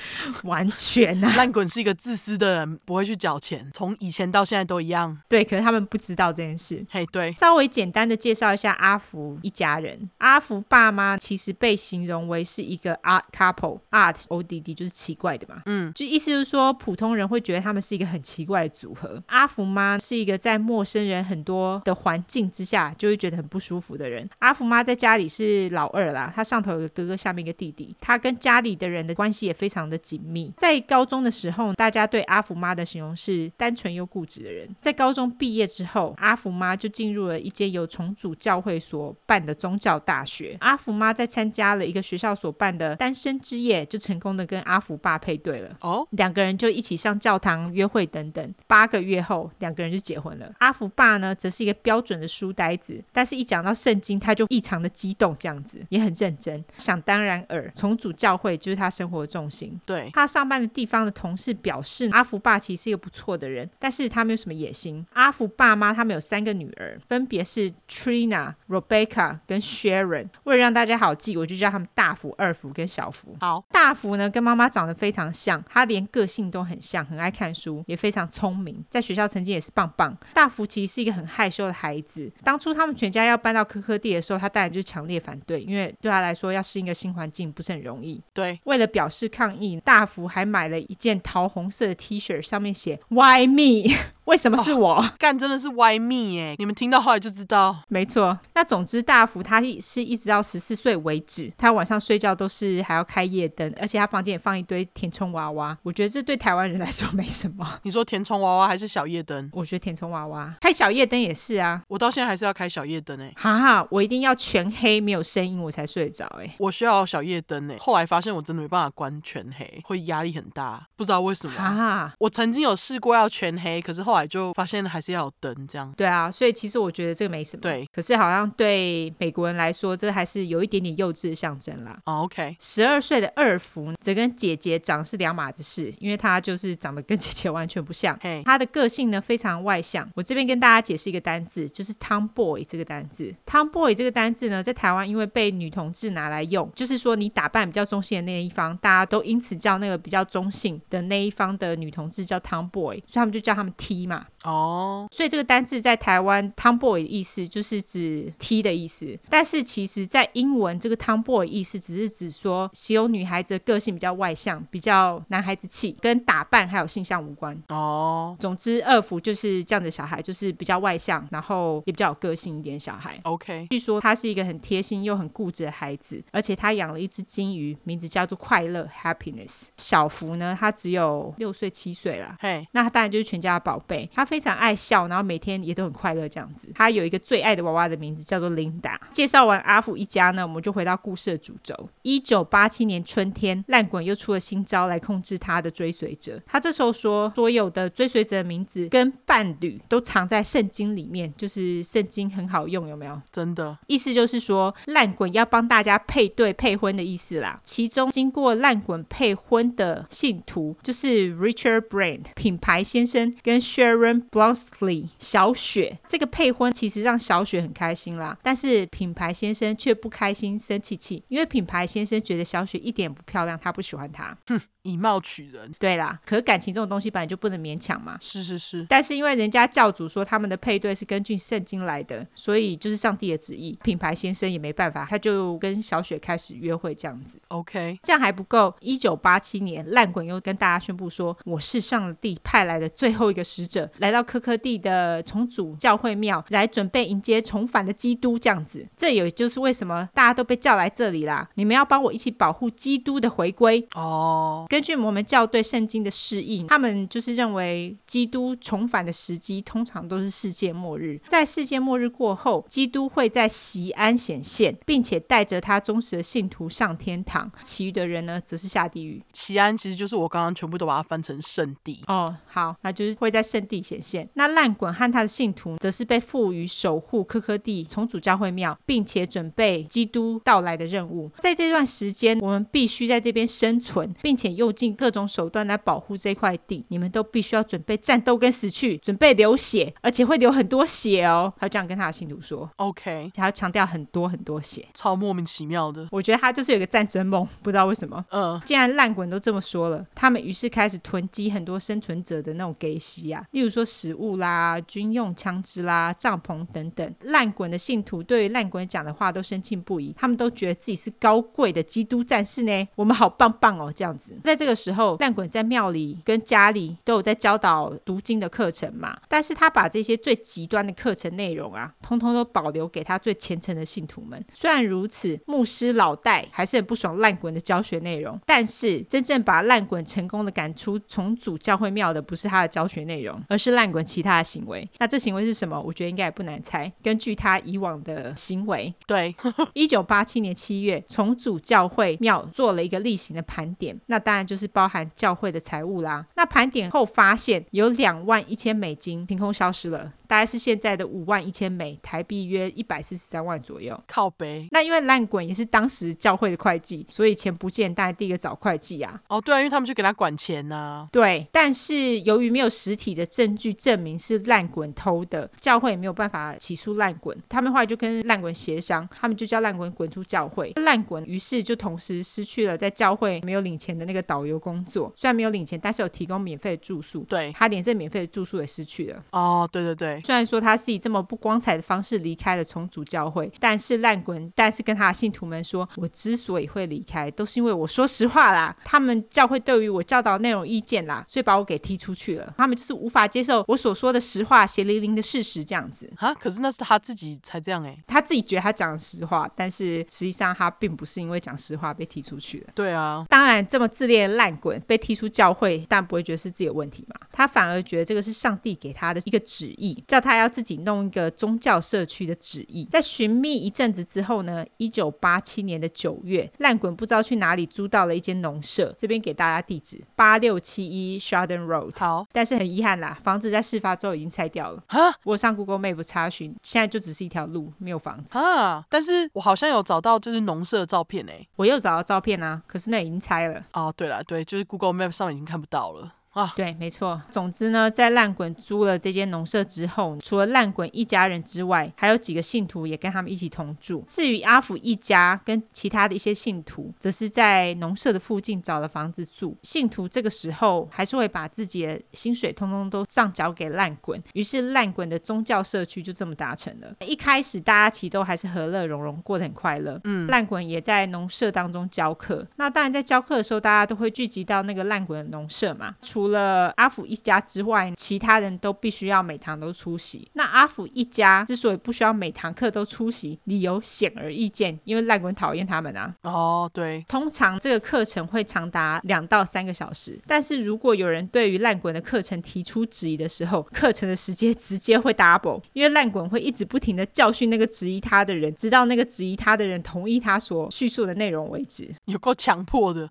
[0.45, 1.33] 完全啊！
[1.37, 5.17] 烂滚是一个自私的人，不会去缴钱，从以前到现在都一样。
[5.29, 6.85] 对，可是他们不知道这件事。
[6.91, 10.09] 嘿，对，稍微简单的介绍一下阿福一家人。
[10.19, 15.63] 阿福爸妈其实被形容为是一个 art couple，art O D D 就是奇怪的嘛。
[15.67, 19.23] 嗯，就意思就是说，普通人会觉得他们是一个很奇怪的组合。
[19.27, 24.29] 阿福妈是一个在陌生人很多的环境之下就会觉得很不舒服的人。
[24.39, 30.53] 阿福妈在家里是老二啦，她上头有个哥哥，下面一个弟弟，她跟家里的人的关系也非常的紧密。
[30.57, 34.69] 在高中的时候，大家对阿福妈的形容是单纯又固执的人。
[34.81, 40.57] 在高中毕业之后，阿福妈就进入了一间由重组教会所办的宗教大学。
[40.61, 45.77] 阿福妈在参加了一个学校所办的单身之夜，就成功的跟阿福爸配对了。
[45.81, 48.55] 哦，两个人就一起上教堂约会等等。
[48.67, 50.53] 八个月后，两个人就结婚了。
[50.59, 56.65] 阿福爸呢，则是一个标准的书呆子，但是一讲到圣经，他就异常的激动，这样子也很认真。
[56.79, 59.72] 想当然尔，重组教会就是他生活的重心。
[59.85, 65.05] 对，他上班的地方的同事表示，阿福爸其实是一个不错的人，但是他没有什么野心。
[65.13, 70.29] 阿福爸妈他们有三个女儿，分别是 Trina、Rebecca 跟 Sharon。
[70.45, 73.37] 为了让大家好记，我就叫他们大福、二福跟小福。
[73.41, 80.17] 好，大福呢跟妈妈长得非常像，他连个性都很像，很爱看书，也非常聪明，在学校成绩也是棒棒。
[80.35, 88.21] 大福其实是一个很害羞的孩子，当初他们全家要搬到科科地的时候，他当然就强烈反对，因为对他来说要适应一个新环境不是很容易。
[88.33, 93.95] 对，为了表示抗议，大福还买了一件桃红色的 T 恤，上面写 Why me？
[94.25, 94.95] 为什么是我？
[95.03, 96.39] 哦、干真的是 Why me？
[96.41, 97.77] 哎，你们听到后来就知道。
[97.89, 105.77] 没错，那总之大福他是一直到十四岁为止，他晚上睡觉都是还要开夜灯，而且他房间也放一堆填充娃娃。
[105.83, 107.67] 我觉得这对台湾人来说没什么。
[107.83, 109.51] 你说填充娃娃还是小夜灯？
[109.53, 111.83] 我觉得填充娃娃开小夜灯也是啊。
[111.89, 113.33] 我到现在还是要开小夜灯哎。
[113.37, 116.55] 哈哈，我一定要全黑没有声音我才睡得着哎。
[116.59, 117.77] 我需要小夜灯哎。
[117.81, 121.55] 后来发现我真的没办法关全黑，会压力很大，不知道为什么。
[121.57, 125.93] 哈哈，我曾经有试过要全黑，可是后来就发现还是要有灯这样。
[125.97, 127.61] 对啊，所以其实我觉得这个没什么。
[127.61, 131.99] 对，可是好像对美国人来说，这还是有一点点幼稚的象征啦。
[132.07, 132.57] 哦，OK。
[132.61, 138.19] 十二岁的二福则跟姐姐长是两码子事，因为她就是长得跟姐姐完全不像。
[138.21, 140.09] 嘿，他的个性呢非常外向。
[140.15, 143.35] 我这边跟大家解释一个单字，就是 Tomboy 这个单字。
[143.47, 154.27] Tomboy 这个单字呢，在台湾因为被女同志拿来用，就是说你打扮比较中性的那一方，大家都因此叫那个比较中性的那一方的女同志叫 Tomboy，所以他们就叫他们 T 嘛。
[154.45, 167.57] 哦，所以这个单字在台湾 Tomboy 的意思就是指 T 的意思，但是其实在英文这个 Tomboy 意思只是指说形容女孩子的个性比较外向，比较男孩子气，跟打扮还有性向无关。
[167.69, 173.17] 哦，总之二福就是这样的小孩，就是比较外向，然后也比较有个性一点小孩。
[173.23, 179.67] OK，据说他是一个很贴心又很固执的孩子，而且他养了一只金鱼，名字叫做快乐 Happiness。
[179.77, 184.27] 小福呢，他只有六岁七岁了，嘿.那他当然就是全家的宝贝，他。
[184.33, 186.67] 非常爱笑，然后每天也都很快乐这样子。
[186.75, 188.99] 他有一个最爱的娃娃的名字叫做琳达。
[189.13, 191.91] 介绍完阿福一家呢，我们就回到故事的主轴。
[192.01, 196.41] 一九八七年春天，烂滚又出了新招来控制他的追随者。
[196.47, 203.21] 他这时候说，所有的追随者的名字跟伴侣都藏在圣经里面，就是圣经很好用，有没有？
[203.31, 207.61] 真的，意思就是说，烂滚要帮大家配对配婚的意思啦。
[207.65, 214.22] 其中经过烂滚配婚的信徒就是 Richard Brand 品牌先生跟 Sharon。
[214.31, 224.37] Blonsley 小雪这个配婚其实让小雪很开心啦，但是品牌先生却不开心，生气气，因为品牌先生觉得小雪一点也不漂亮，他不喜欢她。
[224.47, 224.61] 哼。
[224.83, 226.19] 以貌取人，对啦。
[226.25, 228.17] 可感情这种东西本来就不能勉强嘛。
[228.21, 228.85] 是是是。
[228.89, 233.79] 但是因为人家教主说他们的配对是根据圣经来的，所以就是上帝的旨意。
[233.83, 237.39] 品牌先生也没办法，他就跟小雪开始约会这样子。
[237.49, 238.75] OK，这样还不够。
[238.81, 251.49] 一九八七年，烂滚又跟大家宣布说：“我是上帝派来的最后一个使者，来到科科地的重组教会庙，来准备迎接重返的基督。”这样子，这也就是为什么大家都被叫来这里啦。
[251.55, 254.67] 你们要帮我一起保护基督的回归哦。
[254.73, 261.21] 根据摩门教对圣经的释义，他们就是认为基督重返的时机通常都是世界末日。
[261.29, 269.23] 在世界末日过后，基督会在西安显现，并且带着他忠实的信徒上天堂，其余的人呢，则是下地狱。
[269.35, 272.35] 西安其实就是我刚刚全部都把它翻成圣地哦。
[272.47, 274.27] 好，那就是会在圣地显现。
[274.33, 281.31] 那烂滚和他的信徒则是被赋予守护科科地重组教会庙，并且准备基督到来的任务。
[281.41, 284.62] 在这段时间，我们必须在这边生存，并且用。
[284.63, 291.53] 用尽各种手段来保护这块地，你们都必须要准备战斗跟死去，准备流血，而且会流很多血哦。
[291.59, 292.71] 他这样跟他的信徒说。
[292.77, 296.07] OK，他要强调很多很多血，超莫名其妙的。
[296.13, 298.25] 我觉得他就是有个战争梦，不知道为什么。
[298.31, 307.15] 嗯，既然烂滚都这么说了，他们于是开始囤积很多生存者的那种给息啊，例如说食物啦、军用枪支啦、帐篷等等。
[307.23, 314.39] 烂滚的信徒对于烂滚讲的话都深信不疑，他们都觉得自己是高贵的基督战士呢，我们好棒棒哦，这样子。
[314.53, 324.45] 在这个时候，烂滚在庙里跟家里都有在教导读经的课程嘛，但是他把这些最极端的课程内容啊，通通都保留给他最虔诚的信徒们。
[324.53, 334.87] 虽然如此，牧师老戴还是很不爽烂滚的教学内容，但是真正把烂滚成功的赶出重组教会庙的，不是他的教学内容，而是烂滚其他的行为。
[334.99, 335.81] 那这行为是什么？
[335.81, 336.93] 我觉得应该也不难猜。
[337.03, 339.35] 根据他以往的行为，对，
[339.73, 346.27] 一九八七年七月，重组教会庙做了一个例行的盘点，那当然就是包含教会的财务啦。
[346.35, 350.13] 那盘点后发现，有两万一千美金凭空消失了。
[350.27, 354.01] 大概是现在的五万一千美，台币约一百四十三万左右。
[354.07, 354.67] 靠背。
[354.71, 359.21] 那因为烂滚也是当时教会的会计，所以钱不见，当然第一个找会计啊。
[359.29, 361.09] 哦，对啊，因为他们就给他管钱呐、啊。
[361.13, 367.37] 对，但是由于没有实体的证据证明是烂滚偷的，教会也没有办法起诉烂滚。
[367.51, 370.73] 他们后来就跟烂滚协商，他们就叫烂滚滚出教会。
[370.77, 377.23] 烂滚于是就同时失去了在教会没有领钱的那个导游工作，虽然没有领钱，但是有提供免费的住宿。
[377.25, 379.23] 对，他连这免费的住宿也失去了。
[379.31, 380.21] 哦，对对对。
[380.23, 388.75] 虽然说他是以这么不光彩的方式离开了重组教会，但是烂滚，但是跟他的信徒们说，我之所以会离开，都是因为我说实话啦。
[388.85, 392.55] 他们教会对于我教导内容意见啦，所以把我给踢出去了。
[392.57, 396.33] 他们就是无法接受我所说的实话，血淋淋的事实这样子啊。
[396.35, 402.67] 可是那是他自己才这样哎、欸，他自己觉得他讲实话，但是实际上他并不是因为讲实话被踢出去的。
[402.75, 407.17] 对啊，当然这么自恋的烂滚被踢出教会，但不会觉得是自己有问题嘛？
[407.33, 410.53] 他反而觉得这个是上帝给他的一个旨意，叫他要。
[410.53, 421.93] 自己弄一个宗教社区的旨意，在寻觅一阵子之后呢，一九八七年的九月，烂滚不知道去哪里租到了一间农舍，这边给大家地址：八六七一 Shardon Road。
[421.99, 424.83] 好，但是很遗憾啦，房子在事发之后已经拆掉了。
[424.89, 428.37] 哈，我上 Google Map 查询，现在就只是一条路，没有房子。
[428.39, 433.63] 啊，但是我好像有找到就是农舍的照片诶，我又找到照片啊，可是那已经拆了。
[433.73, 436.13] 哦，对对啦，对，就是 Google Map 上已经看不到了。
[436.33, 437.21] 啊，对，没错。
[437.31, 444.03] 总之呢，在烂滚租了这间农舍之后，除了烂滚一家人之外，还有几个信徒也跟他们一起同住。
[444.07, 449.55] 至于阿福一家跟其他的一些信徒，则是在农舍的附近找了房子住。
[449.63, 456.95] 信徒这个时候还是会把自己的薪水通通都上缴给烂滚，于是烂滚的宗教社区就这么达成了。
[457.01, 460.01] 一开始大家其实都还是和乐融融，过得很快乐。
[460.05, 462.47] 嗯，烂滚也在农舍当中教课。
[462.57, 465.95] 那当然，在教课的时候，大家都会聚集到那个烂滚的农舍嘛。
[466.01, 470.31] 除除了阿福一家之外，其他人都必须要每堂都出席。
[470.35, 476.15] 那阿福一家之所以不需要每堂课都出席，理由显而易见，因为烂滚讨厌他们啊。
[476.23, 477.05] 哦，对。
[477.09, 491.93] 通常这个课程会长达两到三个小时，但是如果有人对于烂滚的课程提出质疑的时候，课程的时间直接会 double，因为烂滚会一直不停的教训那个质疑他的人，直到那个质疑他的人同意他所叙述的内容为止。
[492.05, 493.11] 有够强迫的。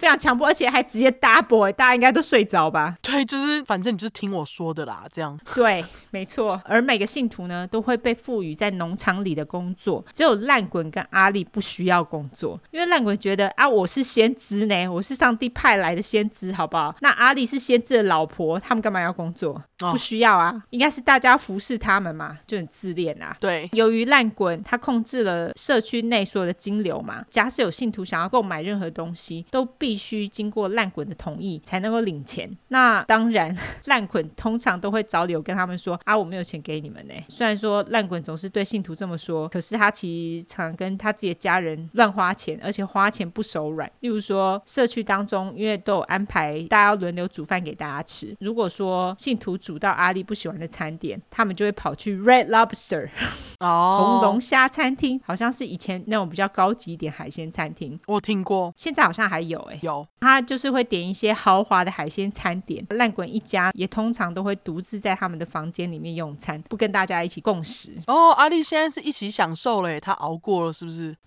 [0.00, 2.96] 非常强迫，而且还直接 double，大家应该都睡着吧？
[3.02, 5.38] 对，就是反正你就是听我说的啦，这样。
[5.54, 6.60] 对，没错。
[6.64, 16.94] 而每个信徒呢，都会被赋予在农场里的工作，只有烂滚跟阿力不需要工作，因为烂滚觉得啊，我是先知呢，我是上帝派来的先知，好不好？
[17.00, 19.62] 那阿力是先知的老婆，他们干嘛要工作？
[19.78, 23.36] 不需要啊，应该是大家服侍他们嘛，就很自恋啊。
[23.40, 32.48] 对，由于烂滚他控制了社区内所有的金流嘛，假使有信徒想要购买任何东西，都必必须经过烂滚的同意才能够领钱。
[32.68, 33.52] 那当然，
[33.86, 43.90] 烂滚通常都会找理由跟他们说：“啊，我没有钱给你们呢。”虽然说烂滚总是对信徒这么说，可是他其实常跟他自己的家人乱花钱，而且花钱不手软。
[43.98, 48.36] 例如说，社区当中因为都有安排大家要轮流煮饭给大家吃。
[48.38, 53.08] 如果说信徒煮到阿力不喜欢的餐点，他们就会跑去 Red Lobster
[53.58, 57.98] 哦，红龙虾餐厅，好像是以前那种比较高级一点海鲜餐厅。
[58.06, 59.79] 我听过，现在好像还有哎。
[59.82, 62.84] 有，他就是会点一些豪华的海鲜餐点。
[62.90, 67.92] 烂滚一家也通常都会独自在他们的房间里面用餐，不跟大家一起共食。
[68.06, 71.16] 哦，阿丽现在是一起享受嘞，他熬过了是不是？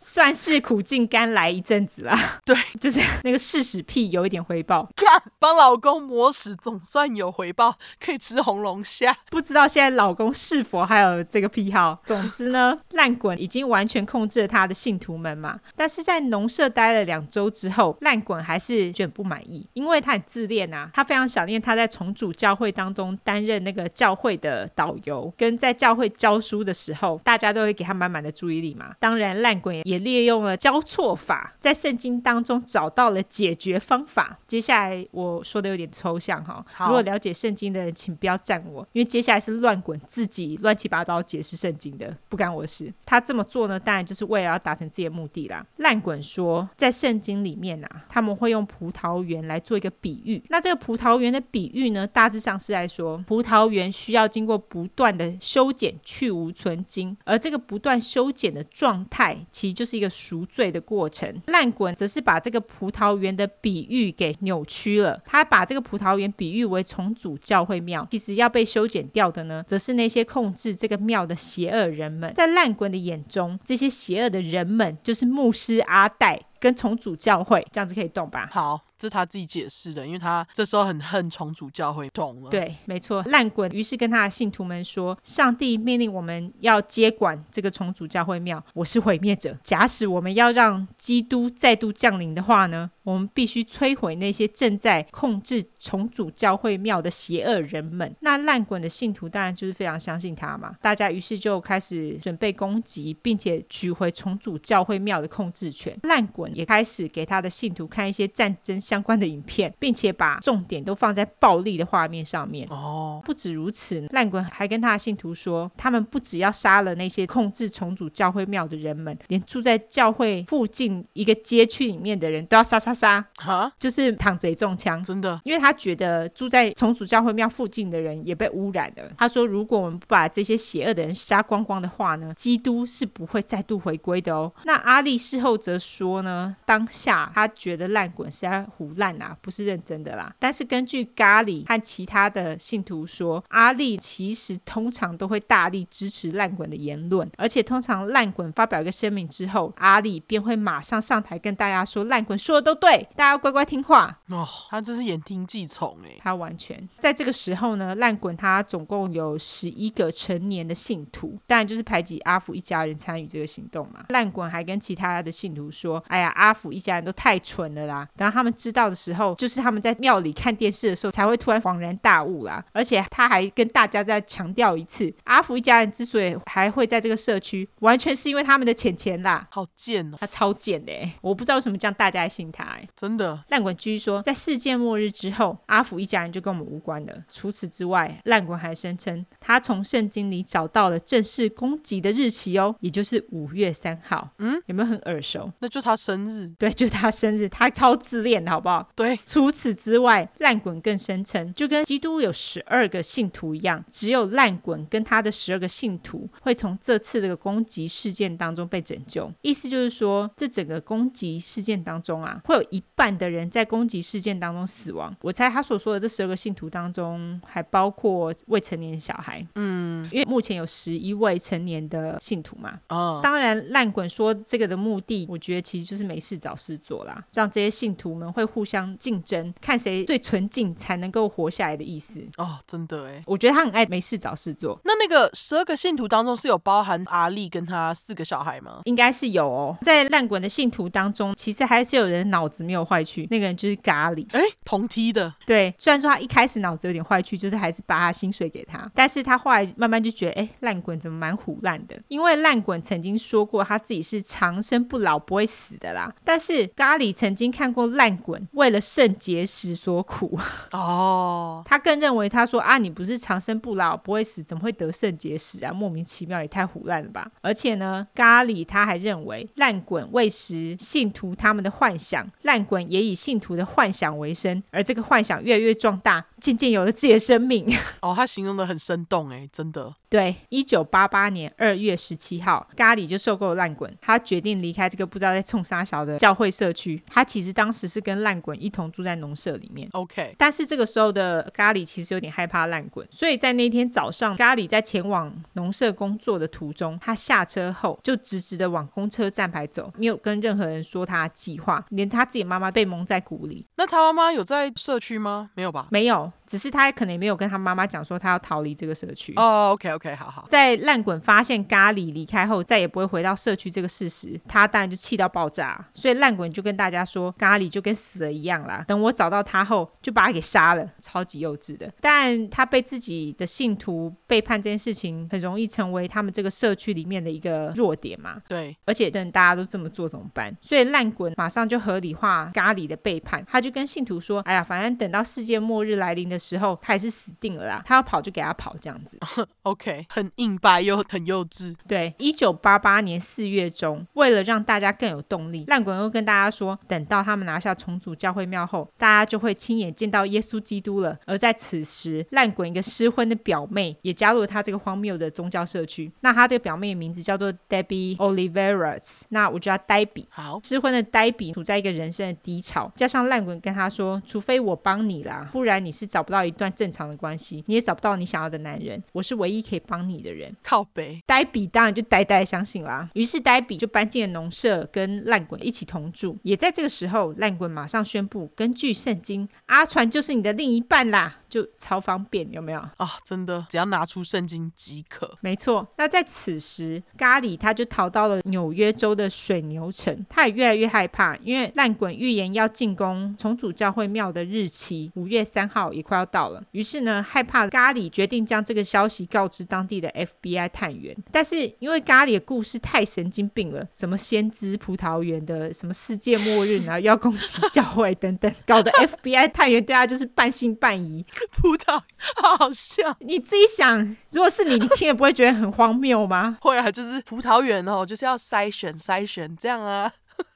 [0.00, 2.14] 算是苦尽甘来一阵子啦。
[2.44, 4.86] 对，就是那个视屎屁有一点回报。
[4.94, 9.16] 看，帮老公磨屎总算有回报，可以吃红龙虾。
[9.30, 11.98] 不知道现在老公是否还有这个癖好？
[12.04, 15.58] 总之呢，烂滚已经完全控制了他的信徒们嘛。
[15.74, 28.94] 但是在农舍待了两周之后，烂滚还是觉得不满意，因为他很自恋啊，他非常想念他在重组教会当中担任那个教会的导游，跟在教会教书的时候，大家都会给他满满的注意力嘛。
[28.98, 34.38] 当然，烂滚也利用了交错法，在圣经当中找到了解决方法。
[34.46, 42.92] 接下来我说的有点抽象哈，如果了解圣经的人，请不要赞我，因为接下来是乱滚自己乱七八糟解释圣经的，不干我事。
[43.04, 45.64] 他这么做呢，当然就是为了要达成自己的目的啦。
[45.76, 50.42] 烂滚说，在圣圣经里面啊，他们会用葡萄园来做一个比喻。
[50.48, 61.42] 那这个葡萄园的比喻呢，大致上是在说，葡萄园需要经过不断的修剪，去芜存菁，而这个不断修剪的状态，其实就是一个赎罪的过程。
[61.48, 72.32] 烂滚则是把这个葡萄园的比喻给扭曲了，他把这个葡萄园比喻为重组教会庙，其实要被修剪掉的呢，则是那些控制这个庙的邪恶人们。
[72.32, 78.48] 在烂滚的眼中，这些邪恶的人们就是牧师阿戴跟重组教会，这样子可以动吧？
[78.52, 78.80] 好。
[79.06, 82.50] 是他自己解释的，因为他这时候很恨重组教会，懂了。
[82.50, 83.22] 对，没错。
[83.26, 89.56] 烂滚于是跟他的信徒们说：“上帝命令我们要接管这个重组教会庙，我是毁灭者。
[89.62, 105.98] 假使我们要让基督再度降临的话呢，我们必须摧毁那些正在控制重组教会庙的邪恶人们。”那烂滚的信徒当然就是非常相信他嘛，大家于是就开始准备攻击，并且取回重组教会庙的控制权。
[106.04, 112.68] 烂滚也开始给他的信徒看一些战争相关的影片，并且把重点都放在暴力的画面上面。
[112.68, 123.24] 哦，不止如此，烂滚还跟他的信徒说，他们不只要杀了那些控制重组教会庙的人们，连住在教会附近一个街区里面的人都要杀杀杀。
[123.40, 129.10] 哈，就是躺贼中枪，真的，因为他觉得住在重组教会庙附近的人也被污染了。
[129.16, 134.52] 他说，如果我们不把这些邪恶的人杀光光的话呢，基督是不会再度回归的哦。
[134.64, 140.34] 那阿力事后则说呢，当下他觉得烂滚是在唬烂啊，不是认真的啦。
[140.38, 154.20] 但是根据咖喱和其他的信徒说，阿力其实通常都会大力支持烂滚的言论，而且通常烂滚发表一个声明之后，阿力便会马上上台跟大家说，烂滚说的都对，大家要乖乖听话。
[154.28, 164.06] 哦，他这是言听计从哎，他完全在这个时候呢，烂滚他总共有十一个成年的信徒，当然就是排挤阿福一家人参与这个行动嘛。
[164.08, 168.82] 烂滚还跟其他的信徒说，哎呀，阿福一家人都太蠢了啦，然后他们知道。
[168.92, 172.62] 的时候，就是他们在庙里看电视的时候，才会突然恍然大悟啦。
[172.72, 179.46] 而且他还跟大家再强调一次，阿福一家人之所以还会在这个社区，完全是因为他们的钱钱啦。
[179.50, 183.38] 好贱哦，他超贱的，我不知道为什么这样大家还信他哎，真的。
[183.48, 187.12] 烂滚继续说，在世界末日之后，阿福一家人就跟我们无关了。
[187.30, 194.28] 除此之外，烂滚还声称他从圣经里找到了正式攻击的日期哦，也就是五月三号。
[194.38, 195.50] 嗯，有没有很耳熟？
[195.60, 198.86] 那就他生日，对，就是他生日，他超自恋的好不好？
[198.94, 209.32] 对，除此之外，烂滚更声称，就跟基督有十二个信徒一样，只有烂滚跟他的十二个信徒会从这次这个攻击事件当中被拯救。
[209.40, 215.16] 意思就是说，这整个攻击事件当中啊，会有一半的人在攻击事件当中死亡。
[215.22, 219.46] 我猜他所说的这十二个信徒当中，还包括未成年小孩。
[219.54, 222.78] 嗯，因为目前有十一位成年的信徒嘛。
[222.90, 228.62] 哦，当然，烂滚说这个的目的，我觉得其实就是没事找事做啦，让这些信徒们会互。
[228.62, 234.80] 互相竞争，看谁最纯净才能够活下来的意思哦，真的哎，我觉得他很爱没事找事做。
[234.84, 238.82] 那那个十二个信徒当中是有包含阿力跟他四个小孩吗？
[238.84, 239.76] 应该是有哦。
[239.82, 245.34] 在烂滚的信徒当中，其实还是有人脑子没有坏去，那个人就是咖喱，哎，同梯的。
[245.44, 252.00] 对，虽然说他一开始脑子有点坏去，就是还是把他薪水给他，但是他后来慢慢就觉得，哎，烂滚怎么蛮虎烂的？
[252.06, 258.31] 因为烂滚曾经说过他自己是长生不老不会死的啦，但是咖喱曾经看过烂滚。
[258.52, 260.38] 为了肾结石所苦
[260.72, 265.72] 哦，他更认为他说啊，你不是长生不老不会死，怎么会得肾结石啊？
[265.72, 267.30] 莫名其妙，也太胡乱了吧！
[267.40, 277.66] 而且呢，咖喱他还认为烂滚喂食信徒他们的幻想，烂滚也以信徒的幻想为生，而这个幻想越来越壮大，渐渐有了自己的生命。
[278.00, 279.94] 哦，他形容的很生动哎，真的。
[280.08, 287.02] 对，一九八八年二月十七号，咖喱就受够了烂滚，他决定离开这个不知道在冲啥小的教会社区。
[287.06, 289.88] 他其实当时是跟烂滚一同住在农舍里面。
[289.92, 303.66] OK，但是这个时候的咖喱其实有点害怕烂滚，所以在那天早上，咖喱在前往农舍工作的途中，他下车后就直直的往公车站牌走，没有跟任何人说他的计划，连他自己妈妈被蒙在鼓里。
[303.76, 305.50] 那他妈妈有在社区吗？
[305.54, 305.88] 没有吧？
[305.90, 309.32] 没有，只是他可能也没有跟他妈妈讲说他要逃离这个社区。
[309.36, 310.46] 哦、oh，OK OK，好好。
[310.48, 315.84] 在烂滚发现咖喱离开后，再也不会回到社区这个事实，他当然就气到爆炸。
[315.94, 318.84] 所以烂滚就跟大家说，咖喱就跟死了一样啦。
[318.86, 321.92] 等我找到他后，就把他给杀了，超级幼稚的。
[322.00, 328.42] 但他被自己的信徒背叛这件事情，很容易成为他们这个社区里面的一个弱点嘛。
[328.48, 330.54] 对，而且等大家都这么做怎么办？
[330.60, 337.82] 所以烂滚马上就合理化咖喱的背叛，他就跟信徒说：“哎呀，反正等到世界末日来临的时候，他也是死定了啦。
[337.84, 339.18] 他要跑就给他跑，这样子。
[339.62, 341.74] ”OK，很硬白又很幼稚。
[341.86, 351.16] 对，一九八八年四月中，为了让大家更有动力，烂滚又跟大家说，等到他们拿下重组教会庙后，大家就会亲眼见到耶稣基督了。
[351.24, 356.10] 而在此时，烂滚一个失婚的表妹也加入了他这个荒谬的宗教社区。
[356.20, 360.26] 那他这个表妹的名字叫做 Debbie Oliveras，那我叫他黛比。
[360.28, 369.02] 好，失婚的呆比处在一个人生的低潮，加上烂滚跟他说，除非我帮你啦，不然你是找不到一段正常的关系，你也找不到你想要的男人。
[369.12, 370.54] 我是唯一可以帮你的人。
[370.62, 373.08] 靠北，呆比当然就呆呆相信啦。
[373.14, 376.36] 于是呆比就搬进了农舍，跟烂滚一起同住。
[376.42, 381.40] 也在这个时候，烂滚马上宣布，根据圣经，阿传就是你的另一半啦。
[381.52, 382.94] 就超方便，有没有啊？
[382.96, 385.36] 哦，真的，只要拿出圣经即可。
[385.42, 385.86] 没错。
[385.98, 396.64] 那在此时，咖喱他就逃到了纽约州的水牛城，他也越来越害怕，因为烂滚预言要进攻重组教会庙的日期五月三号也快要到了。
[396.70, 401.14] 于是呢，害怕咖喱决定将这个消息告知当地的 FBI 探员。
[401.30, 411.22] 但是因为咖喱的故事太神经病了，什么先知葡萄园的什么世界末日，然后要攻击教会等等，搞得 FBI 探员对他就是半信半疑。
[411.50, 412.00] 葡萄
[412.36, 416.56] 好好笑，你自己想，如果是你，你听也不会觉得很荒谬吗？
[416.62, 420.12] 会啊，就是葡萄园哦，就是要筛选筛选这样啊。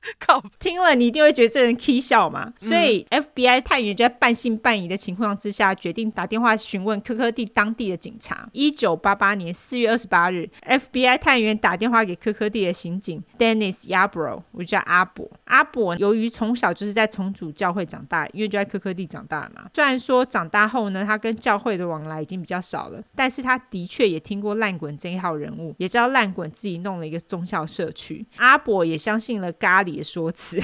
[0.18, 0.42] 靠！
[0.58, 8.48] 听了你一定会觉得这人 k 笑嘛，所以 FBI 探员就在半信半疑的情况之下，决定打电话询问科科蒂当地的警察。
[8.52, 15.28] 一九八八年四月二十八日，FBI 探员打电话给科科蒂的刑警 Dennis Yarbrough，我就叫阿伯。
[15.44, 19.70] 阿伯由于从小就是在重组教会长大，因为就在科科蒂长大嘛。
[19.74, 28.24] 虽然说长大后呢，他跟教会的往来已经比较少了，但是他的确也听过烂滚这一号人物，也知道烂滚自己弄了一个宗教社区。
[28.36, 30.60] 阿伯也相信了咖喱的说辞。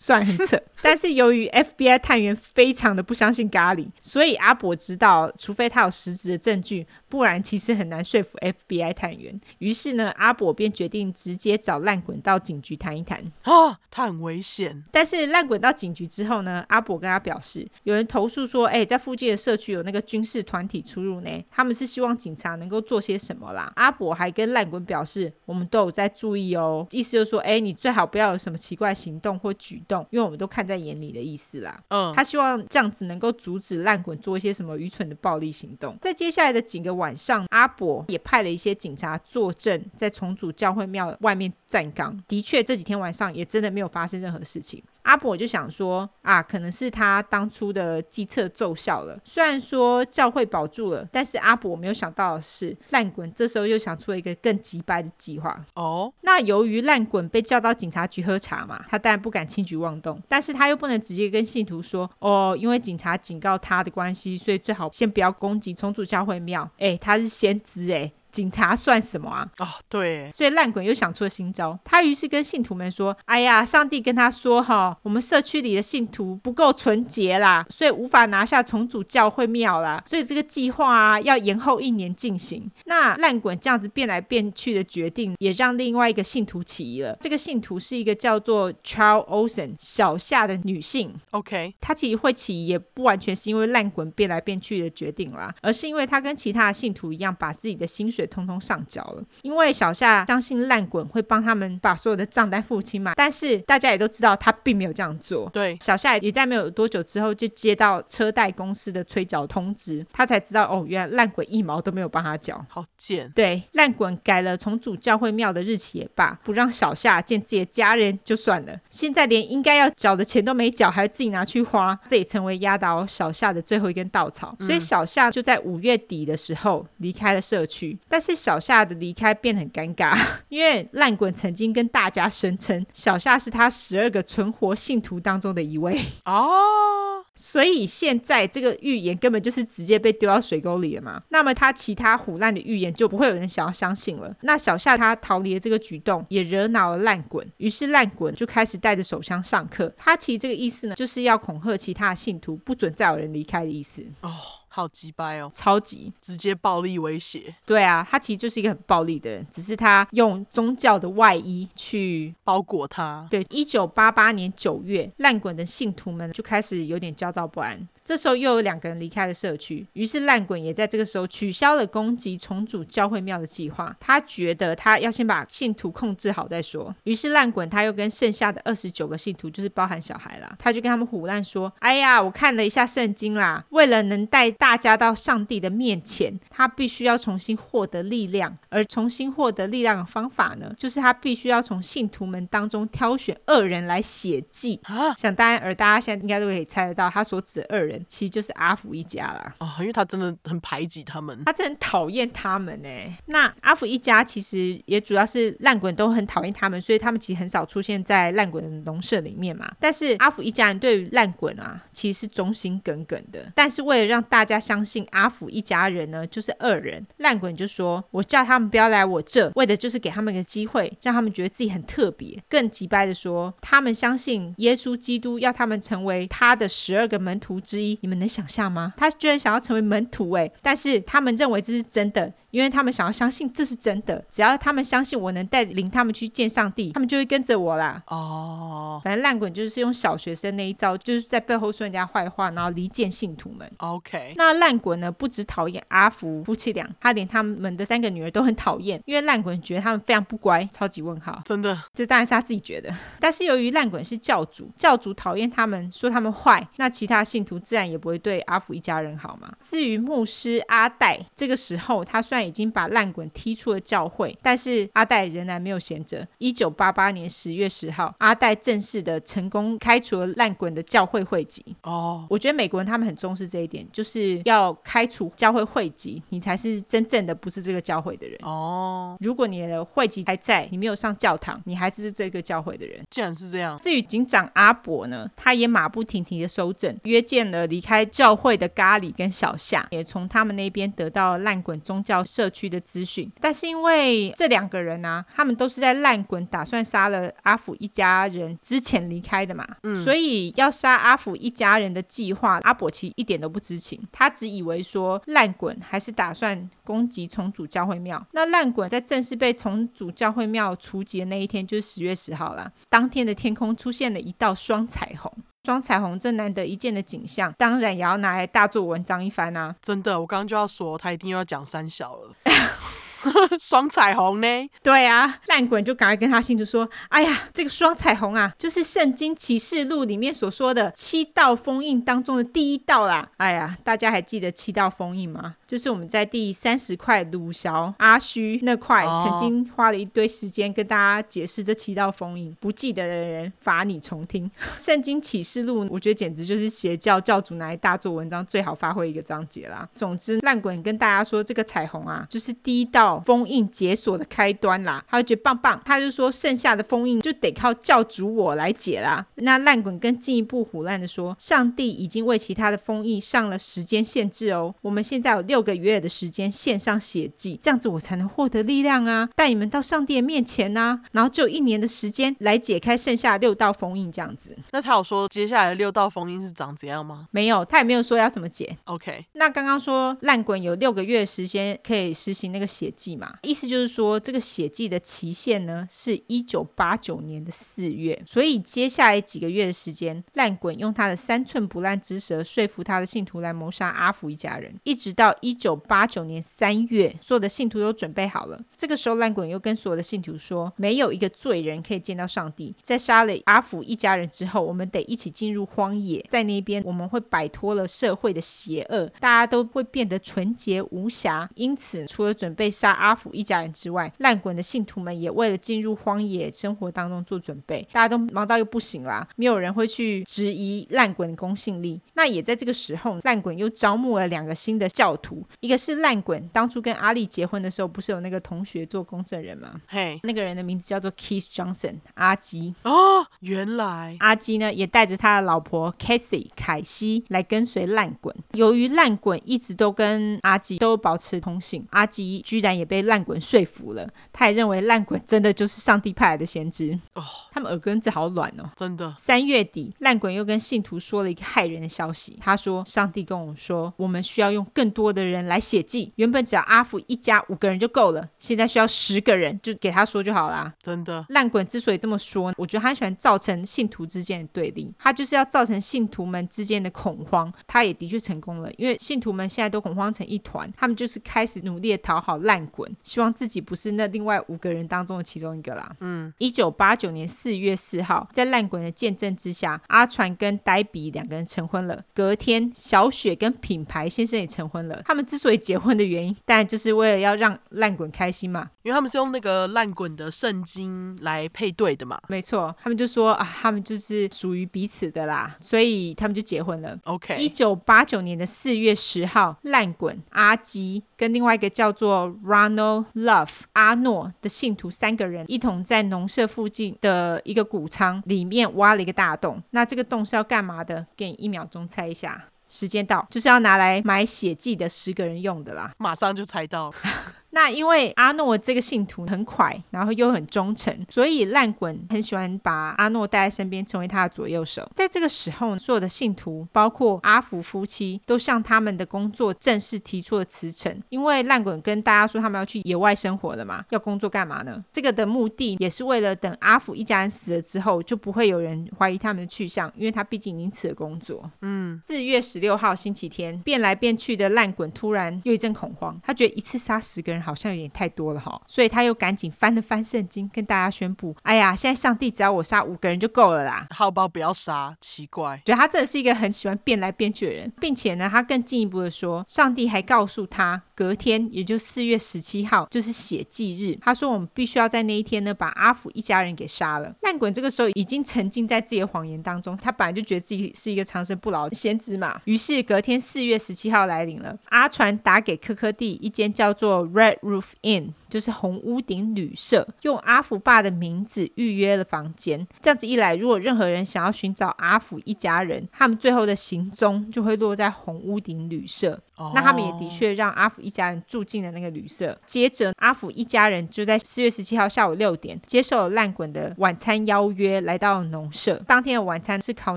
[0.00, 9.38] 算很扯， 但是由于 FBI 探员非常的不相信咖喱，所以阿伯知道，除非他有实质的证据，不然其实很难说服 FBI 探员。
[9.58, 13.22] 于是呢，阿伯便决定直接找烂滚到警局谈一谈。
[13.42, 14.82] 啊，他很危险。
[14.90, 23.70] 但是烂滚到警局之后呢，阿伯跟他表示，有人投诉说，哎，在附近的社区有那个军事团体出入呢，他们是希望警察能够做些什么啦。
[23.76, 30.06] 阿伯还跟烂滚表示，我们都有在注意哦，意思就是说，哎，你最好不要有什么奇怪行动或举动。
[30.10, 35.96] 因为我们都看在眼里的意思啦，嗯，他希望这样子能够阻止烂滚做一些什么愚蠢的暴力行动。
[36.00, 42.16] 在接下来的几个晚上，阿伯也派了一些警察坐镇在重组教会庙外面站岗。
[42.28, 44.82] 的确，这几天晚上也真的没有发生任何事情。
[45.02, 49.18] 阿伯就想说啊，可能是他当初的计策奏效了。
[49.24, 55.64] 虽然说教会保住了，但是阿伯没有想到的是，烂滚这时候又想出了一个更机掰的计划。
[55.74, 66.68] 哦，那由于烂滚被叫到警察局喝茶嘛，他当然不敢轻举妄动，但是他又不能直接跟信徒说哦，因为警察警告他的关系，所以最好先不要攻击重组教会庙。
[66.78, 68.12] 哎，他是先知哎。
[68.30, 69.48] 警察算什么啊？
[69.58, 71.78] 哦，对，所以烂滚又想出了新招。
[71.84, 80.02] 他于是跟信徒们说：“哎呀，上帝跟他说哈，我们社区里的信徒不够纯洁啦，所以无法拿下重组教会庙啦。
[80.06, 87.16] 所以这个计划啊，要延后一年进行。”那烂滚这样子变来变去的决定，也让另外一个信徒起疑了。
[87.20, 91.14] 这个信徒是一个叫做 Charles Olsen 小夏的女性。
[91.30, 98.19] OK，她其实会起疑，也不完全是因为烂滚变来变去的决定啦，而是因为她跟其他的信徒一样，把自己的薪水。
[98.26, 103.14] 通通上缴了，因为小夏相信烂滚会帮他们把所有的账单付清嘛。
[103.16, 105.48] 但是大家也都知道他并没有这样做。
[105.50, 113.30] 对，小夏也在没有多久之后就接到车贷公司的催缴通知，他才知道哦，原来烂滚一毛都没有帮他缴，好贱。
[113.34, 124.54] 对，烂滚改了重组教会庙的日期也罢，不让小夏见自己的家人就算了，现在连应该要缴的钱都没缴，还要自己拿去花，这也成为压倒小夏的最后一根稻草。
[124.58, 127.98] 嗯、所以小夏就在五月底的时候离开了社区。
[128.10, 130.18] 但是小夏的离开变得很尴尬，
[130.50, 141.22] 因为烂滚曾经跟大家声称小夏是他十二个存活信徒当中的一位哦，所以现在这个预言根本就是直接被丢到水沟里了嘛。
[141.28, 144.34] 那么他其他腐烂的预言就不会有人想要相信了。
[144.40, 149.92] 那小夏他逃离的这个举动也惹恼了烂滚，于是烂滚就开始带着手枪上课。
[149.96, 154.04] 他其实这个意思呢，就是要恐吓其他的信徒，不准再有人离开的意思。
[154.22, 154.30] 哦。
[154.72, 157.54] 好鸡掰哦，超级直接暴力威胁。
[157.66, 163.26] 对啊，他其实就是一个很暴力的人，只是他用宗教的外衣去包裹他。
[163.28, 167.86] 对，一九八八年九月，烂滚的信徒们就开始有点焦躁不安。
[168.10, 173.96] 这时候又有两个人离开了社区，于是烂滚也在这个时候取消了攻击重组教会庙的计划。
[174.00, 176.92] 他觉得他要先把信徒控制好再说。
[177.04, 188.58] 于是烂滚他又跟剩下的二十九个信徒，就是包含小孩啦，他就跟他们胡乱说：“哎呀，我看了一下圣经啦，为了能带大家到上帝的面前，他必须要重新获得力量。
[188.70, 195.14] 而重新获得力量的方法呢，就是他必须要从信徒们当中挑选恶人来血祭啊。
[195.14, 202.88] 想当然，而大家现在应该都可以猜得到，他所指的恶人。”其实就是阿福一家啦，哦，因为他真的很排挤他们，他真的很讨厌他们呢。
[203.26, 209.70] 那阿福一家其实也主要是烂滚都很讨厌他们，所以他们其实很少出现在烂滚的农舍里面嘛。
[209.78, 213.50] 但是阿福一家人对于烂滚啊，其实是忠心耿耿的。
[213.54, 227.98] 但是为了让大家相信阿福一家人呢就是恶人，烂滚就说：“我叫他们不要来我这，为的就是给他们一个机会，让他们觉得自己很特别。”更急掰的说，他们相信耶稣基督要他们成为他的十二个门徒之一。
[228.02, 228.94] 你们能想象吗？
[228.96, 232.32] 他居然想要成为门徒诶，但是他们认为这是真的。
[232.50, 238.02] 因为他们想要相信这是真的，只要他们相信我能带领他们去见上帝，他们就会跟着我啦。
[238.08, 243.70] 哦，反正烂滚就是用小学生那一招，就是在背后说人家坏话，然后离间信徒们。
[243.76, 251.40] OK，那烂滚呢，不止讨厌阿福夫妻俩，他连他们的三个女儿都很讨厌，因为烂滚觉得他们非常不乖，超级问号。
[251.44, 252.92] 真的，这当然是他自己觉得。
[253.20, 259.54] 但是由于烂滚是教主，教主讨厌他们，说他们坏，那其他信徒自然也不会对阿福一家人好嘛。
[259.60, 266.26] 至于牧师阿戴，这个时候他虽然已经把烂滚踢出了教会，但是阿戴仍然没有闲着。
[266.38, 271.64] 一九八八年十月十号，阿戴正式的成功开除了烂滚的教会会籍。
[271.84, 278.36] 哦，我觉得美国人他们很重视这一点，就是要开除教会会籍，你才是真正的不是这个教会的人。
[278.42, 283.00] 哦，如果你的会籍还在，你没有上教堂，你还是这个教会的人。
[283.08, 308.24] 既然是这样，至于警长阿伯呢，他也马不停蹄的收证，约见了离开教会的咖喱跟小夏，也从他们那边得到烂滚宗教社区的资讯，但是因为这两个人呢、啊，他们都是在烂滚打算杀了阿福一家人之前离开的嘛，嗯，所以要杀阿福一家人的计划，阿伯其实一点都不知情，他只以为说烂滚还是打算攻击重组教会庙。
[308.32, 315.32] 那烂滚在正式被重组教会庙除籍的那一天，就是十月十号啦，当天的天空出现了一道双彩虹。
[315.64, 319.76] 双彩虹这难得一见的景象，当然也要拿来大做文章一番啊！
[319.82, 322.34] 真的，我刚刚就要说，他一定要讲三小了。
[323.60, 324.46] 双彩虹呢？
[324.82, 335.56] 对啊，烂滚就赶快跟他信徒说：“哎呀，这个双彩虹啊，就是圣经启示录里面所说的七道封印当中的第一道啦。”哎呀，大家还记得七道封印吗？
[335.66, 342.54] 就是我们在第三十块鲁小阿虚那块，曾经花了一堆时间跟大家解释这七道封印。
[342.60, 344.50] 不记得的人，罚你重听。
[344.78, 349.88] 圣经启示录，我觉得简直就是邪教教主拿来大做文章最好发挥一个章节啦。
[349.94, 353.09] 总之，烂滚跟大家说，这个彩虹啊，就是第一道。
[353.26, 359.24] 封印解锁的开端啦，他就觉得棒棒，他就说剩下的封印就得靠教主我来解啦。
[359.36, 374.56] 那烂滚更进一步胡乱的说，上帝已经为其他的封印上了时间限制哦，我们现在有六个月的时间献上血祭，这样子我才能获得力量啊，带你们到上帝的面前啊，然后只有一年的时间来解开剩下六道封印这样子。
[374.72, 377.26] 那他有说接下来的六道封印是长怎样吗？
[377.30, 378.76] 没有，他也没有说要怎么解。
[378.84, 398.60] OK，那刚刚说烂滚有六个月的时间可以实行那个血嘛，意思就是说，这个血祭的期限呢，是一九八九年的四月，所以接下来几个月的时间，烂滚用他的三寸不烂之舌说服他的信徒来谋杀阿福一家人，一直到一九八九年三月，所有的信徒都准备好了。
[398.76, 402.74] 这个时候，烂滚又跟所有的信徒说，没有一个罪人可以见到上帝。
[402.82, 411.48] 在杀了阿福一家人之后，我们得一起进入荒野，在那边我们会摆脱了社会的邪恶，大家都会变得纯洁无瑕。
[411.54, 412.89] 因此，除了准备杀。
[412.90, 422.00] 杀阿福一家人之外，烂滚的信徒们也为了进入荒野生活当中做准备，大家都忙到又不行啦，没有人会去质疑烂滚的公信力。
[422.14, 429.80] 那也在这个时候，烂滚又招募了两个新的教徒，一个是烂滚当初跟阿丽结婚的时候，不是有那个同学做公证人吗？
[429.86, 432.74] 嘿，那个人的名字叫做 Keith Johnson，阿基。
[432.82, 438.34] 哦，原来阿基呢也带着他的老婆 Kathy 凯西来跟随烂滚。
[438.52, 446.98] 由于烂滚一直都跟阿基都保持通信，阿基居然也被烂滚说服了，他也认为烂滚真的就是上帝派来的先知。
[447.14, 449.14] 哦，他们耳根子好软哦，真的。
[449.18, 461.24] 三月底，烂滚又跟信徒说了一个骇人的消息，他说：“上帝跟我说，我们需要用更多的人来写祭，原本只要阿福一家五个人就够了，现在需要十个人，就给他说就好啦。”真的。
[461.28, 467.52] 烂滚之所以这么说，我觉得他喜欢造成信徒之间的对立，他就是要造成信徒们之间的恐慌。
[467.66, 475.94] 他也的确成功了，因为信徒们现在都恐慌成一团，他们就是开始努力的讨好烂滚，希望自己不是那另外五个人当中的其中一个啦。
[476.00, 482.02] 嗯，一九八九年四月四号，在烂滚的见证之下，阿传跟呆比两个人成婚了。
[482.14, 485.02] 隔天，小雪跟品牌先生也成婚了。
[485.04, 488.70] 他们之所以结婚的原因，当然就是为了要让烂滚开心嘛。
[488.82, 496.98] 因为他们是用那个烂滚的圣经来配对的嘛，没错，他们就说啊，他们就是属于彼此的啦，所以他们就结婚了。
[497.04, 509.62] OK，一九八九年的四月十号，烂滚、阿基跟另外一个叫做 Ronald Love 阿诺的信徒三个人一同在农舍附近的一个谷仓里面挖了一个大洞。
[509.70, 511.06] 那这个洞是要干嘛的？
[511.16, 515.92] 给你一秒钟猜一下，时间到，就是要拿来埋血迹的十个人用的啦。
[515.98, 516.92] 马上就猜到。
[517.50, 524.88] 那因为阿诺这个信徒很快，然后又很忠诚，所以烂滚很喜欢把阿诺带在身边，成为他的左右手。
[524.94, 530.96] 在这个时候，所有的信徒，包括阿福夫妻，都向他们的工作正式提出了辞呈。
[531.08, 534.84] 因为烂滚跟大家说他们要去野外生活了嘛，要工作干嘛呢？
[534.92, 541.50] 这个的目的也是为了等阿福一家人死了之后，就不会有人怀疑他们的去向，因为他毕竟已经辞了工作。
[541.62, 547.39] 嗯，四月十六号星期天，变来变去的烂滚突然又一阵恐慌，他觉得一次杀十个人。
[547.40, 554.28] 好像有点太多了哈，所以他又赶紧翻了翻圣经，跟大家宣布：“哎呀，现在上帝只要我杀五个人就够了啦，好不好？
[554.28, 567.14] 不要杀，奇怪。”觉得他真的是一个很喜欢变来变去的人，并且呢，他更进一步的说，上帝还告诉他，隔天也就四月十七号就是血祭日，他说我们必须要在那一天呢把阿福一家人给杀了。
[567.22, 572.40] 烂滚这个时候已经沉浸在自己的谎言当中，他本来就觉得自己是一个长生不老的先知嘛。
[572.44, 582.66] 于是隔天四月十七号来临了，阿传打给科科蒂一间叫做 Red Roof Inn，就是红屋顶旅社，用阿福爸的名字预约了房间。
[582.80, 589.20] 这样子一来，如果任何人想要寻找阿福一家人，他们最后的行踪就会落在红屋顶旅社。
[589.36, 589.52] Oh.
[589.54, 592.38] 那他们也的确让阿福一家人住进了那个旅社。
[592.44, 598.76] 接着，阿福一家人就在四月十七号下午六点接受了烂滚的晚餐邀约，来到农舍。
[598.86, 599.96] 当天的晚餐是烤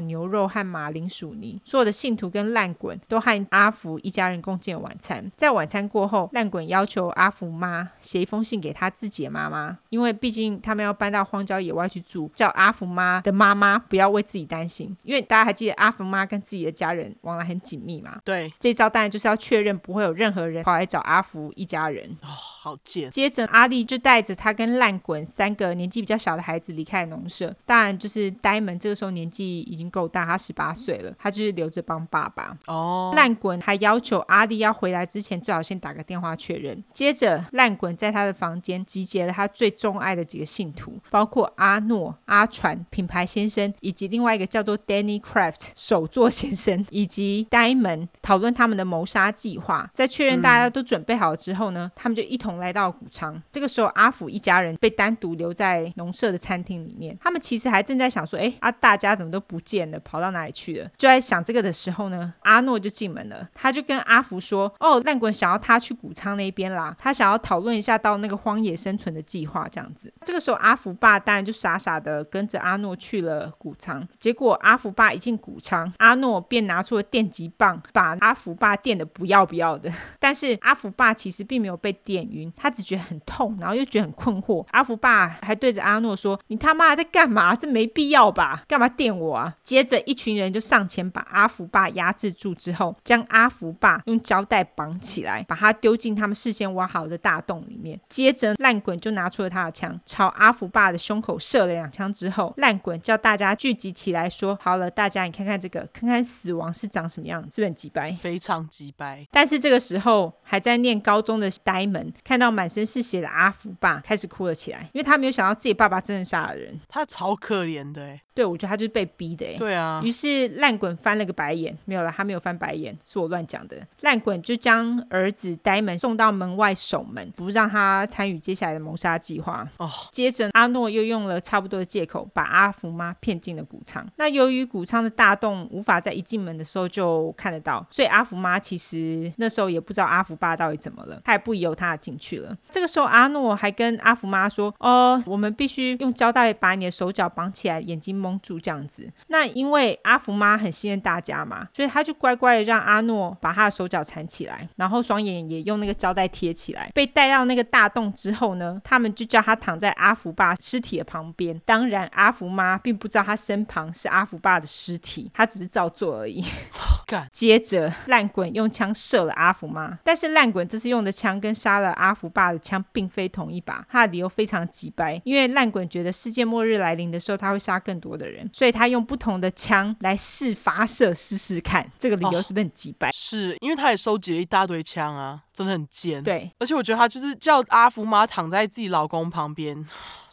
[0.00, 1.60] 牛肉和马铃薯泥。
[1.64, 5.28] 所有的信徒跟烂滚都和阿福一家人共进了晚餐。
[5.36, 14.96] 在晚餐过后，烂滚要求阿福妈写一封信给他自己的妈妈，因为毕竟他们要搬到荒郊野外去住，叫阿福妈的妈妈不要为自己担心。
[15.02, 18.20] 因为大家还记得阿福妈跟自己的家人往来很紧密嘛？
[18.24, 19.32] 对，这招当然就是要。
[19.32, 23.10] 要确认不会有任何人跑来找阿福一家人哦，好贱。
[23.10, 33.12] 接着阿丽就带着他跟烂滚三个年纪比较小的孩子离开农舍，当然就是呆萌这个时候年纪已经够大，他十八岁了，他就是留着帮爸爸哦。
[33.16, 36.84] 烂滚还要求阿丽要回来之前最好先打个电话确认。
[36.92, 49.32] 接接着烂滚在他的房间集结了他最钟爱的几个信徒，包括阿诺、阿传、品牌先生以及另外一个叫做 Danny Craft 手作先生以及呆萌，讨论他们的谋杀。
[49.42, 53.42] 计划在确认大家都准备好之后呢，他们就一同来到谷仓。
[53.50, 57.16] 这个时候，阿福一家人被单独留在农舍的餐厅里面。
[57.20, 63.48] 他们其实还正在想说：“哎，啊，大家怎么都不见了，跑到哪里去了？”就在想这个的时候呢，阿诺就进门了。
[63.54, 74.06] 他就跟阿福说：“哦，烂滚想要他去谷仓那边啦，他想要讨论一下到那个荒野生存的计划。”这样子，这个时候阿福爸当然就傻傻的跟着阿诺去了谷仓。
[74.18, 79.02] 结果阿福爸一进谷仓，阿诺便拿出了电击棒，把阿福爸电的。
[79.14, 84.64] 不要不要的， 但是阿福爸其实并没有被电晕，他只觉得很痛，然后又觉得很困惑。
[84.70, 87.54] 阿福爸还对着阿诺说：“你他妈在干嘛？
[87.54, 88.62] 这没必要吧？
[88.66, 97.98] 干嘛电我啊？”接着一群人就上前把阿福爸压制住，之后将阿福爸用胶带绑起来，把他丢进他们事先挖好的大洞里面。
[98.08, 108.12] 接着烂滚就拿出了他的枪，朝阿福爸的胸口射了两枪之后，烂滚叫大家聚集起来说：“好了，大家你看看这个，看看死亡是长什么样，是不是很机掰？
[108.20, 118.18] 非常机掰。”但是这个时候还在念高中的呆门看到满身是血的阿福爸，开始哭了起来，因为他没有想到自己爸爸真的杀了人，他超可怜的。
[118.34, 119.54] 对，我觉得他就是被逼的哎。
[119.56, 120.00] 对啊。
[120.02, 123.76] 于是烂滚翻了个白眼，没有了，他没有翻白眼，是我乱讲的。
[124.00, 129.68] 烂滚就将儿子呆门送到门外守门，不让他参与接下来的谋杀计划。
[129.76, 129.90] 哦。
[130.10, 134.06] 接着阿诺又用了差不多的借口，把阿福妈骗进了谷仓。
[134.16, 142.56] 那由于谷仓的大洞无法在一进门的时候就看得到，所以阿福妈其实那时候也不知道阿福爸到底怎么了，他也不由他进去了。
[142.70, 156.90] 这个时候阿诺还跟阿福妈说：“哦，我们必须用胶带把你的手脚绑起来，眼睛。”蒙住这样子，那因为阿福妈很信任大家嘛，所以他就乖乖的让阿诺把他的手脚缠起来，然后双眼也用那个胶带贴起来。
[156.94, 161.60] 被带到那个大洞之后呢，他们就叫他躺在阿福爸尸体的旁边。
[161.64, 166.44] 当然，阿福妈并不知道他身旁是阿福爸的尸体，他只是照做而已。
[167.32, 173.86] 接着，烂滚用枪射了阿福妈，但是烂滚这次用的枪跟杀了阿福爸的枪并非同一把。
[173.90, 181.90] 他的理由非常机掰，因为烂滚觉得世界末日来临的时候，他会杀更多的人，所以他用不同的枪来试发射试试看。
[181.98, 183.08] 这个理由是不是很鸡掰？
[183.08, 186.22] 哦，是因为他也收集了一大堆枪啊，真的很贱。
[186.22, 189.86] 对，而且我觉得他就是叫阿福妈躺在自己老公旁边。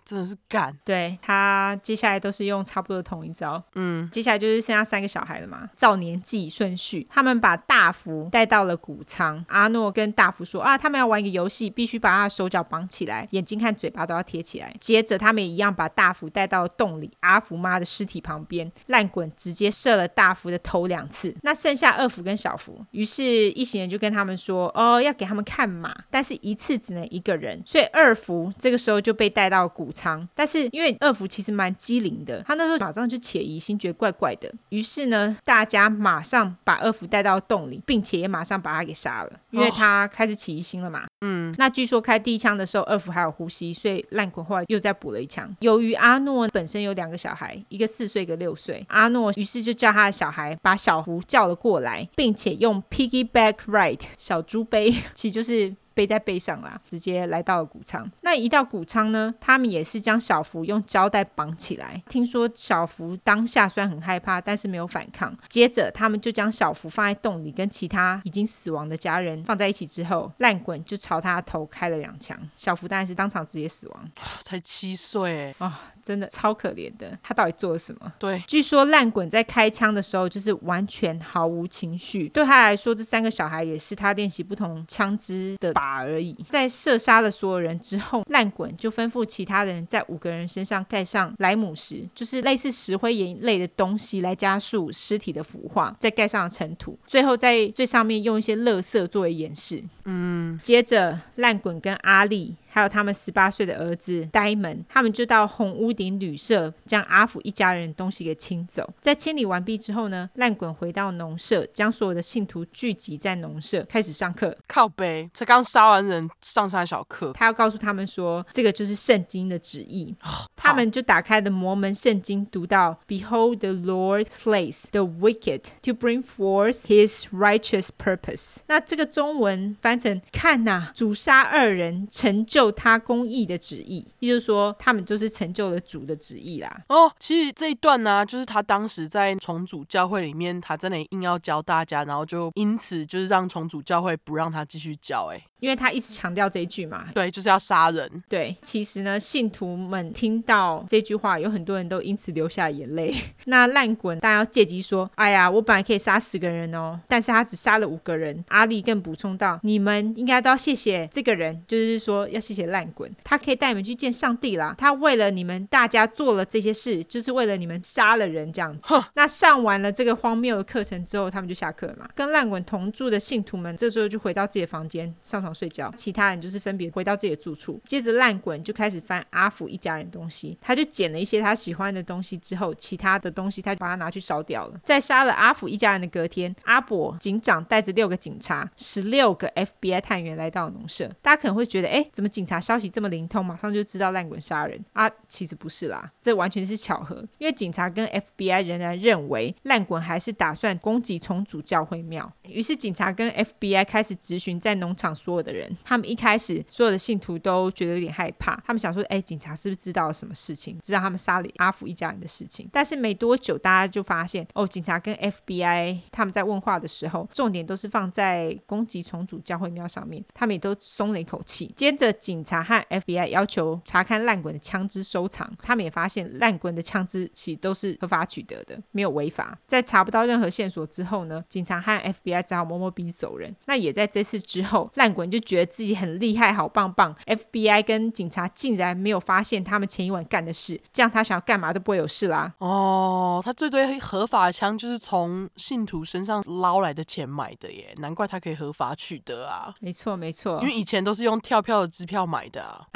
[0.09, 29.93] 真的是干，对，他接下来都是用差不多的同一招，嗯，接下来就是剩下三个小孩了嘛，照年纪顺序，他们把大福带到了谷仓，阿诺跟大福说啊，他们要玩一个游戏，必须把他的手脚绑起来，眼睛和嘴巴都要贴起来，接着他们也一样把大福带到了洞里，阿福妈的尸体旁边，烂滚直接射了大福的头两次，那剩下二福跟小福，于是一行人就跟他们说，哦，要给他们看马，但是一次只能一个人，所以二福这个时候就被带到谷。
[30.35, 34.51] 但是因为二福其实蛮机灵的，他那时候马上就起疑心，觉得怪怪的。
[34.69, 41.05] 于是呢，大家马上把二福带到洞里，并且也马上把他给杀了，因为他开始起疑心了嘛。
[41.21, 45.53] 嗯，那据说开第一枪的时候，二福还有呼吸，所以烂鬼后来又再补了一枪。
[45.59, 55.75] 由于阿诺本身有两个小孩，一个四岁，一个六岁，阿诺于是就叫他的小孩把小福叫了过来，并且用 piggyback ride 小猪杯， 其实就是。
[55.99, 58.09] 背在背上啦，直接来到了谷仓。
[58.21, 62.01] 那一到谷仓呢，他们也是将小福用胶带绑起来。
[62.07, 65.37] 听说小福当下虽然很害怕，但是没有反抗。
[65.49, 72.39] 接着，他们就将小福放在洞里，跟其他已经死亡的家人放在一起之后，烂滚就朝他的头开了两枪。
[72.55, 74.11] 小福当然是当场直接死亡。
[74.41, 75.67] 才七岁啊。
[75.67, 78.11] 哦真的超可怜的，他到底做了什么？
[78.17, 82.29] 对，据说烂滚在开枪的时候就是完全毫无情绪。
[82.29, 86.35] 对他来说，这三个小孩也是他练习不同枪支的靶而已。
[86.49, 95.95] 在射杀了所有人之后，烂滚就吩咐其他人在五个人身上盖上莱姆石，就是类似石灰岩类的东西，来加速尸体的腐化。
[95.99, 99.83] 再盖上尘土，最后在最上面用一些垃圾作为掩饰。
[100.05, 102.55] 嗯，接着烂滚跟阿力。
[102.69, 108.87] 还有他们十八岁的儿子呆门，他们就到红屋顶旅社，将阿福一家人的东西给清走。
[109.01, 114.55] 在清理完毕之后呢，烂滚回到农舍，将所有的信徒聚集在农舍，开始上课。
[114.67, 117.33] 靠背，才刚杀完人，上啥小课？
[117.33, 120.15] 他要告诉他们说，这个就是圣经的旨意。
[120.21, 136.81] 哦、他们就打开了魔门圣经，读到：“Behold, the Lord slays the wicked to bring forth His righteous purpose。”那这个中文翻成“看呐、啊，主杀二人，成就。”就他公义的旨意，也就是说，他们就是成就了主的旨意啦。
[136.89, 145.31] 哦，其实这一段呢、啊，就是他当时在重组教会里面，他真的硬要教大家，然后就因此就是让重组教会不让他继续教。
[145.31, 145.41] 哎。
[145.59, 148.23] 因为他一直强调这一句嘛，对，就是要杀人。
[148.29, 153.13] 对，其实呢，信徒们听到这句话，有很多人都因此流下眼泪。
[153.43, 164.73] 那烂滚大家要借机说：“哎呀，我本来可以杀十个人哦，但是他只杀了五个人。”阿力更补充到：“你们应该都要谢谢这个人，就是说要谢谢烂滚，他可以带你们去见上帝啦。
[164.75, 168.81] 他为了你们大家做了这些事，就是为了你们杀了人这样子。
[169.13, 172.09] 那上完了这个荒谬的课程之后，他们就下课了嘛。
[172.15, 175.53] 跟烂滚同住的信徒们，这时候就回到自己的房间上床。
[175.53, 177.81] 睡觉，其他人就是分别回到自己的住处。
[177.83, 184.79] 接着烂滚就开始翻阿福一家人东西，他就捡了一些他喜欢的东西，之后其他的东西他就把它拿去烧掉了。
[184.85, 191.11] 在杀了阿福一家人的隔天，阿伯警长带着六个警察、十六个 FBI 探员来到农舍。
[191.21, 195.11] 大家可能会觉得，哎，怎么警察消息这么灵通，马上就知道烂滚杀人啊？
[195.27, 197.17] 其实不是啦，这完全是巧合。
[197.37, 205.69] 因为警察跟 FBI 仍然认为烂滚还是打算攻击重组教会庙，于是警察跟 FBI 开始质询在农场所有的人。
[205.83, 210.79] 他们一开始所有的信徒都觉得有点害怕，他们想说：“哎，警察是不是知道了什么事情？
[210.81, 221.73] 知道他们杀了阿福一家人的事情？”但是没多久，大家就发现哦，警察跟 FBI 他们在问话的时候，重点都是放在攻击重组教会庙上面，他们也都松了一口气。
[221.75, 229.57] 接着，警察和 FBI 要求查看烂滚的枪支收藏，他们也发现烂滚的枪支其实都是合法取得的，没有违法。
[229.65, 233.51] 在查不到任何线索之后呢，警察和 FBI 只好摸摸鼻子走人。
[233.65, 237.15] 那也在这次之后，烂滚就觉得自己很厉害，好棒棒。
[237.25, 242.53] FBI 跟警察竟然没有发现他们前一晚干的事，这样他想要干嘛都不会有事啦。
[242.59, 249.73] 哦，他这堆合法的枪就是从信徒身上捞来的钱买的耶，难怪他可以合法取得啊。
[249.79, 252.87] 没错，没错，因为以前都是用跳票的支票买的啊。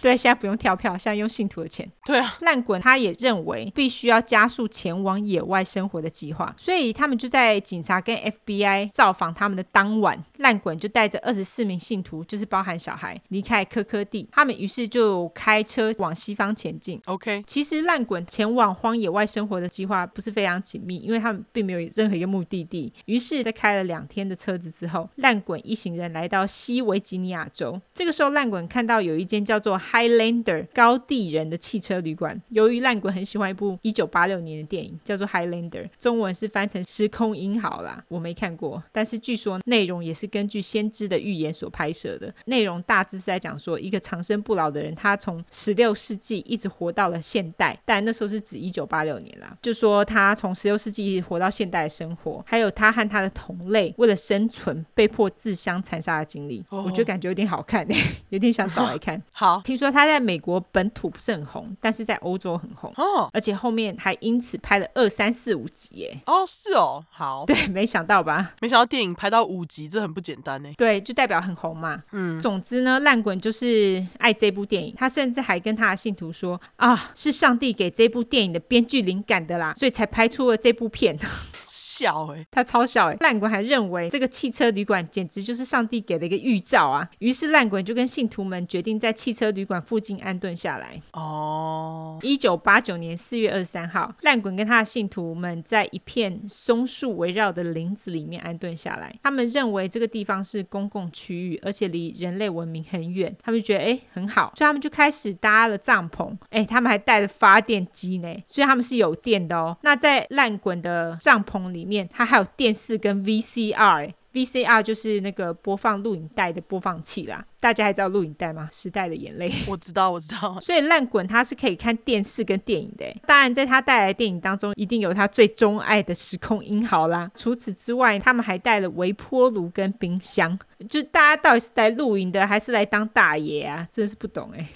[0.00, 1.90] 对，现在不用跳票，现在用信徒的钱。
[2.04, 14.28] 对啊，烂滚他也认为必须要加速前往野外生活的计划，所以他们就在警察跟 FBI 造访他们的当晚，烂滚就带着二十四名信徒，就是包含小孩，离开科科地。
[14.32, 17.00] 他们于是就开车往西方前进。
[17.06, 22.92] OK，其实烂滚前往荒野外生活的计划不是非常紧密，因为他们并没有任何一个目的地。
[23.06, 27.80] 于是，在开了两天的车子之后，烂滚一行人来到西维吉尼亚州。
[27.92, 32.40] 这个时候，烂滚看到有一间叫做 Highlander 高地人的汽车旅馆。
[32.50, 38.04] 由于烂鬼很喜欢一部一九八六年的电影，叫做 Highlander，中文是翻成《时空英豪》啦。
[38.08, 42.32] 我没看过，但是据说内容也是根据先知的预言所拍摄的。
[42.46, 49.56] 内容大致是在讲说，一个长生不老的人，他从十六世纪一直活到了现代，但那时候是指一九八六年啦。
[49.62, 56.64] 就说他从十六世纪一直活到现代的生活，还有他和他的同类为了生存被迫自相残杀的经历。
[56.70, 56.84] Oh.
[56.84, 57.96] 我觉得感觉有点好看诶，
[58.30, 59.22] 有点想找来看。
[59.32, 63.30] 好，听说他在美国本土不是很红，但是在欧洲很红哦，oh.
[63.32, 66.20] 而且后面还因此拍了二三四五集耶。
[66.26, 68.54] 哦，是哦，好， 对，没想到吧？
[68.60, 70.68] 没想到电影拍到五集，这很不简单呢。
[70.76, 72.02] 对，就代表很红嘛。
[72.12, 81.18] 嗯，总之呢，烂滚就是爱这部电影，他甚至还跟他的信徒说啊，是上帝给这部电影的编剧灵感的啦，所以才拍出了这部片。
[81.98, 83.16] 笑哎，他超小哎！
[83.20, 87.08] 烂滚还认为这个汽车旅馆简直就是上帝给了一个预兆啊！
[87.18, 91.00] 于是烂滚就跟信徒们决定在汽车旅馆附近安顿下来。
[91.12, 99.14] 哦，一九八九年四月二十三号，烂滚跟他的信徒们在一片松树围绕的林子里面安顿下来。
[99.22, 106.36] 他们认为这个地方是公共区域，而且离人类文明很远，他们就觉得哎很好，所以他们就开始搭了帐篷。
[106.50, 109.76] 哎，他们还带了发电机呢，所以他们是有电的哦。
[109.82, 112.04] 那在烂滚的帐篷里面。
[112.04, 117.42] 面它还有电视跟 VCR，VCR 就是那个播放录影带的播放器啦。
[117.58, 118.68] 大家还知道录影带吗？
[118.70, 120.60] 时代的眼泪，我知道，我知道。
[120.60, 123.06] 所以烂滚他是可以看电视跟电影的。
[123.26, 127.30] 当然，在他带来的电影当中，一定有他最钟爱的时空英豪啦。
[127.34, 130.58] 除此之外，他们还带了微波炉跟冰箱。
[130.90, 133.88] 就大家到底是来露营的，还是来当大爷啊？
[133.90, 134.68] 真的是不懂哎，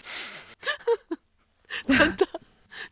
[1.86, 2.26] 真的。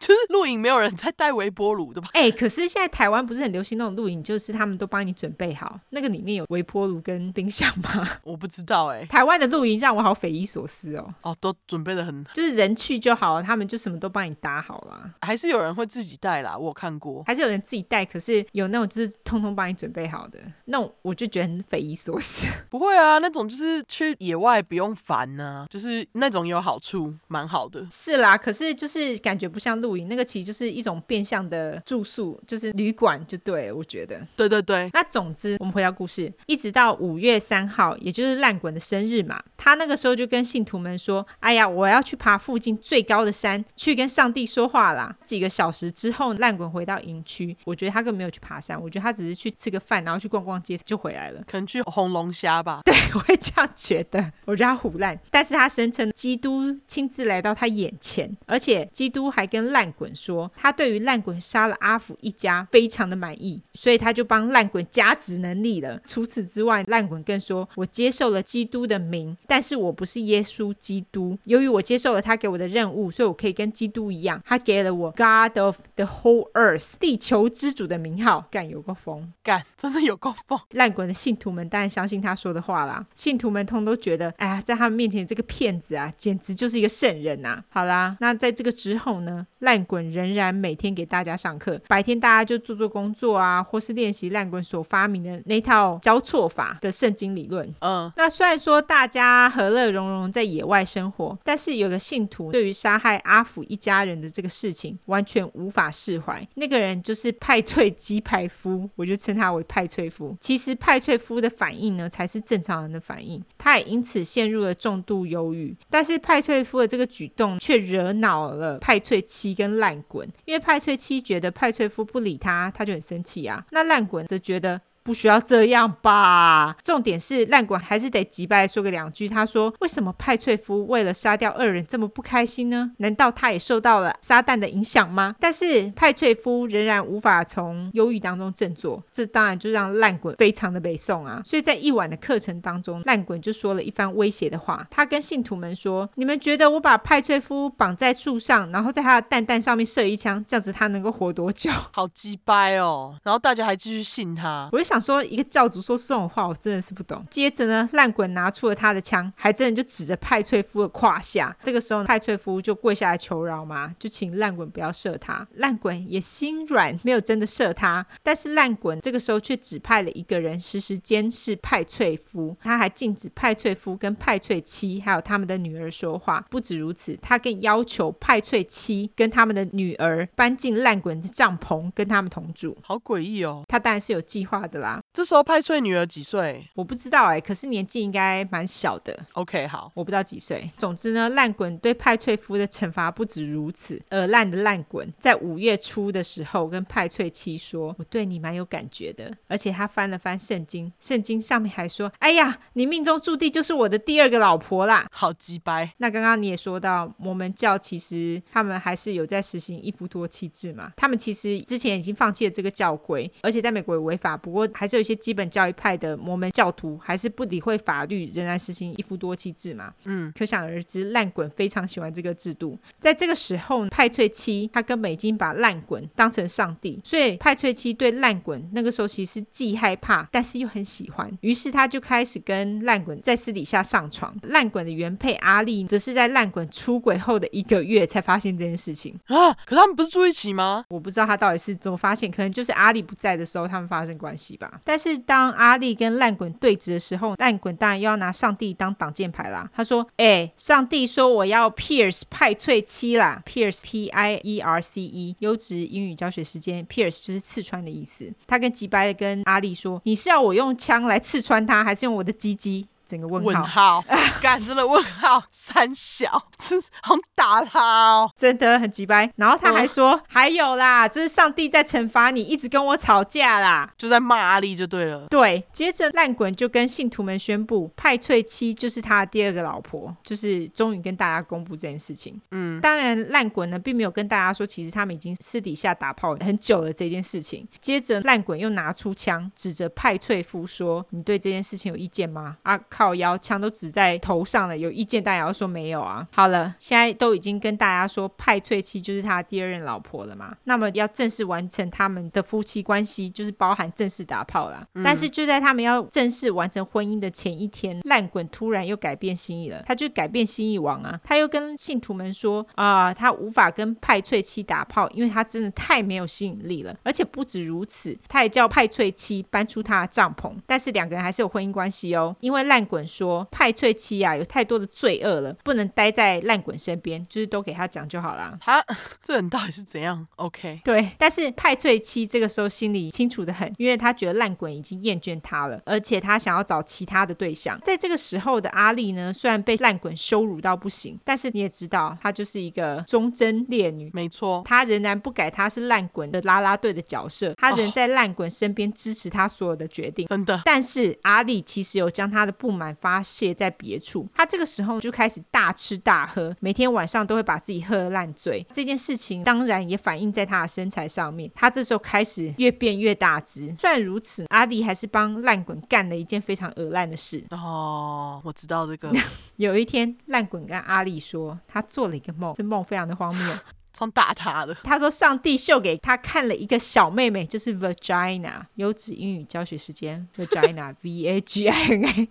[0.01, 2.09] 就是露营没有人在带微波炉的吧？
[2.15, 8.09] 哎、欸，可是现在台湾不是很流行那种露营，就是他们都帮你准备好，那个里面有微波炉跟冰箱吗？
[8.25, 9.07] 我不知道哎、欸。
[9.07, 11.15] 台湾的露营让我好匪夷所思哦。
[11.21, 15.11] 哦，都准备的很，就是人去就好了，他们就什么都帮你搭好了。
[15.21, 17.23] 还是有人会自己带啦，我有看过。
[17.27, 22.47] 还是有人自己带，可是有那种就是通通帮你准备好的，那种我就觉得很匪夷所思。
[22.71, 27.87] 不会啊，那种就是去野外不用烦呢、啊，就是那种有好处，蛮好的。
[27.91, 30.71] 是啦，可是就是感觉不像露营，那个其实就是。
[30.71, 34.25] 一种变相的住宿，就是旅馆，就对了，我觉得。
[34.37, 34.89] 对对对。
[34.93, 39.43] 那总之，我们回到故事，一直到五月三号，也就是烂滚的生日嘛。
[39.57, 47.55] 他那个时候就跟信徒们说：“哎呀，我要去爬附近最高的山，去跟上帝说话啦。”几个小时之后，烂滚回到营区。
[47.65, 51.43] 我觉得他根本没有去爬山，我觉得他只是去吃个饭，然后去逛逛街就回来了。
[51.47, 52.81] 可能去红龙虾吧。
[52.85, 54.33] 对， 我会这样觉得。
[54.45, 60.51] 我觉得他胡烂，但是他声称基督亲自来到他眼前，而且基督还跟烂滚说。
[60.57, 66.01] 他对于烂滚杀了阿福一家非常的满意，所以他就帮烂滚加职能力了。
[66.05, 71.39] 除此之外，烂滚更说：“我接受了基督的名，但是我不是耶稣基督。
[71.45, 78.47] 由于我接受了他给我的任务，所以我可以跟基督一样，他给了我 God of the whole earth 地球之主的名号。
[78.51, 80.59] 干有个疯，干真的有个疯。
[80.73, 83.05] 烂滚的信徒们当然相信他说的话啦。
[83.15, 87.65] 信徒们通都觉得，哎呀，在他们面前这个骗子啊，简直就是一个圣人呐、啊。
[87.69, 97.73] 好啦，那在这个之后呢，烂烂滚仍然每天给大家上课，白天大家就做做工作啊，或是练习烂滚所发明的那套交错法的圣经理论。
[97.79, 106.45] 嗯，那虽然说大家和乐融融在野外生活，但是有个信徒对于杀害阿福一家人的这个事情完全无法释怀。
[106.55, 110.37] 那个人就是派翠基派夫，我就称他为派翠夫。
[110.41, 113.41] 其实派翠夫的反应呢，才是正常人的反应。
[113.57, 115.77] 他也因此陷入了重度忧郁。
[115.89, 123.63] 但是派翠夫的这个举动却惹恼了派翠妻跟烂滚，因为派翠七觉得派翠夫不理他，他就很生气啊。
[123.73, 124.81] 那烂滚则觉得。
[125.11, 126.77] 不需要这样吧？
[126.85, 129.29] 重点是烂滚还是得击败说个两句。
[129.29, 132.93] 他说：“为什么派翠夫为了杀掉二人这么不开心呢？
[132.99, 141.43] 难道他也受到了撒旦的影响吗？”但是派翠夫仍然无法从忧郁当中振作，这当然就让烂滚非常的北宋啊。
[141.45, 144.87] 所以在一晚的课程当中，烂滚就说了一番威胁的话。
[144.93, 153.19] 他跟信徒们说：“你们觉得我把派翠夫绑在树上，然后在他的蛋蛋上面射一枪，这样子他能够活多久？”好鸡掰哦！
[153.25, 154.69] 然后大家还继续信他。
[154.71, 155.00] 我就想。
[155.01, 157.25] 说一个教主说这种话，我真的是不懂。
[157.31, 161.57] 接着呢，烂滚拿出了他的枪，还真的就指着派翠夫的胯下。
[161.63, 165.47] 这个时候，派翠夫就跪下来求饶嘛，就请烂滚不要射他。
[165.55, 168.05] 烂滚也心软，没有真的射他。
[168.23, 176.45] 但是烂滚这个时候却指派了一个人时时监视派翠夫，他还禁止派翠夫跟派翠妻还有他们的女儿说话。
[176.51, 182.77] 不止如此，他更要求派翠妻跟他们的女儿搬进烂滚的帐篷，跟他们同住。
[182.83, 183.65] 好诡异哦！
[183.69, 185.01] 他当然是有计划的啦。
[185.13, 186.69] 这时候派翠女儿几岁？
[186.75, 189.19] 我不知道哎、欸，可是年纪应该蛮小的。
[189.33, 190.71] OK，好，我不知道几岁。
[190.79, 194.01] 总之呢，烂滚对派翠夫的惩罚不止如此。
[194.09, 205.93] 而烂的烂滚在五月初的时候跟派翠妻说：“我对你蛮有感觉的。”而且他翻了翻圣经，圣经上面还说：“哎呀，你命中注定就是我的第二个老婆啦。”好鸡掰。
[205.97, 210.93] 那刚刚你也说到，摩门教其实他们还是有在实行一夫多妻制嘛？
[210.97, 214.37] 他们其实之前已经放弃了这个教规，而且在美国也违法。
[214.37, 219.93] 不过还是有一些基本教育派的摩门教徒，还是不理会法律，仍然实行一夫多妻制嘛。
[220.05, 222.79] 嗯，可想而知，烂滚非常喜欢这个制度。
[222.99, 231.31] 在这个时候，派翠妻他根本已经把烂滚当成上帝，所以派翠妻对烂滚那个时候其实既害怕，但是又很喜欢。
[231.41, 234.37] 于是他就开始跟烂滚在私底下上床。
[234.43, 239.53] 烂滚的原配阿丽则是在烂滚出轨后的一个月才发现这件事情啊。
[239.65, 240.85] 可他们不是住一起吗？
[240.89, 244.81] 我不知道他到底是怎么发现，可能就是阿丽不在的时候他们发生关系吧。
[244.91, 249.71] 但是当阿丽跟烂滚对峙的时候，烂滚当然又要拿上帝当挡箭牌啦。
[249.73, 258.35] 他说：“哎、欸，上帝说我要 Pierce 派翠七啦，Pierce P I E R C E，优质英语教学时间，Pierce 就是刺穿的意思。
[258.49, 264.05] 他跟吉白跟阿丽说：你是要我用枪来刺穿他，还是用我的鸡鸡？”整个问号，
[264.41, 269.29] 干真的问号，三小，真 好打他哦，真的很鸡掰。
[269.35, 275.27] 然后他还说，嗯、还有啦，这是上帝在惩罚你，一直跟我吵架啦，就在骂阿丽就对了。
[275.29, 282.41] 对，接着烂滚就跟信徒们宣布，派翠妻就是他的第二个老婆，就是终于跟大家公布这件事情。
[282.53, 287.67] 嗯，当然烂滚呢并没有跟大家说，其实他们已经私底下打炮很久了这件事情。
[287.81, 292.79] 接着烂滚又拿出枪指着派翠夫说：“你对这件事情有意见吗？”啊。
[292.91, 296.27] 靠腰，枪都指在头上了，有意见大家要说没有啊。
[296.33, 304.87] 好了，现在都已经跟大家说派翠妻就是他第二任老婆了嘛，那么要正式完成他们的夫妻关系，就是包含正式打炮了。
[304.95, 322.81] 嗯、但是就在他们要正式完成婚姻的前一天，烂滚突然又改变心意了，他就改变心意王啊，他又跟信徒们说啊、呃，他无法跟派翠妻打炮，因为他真的太没有吸引力了，而且不止如此，他也叫派翠妻搬出他的帐篷，但是两个人还是有婚姻关系哦，因为烂。
[322.91, 328.59] 滚说派翠妻啊，有太多的罪恶了，不能待在烂滚身边，就是都给他讲就好了。
[328.61, 328.85] 他
[329.23, 337.79] 这人到底是怎样？OK， 对，但是派翠妻这个时候心里清楚的很，因为他觉得烂滚已经厌倦他了，而且他想要找其他的对象。
[337.85, 350.27] 在这个时候的阿丽呢，虽然被烂滚羞辱到不行，但是你也知道，她就是一个忠贞烈女，没错，她仍然不改她是烂滚的啦啦队的角色，她仍在烂滚身边支持他所有的决定。
[350.27, 352.81] 真的，但是阿丽其实有将她的不满。
[352.81, 358.67] 满发泄在别处，他这个时候就开始大吃大喝，每天晚上都会把自己喝得烂醉。
[358.73, 363.71] 这件事情当然也反映在他的身材上面，他这时候开始越变越大只。
[363.79, 367.45] 虽然如此，阿丽还是帮烂滚干了一件非常恶烂的事。
[367.51, 369.13] 哦，我知道这个。
[369.57, 373.55] 有一天，烂滚跟阿丽说，他做了一个梦，这梦非常的荒谬。
[374.01, 378.63] 从打他的，他说上帝秀给他看了一个小妹妹，就是 vagina。
[378.77, 382.29] 优质英语教学时间，vagina v a g i n a。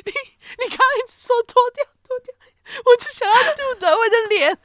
[0.06, 0.12] 你
[0.58, 2.34] 你刚刚一直说脱掉脱掉，
[2.84, 4.50] 我就想要杜德伟的脸，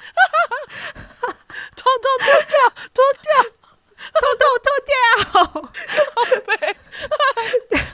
[1.78, 2.57] 通通脱掉
[2.95, 3.30] 脱掉，
[4.14, 4.95] 通通脱掉，
[5.44, 5.61] 宝
[6.45, 6.78] 贝，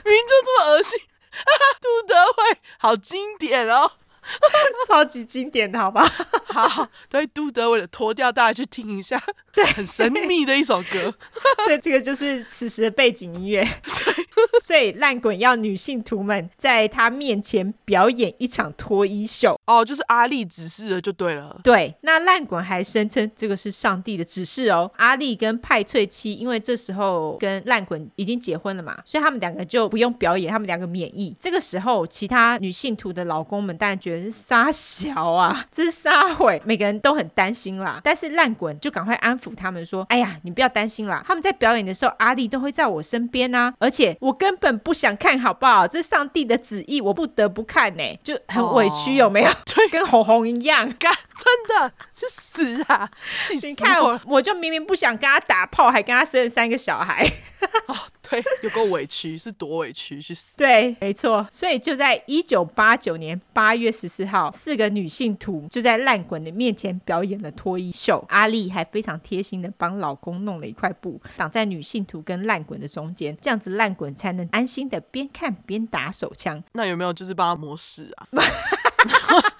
[0.04, 0.98] 明明就这么恶心，
[1.80, 3.92] 杜德伟好经典哦。
[4.88, 6.02] 超级经典的，好吧？
[6.48, 9.22] 好，对，杜德伟的脱掉，大家去听一下，
[9.54, 11.14] 对，很神秘的一首歌。
[11.66, 13.62] 对，这个就是此时的背景音乐。
[13.62, 14.24] 对，
[14.60, 19.56] 所以烂滚要女性徒们在他面前表演一场脱衣秀。
[19.66, 21.60] 哦，就是阿丽指示的，就对了。
[21.62, 24.90] 对，那烂滚还声称这个是上帝的指示哦。
[24.96, 31.32] 阿丽跟派翠妻，因为这时候跟烂滚已经结婚了嘛，所以他们两个就不用表演，他们两个免疫。
[31.38, 34.24] 这个时候，其他女性徒的老公们当然觉得。
[34.24, 38.00] 是杀小啊，这是撒毁，每个人都很担心啦。
[38.02, 43.74] 但是烂滚就赶快安抚他们说：“哎呀，你不要担心啦，他们在表演的时候，阿力都会在我身边啊。
[43.80, 45.88] 而且我根本不想看好不好？
[45.88, 49.50] 这是上帝的旨意，我不得不看呢、欸，就很委屈，有没有？
[49.66, 53.10] 对，跟红红一样， 干真的去死啊！
[53.46, 53.66] 气死！
[53.66, 57.24] 你看我，我就明明不想跟他打炮，还跟他生了三个小孩。
[57.88, 57.96] 哦，
[58.28, 60.56] 对，有够委屈，是多委屈，去死。
[60.58, 61.46] 对，没错。
[61.50, 68.24] 所以就在一九八九年八月十四号，四个女性徒就在烂滚的面前表演了脱衣秀。
[68.28, 76.62] 阿丽还非常贴心的帮老公弄了一块布，挡在女性徒跟烂滚的中间，这样子烂滚才能安心的边看边打手枪。
[76.72, 78.28] 那有没有就是帮他抹屎啊？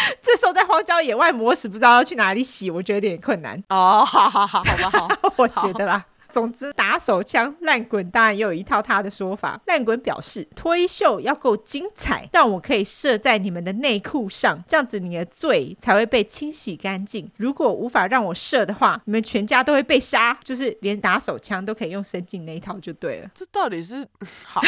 [0.22, 3.62] 这时候在荒郊野外磨屎，不知道要去哪里洗，我觉得有点困难。
[3.68, 6.04] 哦，好好好，好吧，好， 我觉得啦。
[6.30, 9.60] 总之，打手枪烂滚当然也有一套他的说法。
[9.66, 17.30] 烂滚表示，脱衣秀要够精彩，但我可以射在你们的内裤上，这样子你的罪才会被清洗干净。
[17.36, 23.28] 如果无法让我射的话，你们全家都会被杀，就是连打手枪都可以用伸进那一套就对了。
[23.34, 24.02] 这到底是
[24.46, 24.62] 好？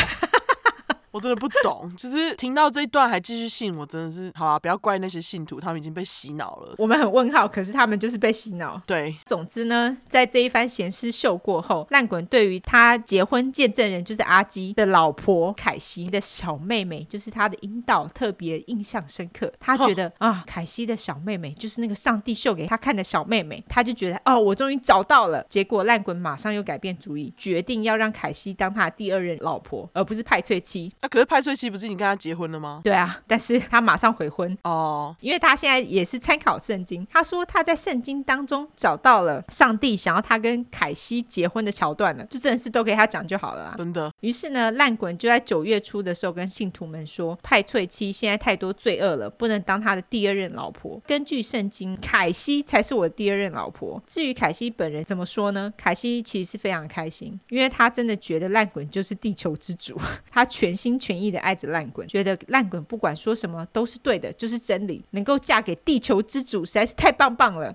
[1.14, 4.58] 我真的不懂，就是听到这一段还继续信，我真的是好啊！
[4.58, 6.74] 不要怪那些信徒，他们已经被洗脑了。
[6.76, 8.82] 我们很问号，可是他们就是被洗脑。
[8.84, 19.52] 对，总之呢，在这一番咸湿秀过后，烂滚对于他结婚见证人就是阿基的老婆凯西的小妹妹，就是他的阴道特别印象深刻。
[19.60, 25.46] 他觉得啊，凯西的小妹妹就是那个上帝秀给他看的小妹妹，他就觉得哦，我终于找到了。
[25.48, 30.92] 结果烂滚马上又改变主意，决定要让凯西当他的第二任老婆，而不是派翠妻。
[31.04, 32.80] 那、啊、可是派翠妻不是已经跟他结婚了吗？
[32.82, 37.06] 对啊，但是他马上悔婚哦，因为他现在也是参考圣经。
[37.10, 43.74] 他说他在圣经当中找到了上帝想要他跟凯西结婚的桥段了，就真的是都给他讲就好了啦。
[43.76, 44.10] 真的。
[44.20, 50.98] 于是呢，烂滚就在九月初的时候跟信徒们说，派翠妻现在太多罪恶了，不能当他的第二任老婆。
[51.06, 54.02] 根据圣经，凯西才是我的第二任老婆。
[54.06, 55.70] 至于凯西本人怎么说呢？
[55.76, 60.00] 凯西其实是非常开心，因为他真的觉得烂滚就是地球之主，
[60.32, 61.38] 他全心全意的。
[61.40, 65.04] 爱着烂滚，觉得烂滚不管说什么都是对的，就是真理。
[65.10, 67.74] 能够嫁给地球之主，实在是太棒棒了。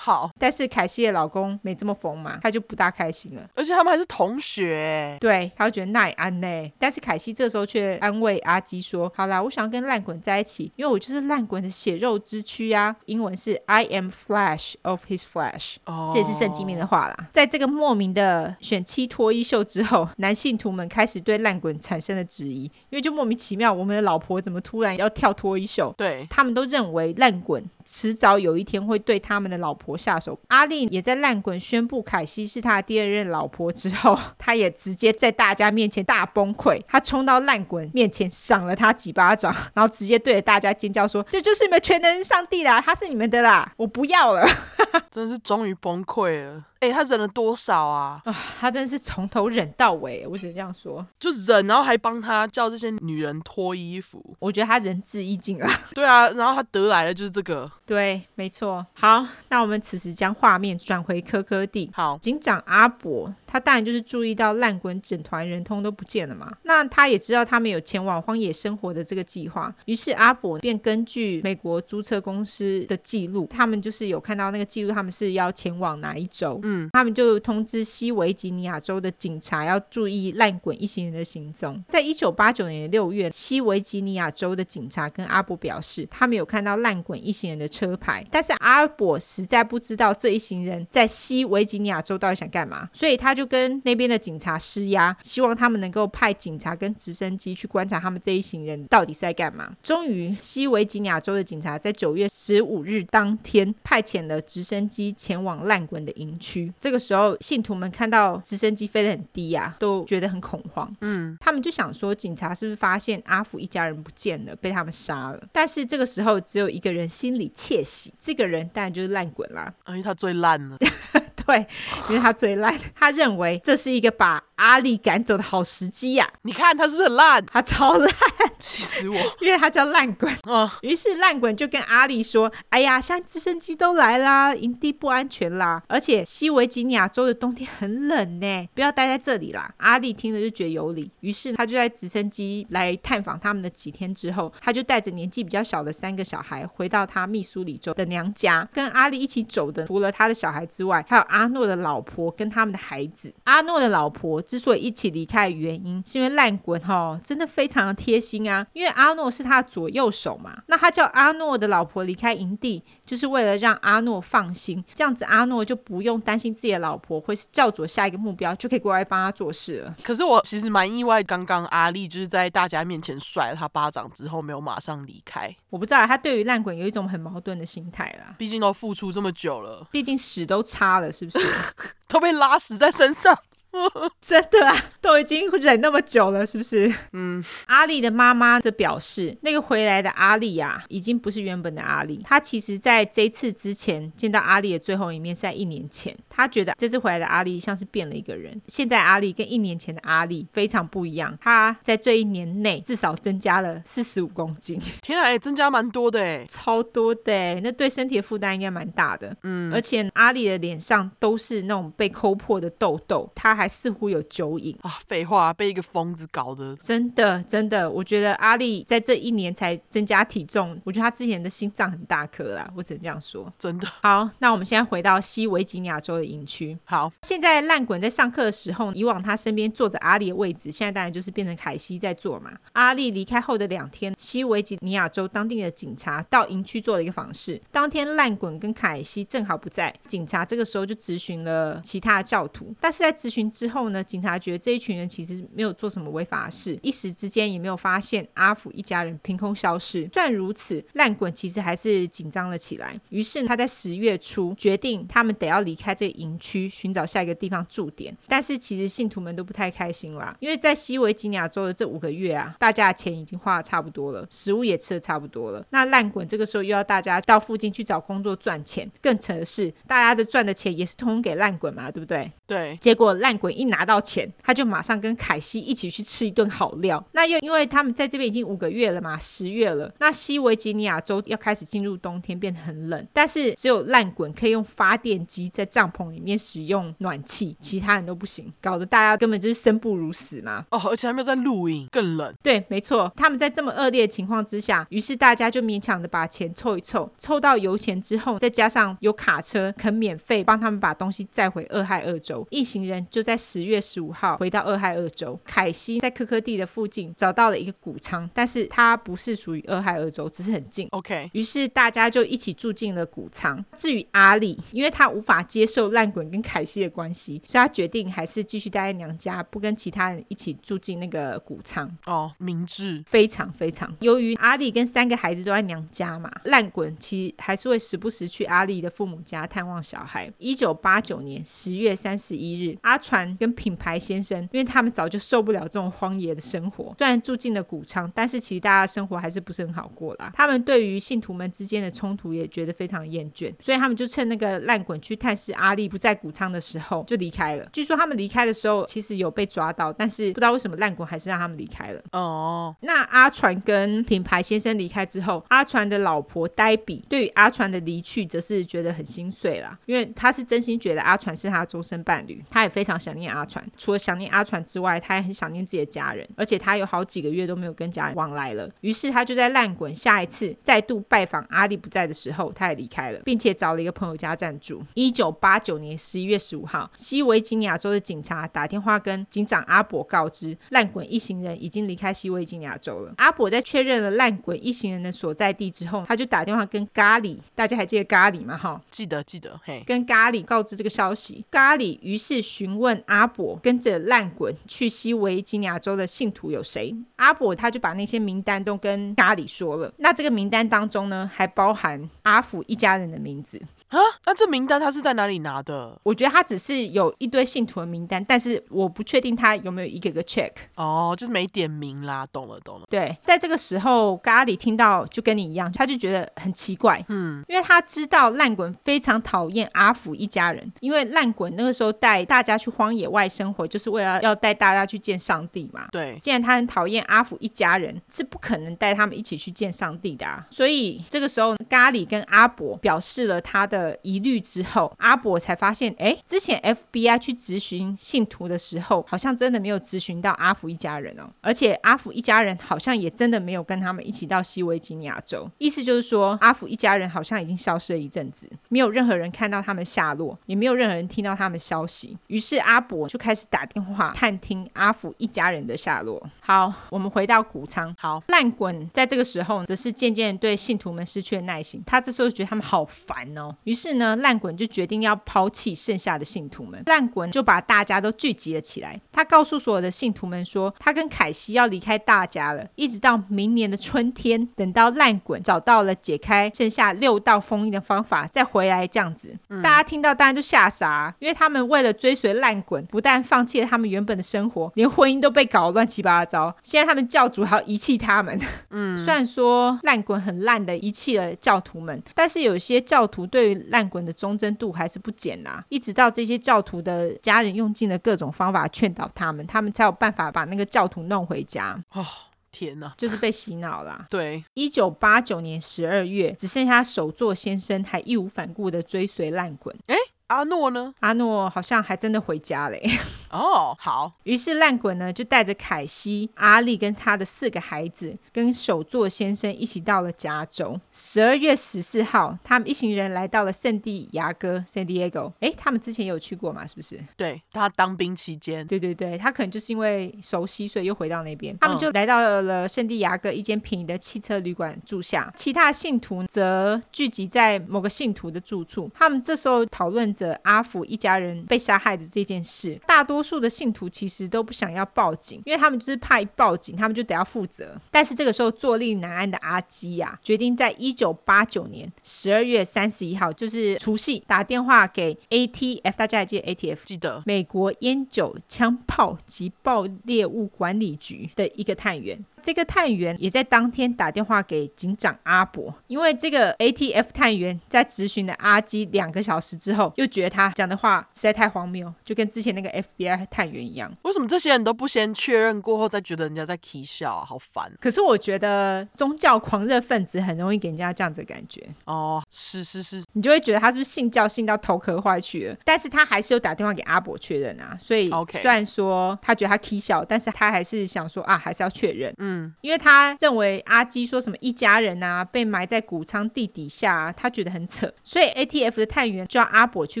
[0.04, 3.48] 好，但是凯西的老公没这么疯嘛，他就不大开心了。
[3.54, 6.70] 而且他们还是同学，对，他就觉得奈安呢。
[6.78, 17.30] 但是凯西这时候却安慰阿基说：“好啦，我想要跟烂滚在一起，因为我就是烂滚的血肉之躯啊。”英文是 “I am flesh of his flesh”，哦，这也是圣经里面的话啦。
[17.32, 25.94] 在这个莫名的选妻脱衣秀之后，男信徒们开始对烂滚产生了质疑，因为就莫名其妙，我们的老婆怎么突然要跳脱衣秀？
[25.96, 29.96] 对，他们都认为烂滚迟早有一天会对他们的老婆。
[29.96, 44.46] 下手，阿力也在烂滚宣布凯西是他的第二任老婆之后，他也直接在大家面前大崩溃，他冲到烂滚面前赏了他几巴掌， 然后直接对着大家尖叫说：“这就是你们全能上帝啦，他是你们的啦，我不要了。”
[45.10, 46.64] 真是终于崩溃了。
[46.84, 48.20] 哎、欸，他忍了多少啊？
[48.24, 51.04] 啊，他真的是从头忍到尾，我只能这样说。
[51.18, 54.22] 就忍，然后还帮他叫这些女人脱衣服。
[54.38, 55.66] 我觉得他仁至义尽了。
[55.94, 57.70] 对啊，然后他得来的就是这个。
[57.86, 58.84] 对，没错。
[58.92, 61.90] 好，那我们此时将画面转回科科蒂。
[61.94, 66.52] 好，警长阿伯，他当然就是注意到烂滚整团人通都不见了嘛。
[66.64, 76.58] 那他也知道他们有前往荒野生活的这个计划，于是阿伯便根据美国租车公司的记录，他们就是有看到那个记录，他们是要前往哪一州？
[76.64, 81.80] 嗯，他们就通知西维吉尼亚州的警察要注意烂滚一行人的行踪。
[81.88, 99.72] 在一九八九年六月，西维吉尼亚州的警察跟阿伯表示，他们有看到烂滚一行人的车牌，但是阿伯实在不知道这一行人在西维吉尼亚州到底想干嘛，所以他就跟那边的警察施压，希望他们能够派警察跟直升机去观察他们这一行人到底是在干嘛。
[99.82, 106.72] 终于，西维吉尼亚州的警察在九月十五日当天派遣了直升机前往烂滚的营区。
[106.80, 110.94] 这个时候，信徒们看到直升机飞得很低啊，都觉得很恐慌。
[111.00, 115.42] 嗯，他们就想说，警察是不是发现阿福一家人不见了，被他们杀了？
[115.52, 120.78] 但是这个时候，只有一个人心里窃喜，这个人当然就是烂滚啦，因为他最烂了。
[121.46, 121.66] 对，
[122.08, 126.38] 因为他最烂，他认为这是一个把阿力赶走的好时机呀、啊。
[126.42, 127.44] 你看他是不是很烂？
[127.52, 128.08] 他超烂，
[128.58, 129.16] 气死我！
[129.40, 130.32] 因为他叫烂滚。
[130.48, 148.66] 嗯，于是烂滚就跟阿力说：“哎呀，现在直升机都来啦，营地不安全啦，而且西维吉尼亚州的冬天很冷呢，不要待在这里啦。”阿力听了就觉得有理，于是他就在直升机来探访他们的几天之后，他就带着年纪比较小的三个小孩回到他密苏里州的娘家。
[148.72, 153.34] 跟阿力一起走的，除了他的小孩之外，还有阿诺的老婆跟他们的孩子。
[153.42, 160.62] 阿诺的老婆之所以一起离开的原因，是因为烂滚哈真的非常的贴心啊，因为阿诺是他的左右手嘛。
[160.68, 169.96] 那他叫阿诺的老婆离开营地，就是为了让阿诺放心，这样子阿诺就不用担心自己的老婆会是教主下一个目标，就可以过来帮他做事了。
[170.04, 175.54] 可是我其实蛮意外，刚刚阿力就是在大家面前甩了他巴掌之后，没有马上离开。
[175.70, 181.46] 我不知道他对于烂滚有一种很矛盾的心态啦，毕竟都付出这么久了，毕竟屎都擦了，是不是？
[182.08, 183.38] 都被拉死在身上。
[184.20, 186.92] 真的啊，都已经忍那么久了，是不是？
[187.12, 187.42] 嗯。
[187.66, 192.22] 阿丽的妈妈则表示，那个回来的阿力啊，已经不是原本的阿丽。
[192.24, 196.16] 她其实在这一次之前见到阿丽的最后一面是在一年前。
[196.28, 198.60] 她觉得这次回来的阿丽像是变了一个人。
[198.68, 201.36] 现在阿丽跟一年前的阿丽非常不一样。
[201.40, 204.80] 她在这一年内至少增加了四十五公斤。
[205.02, 209.36] 天啊，增加蛮多的哎，超多的哎，那对身体的负担应该蛮大的。
[209.42, 209.72] 嗯。
[209.74, 213.63] 而且阿丽的脸上都是那种被抠破的痘痘，她还。
[213.64, 214.98] 还似乎有酒瘾啊！
[215.08, 223.88] 废话，被一个疯子搞的，真的真的，我觉得阿丽在这一年才增加体重，我觉得他之前的心脏很大颗啦，我只能这样说，真的。
[224.02, 226.78] 好，那我们现在回到西维吉尼亚州的营区。
[226.84, 232.52] 好，现在烂滚在上课的时候，以往他身边坐着阿丽的位置，现在当然就是变成凯西在坐嘛。
[232.72, 237.58] 阿丽离开后的两天，西维吉尼亚州当地的警察到营区做了一个访视。
[237.72, 243.50] 当天烂滚跟凯西正好不在，警察这个时候就咨询了其他的教徒，但是在咨询。
[243.54, 250.08] 之后呢，警察觉得这一群人其实没有做什么违法的事，一时之间也没有发现阿福一家人凭空消失。
[250.12, 253.00] 虽然如此，烂滚其实还是紧张了起来。
[253.10, 258.14] 于是他在十月初决定，他们得要离开这个营区，寻找下一个地方驻点。
[258.26, 265.64] 但是其实信徒们都不太开心啦，因为在西维吉尼亚州的这五个月啊，大家的钱已经花的差不多了，食物也吃的差不多了。
[265.70, 272.32] 那烂滚这个时候又要大家到附近去找工作赚钱，更扯的是，大家的赚的钱也是通通给烂滚嘛，对不对？
[272.46, 272.76] 对。
[272.80, 273.38] 结果烂。
[273.52, 277.04] 一拿到钱，他就马上跟凯西一起去吃一顿好料。
[277.12, 279.92] 那又因为他们在这边已经五个月了嘛，十月了。
[279.98, 283.06] 那西维吉尼亚州要开始进入冬天，变得很冷。
[283.12, 290.64] 但是只有烂滚可以用发电机在帐篷里面使用暖气，其他人都不行，搞得大家根本就是生不如死嘛。
[290.70, 292.34] 哦，而且还没有在露营，更冷。
[292.42, 293.12] 对，没错。
[293.14, 303.33] 他们在这么恶劣的情况之下，于是大家就勉强的把钱凑一凑，凑到油钱之后，再加上有卡车肯免费帮他们把东西载回俄亥俄州，一行人就在。
[303.34, 310.86] 在十月十五号回到俄亥俄州，凯西在科科蒂的附近找到了一个谷仓，但是它不是属于俄亥俄州，只是很近。
[310.92, 313.64] OK，于是大家就一起住进了谷仓。
[313.74, 321.90] 至于阿丽，因为他无法接受烂滚跟凯西的关系，所以他决定还是继续待在娘家，不跟其他人一起住进那个谷仓。
[322.06, 323.92] 哦，明智，非常非常。
[323.98, 330.32] 由于阿丽跟三个孩子都在娘家嘛，烂滚其实还是会时不时去阿丽的父母家探望小孩。
[330.38, 333.23] 一九八九年十月三十一日，阿传。
[333.24, 340.30] 传跟品牌先生，因为他们早就受不了这种荒野的生活，虽然住进了谷仓，但是其实大家的生活还是不是很好过啦。
[340.34, 347.68] 他们对于信徒们之间的冲突也觉得非常厌倦，所以他们就趁那个烂滚去探视阿力不在谷仓的时候就离开了。
[347.72, 352.02] 据说他们离开的时候其实有被抓到，但是不知道为什么烂滚还是让他们离开了。
[352.12, 363.64] 哦，那阿传跟品牌先生离开之后，阿传的老婆黛比对于阿传的离去则是觉得很心碎啦，因为他是真心觉得阿传是他的终身伴侣，他也非常想念阿传。
[363.76, 368.70] 除了想念阿传之外，他也很想念自己的家人，而且他有好几个月都没有跟家人往来了。
[368.80, 374.82] 于是他就在烂滚下一次再度拜访阿力不在的时候，他也离开了，并且找了一个朋友家暂住。
[374.94, 383.14] 一九八九年十一月十五号，西维吉尼亚州的警察打电话跟警长阿伯告知，烂滚一行人已经离开西维吉尼亚州了。
[383.18, 388.56] 阿伯在确认了烂滚一行人的所在地之后，他就打电话跟咖喱，大家还记得咖喱吗？
[388.56, 391.44] 哈，记得记得，嘿，跟咖喱告知这个消息。
[391.50, 396.94] 咖喱于是询问阿伯，跟着烂滚去西维吉尼亚州的信徒有谁？
[397.16, 399.92] 阿伯他就把那些名单都跟咖喱说了。
[399.98, 403.60] 那这个名单当中呢，还包含阿福一家人的名字。
[403.94, 405.96] 啊，那这名单他是在哪里拿的？
[406.02, 410.50] 我觉得他只是有一堆信徒的名单，但是我不确定他有没有一个个 check。
[410.74, 412.86] 哦，就是没点名啦，懂了懂了。
[412.90, 425.86] 对，在这个时候，咖喱听到就跟你一样，他就觉得很奇怪，嗯，因为他知道烂滚非常讨厌阿福一家人，因为烂滚那个时候带大家去荒野外生活，就是为了要带大家去见上帝嘛。
[425.92, 430.44] 对，既然他很讨厌阿福一家人，是不可能带他们一起去见上帝的啊。
[430.50, 433.83] 所以这个时候，咖喱跟阿伯表示了他的。
[434.02, 445.50] 疑虑之后，阿伯才发现，哎，之前 FBI 去质询信徒的时候，好像真的没有质询到阿福一家人哦，而且阿福一家人好像也真的没有跟他们一起到西维吉尼亚州。
[445.58, 452.16] 意思就是说，阿福一家人好像已经消失了一阵子，没有任何人看到他们下落，也没有任何人听到他们消息。
[452.28, 456.24] 于是阿伯就开始打电话探听阿福一家人的下落。
[456.40, 457.94] 好，我们回到谷仓。
[457.98, 464.14] 好，烂滚在这个时候则是渐渐对信徒们失去了耐心，他这时候觉得他们好烦哦，于是呢。
[464.24, 468.98] 烂滚就决定要抛弃剩下的信徒们，烂滚就把大家都聚集了起来。
[469.12, 479.36] 他告诉所有的信徒们说，他跟凯西要离开大家了，一直到明年的春天，等到烂滚找到了解开剩下六道封印的方法，再回来这样子。
[479.48, 486.54] 嗯、大家听到当然就吓傻，因为他们为了追随烂滚，不但放弃了他们原本的生活，连婚姻都被搞乱七八糟。
[486.62, 488.40] 现在他们教主还要遗弃他们。
[488.70, 501.82] 嗯，虽然说烂滚很烂的遗弃了教徒们，但是有些教徒对于烂滚的忠贞度还是不减呐、啊，一直到这些教徒的家人用尽了各种方法劝导他们，他们才有办法把那个教徒弄回家。
[501.92, 502.04] 哦，
[502.52, 504.06] 天哪，就是被洗脑了。
[504.08, 509.74] 对，一九八九年十二月，只剩下首座先生还义无反顾的追随烂滚。
[509.86, 509.96] 诶
[510.34, 510.92] 阿诺呢？
[510.98, 512.82] 阿诺好像还真的回家嘞。
[513.30, 514.12] 哦，oh, 好。
[514.24, 520.80] 于是烂滚呢就带着凯西、阿丽跟他的四个孩子，跟首座先生一起到了加州。
[520.92, 525.32] 十二月十四号，他们一行人来到了圣地牙哥 （San Diego）。
[525.40, 526.66] 哎，他们之前有去过嘛？
[526.66, 527.00] 是不是？
[527.16, 528.66] 对，他当兵期间。
[528.66, 531.56] 对对对，他可能就是因为熟悉，所以又回到那边。
[531.60, 538.90] 他们就来到了圣地牙哥一间便宜的汽车旅馆住下，其他信徒则聚集在某个信徒的住处。
[538.94, 542.80] 他们这时候讨论着阿福一家人被杀害的这件事。
[542.86, 547.76] 大多数的信徒其实都不想要报警，因为他们就是怕一报警，他们就得要负责。
[547.90, 556.78] 但是这个时候坐立难安的阿基呀、啊，决定在一九八九年十二月三十一号，就是除夕，打电话给 ATF，大家还记得 ATF？
[556.84, 562.24] 记得，美国烟酒、枪炮及爆裂物管理局的一个探员。
[562.44, 573.90] 这个探员也在当天打电话给警长阿伯，因为这个 ATF 探员在质询了阿基两个小时之后，又觉得他讲的话实在太荒谬，就跟之前那个 FBI 探员一样。
[574.02, 577.24] 为什么这些人都不先确认过后再觉得人家在起笑啊？
[577.24, 577.72] 好烦！
[577.80, 581.66] 可是我觉得宗教狂热分子很容易给人家这样子的感觉。
[581.86, 585.56] 哦，是是是，你就会觉得他是不是信教信到头壳坏去了？
[585.64, 587.74] 但是他还是有打电话给阿伯确认啊。
[587.80, 592.12] 所以虽然说他觉得他起笑，但是他还是想说啊，还是要确认。
[592.18, 592.33] 嗯。
[592.34, 600.00] 嗯，因为他认为阿基说什么一家人啊被埋在谷仓地底下啊，他觉得很扯，所以 ATF 的探员叫阿伯去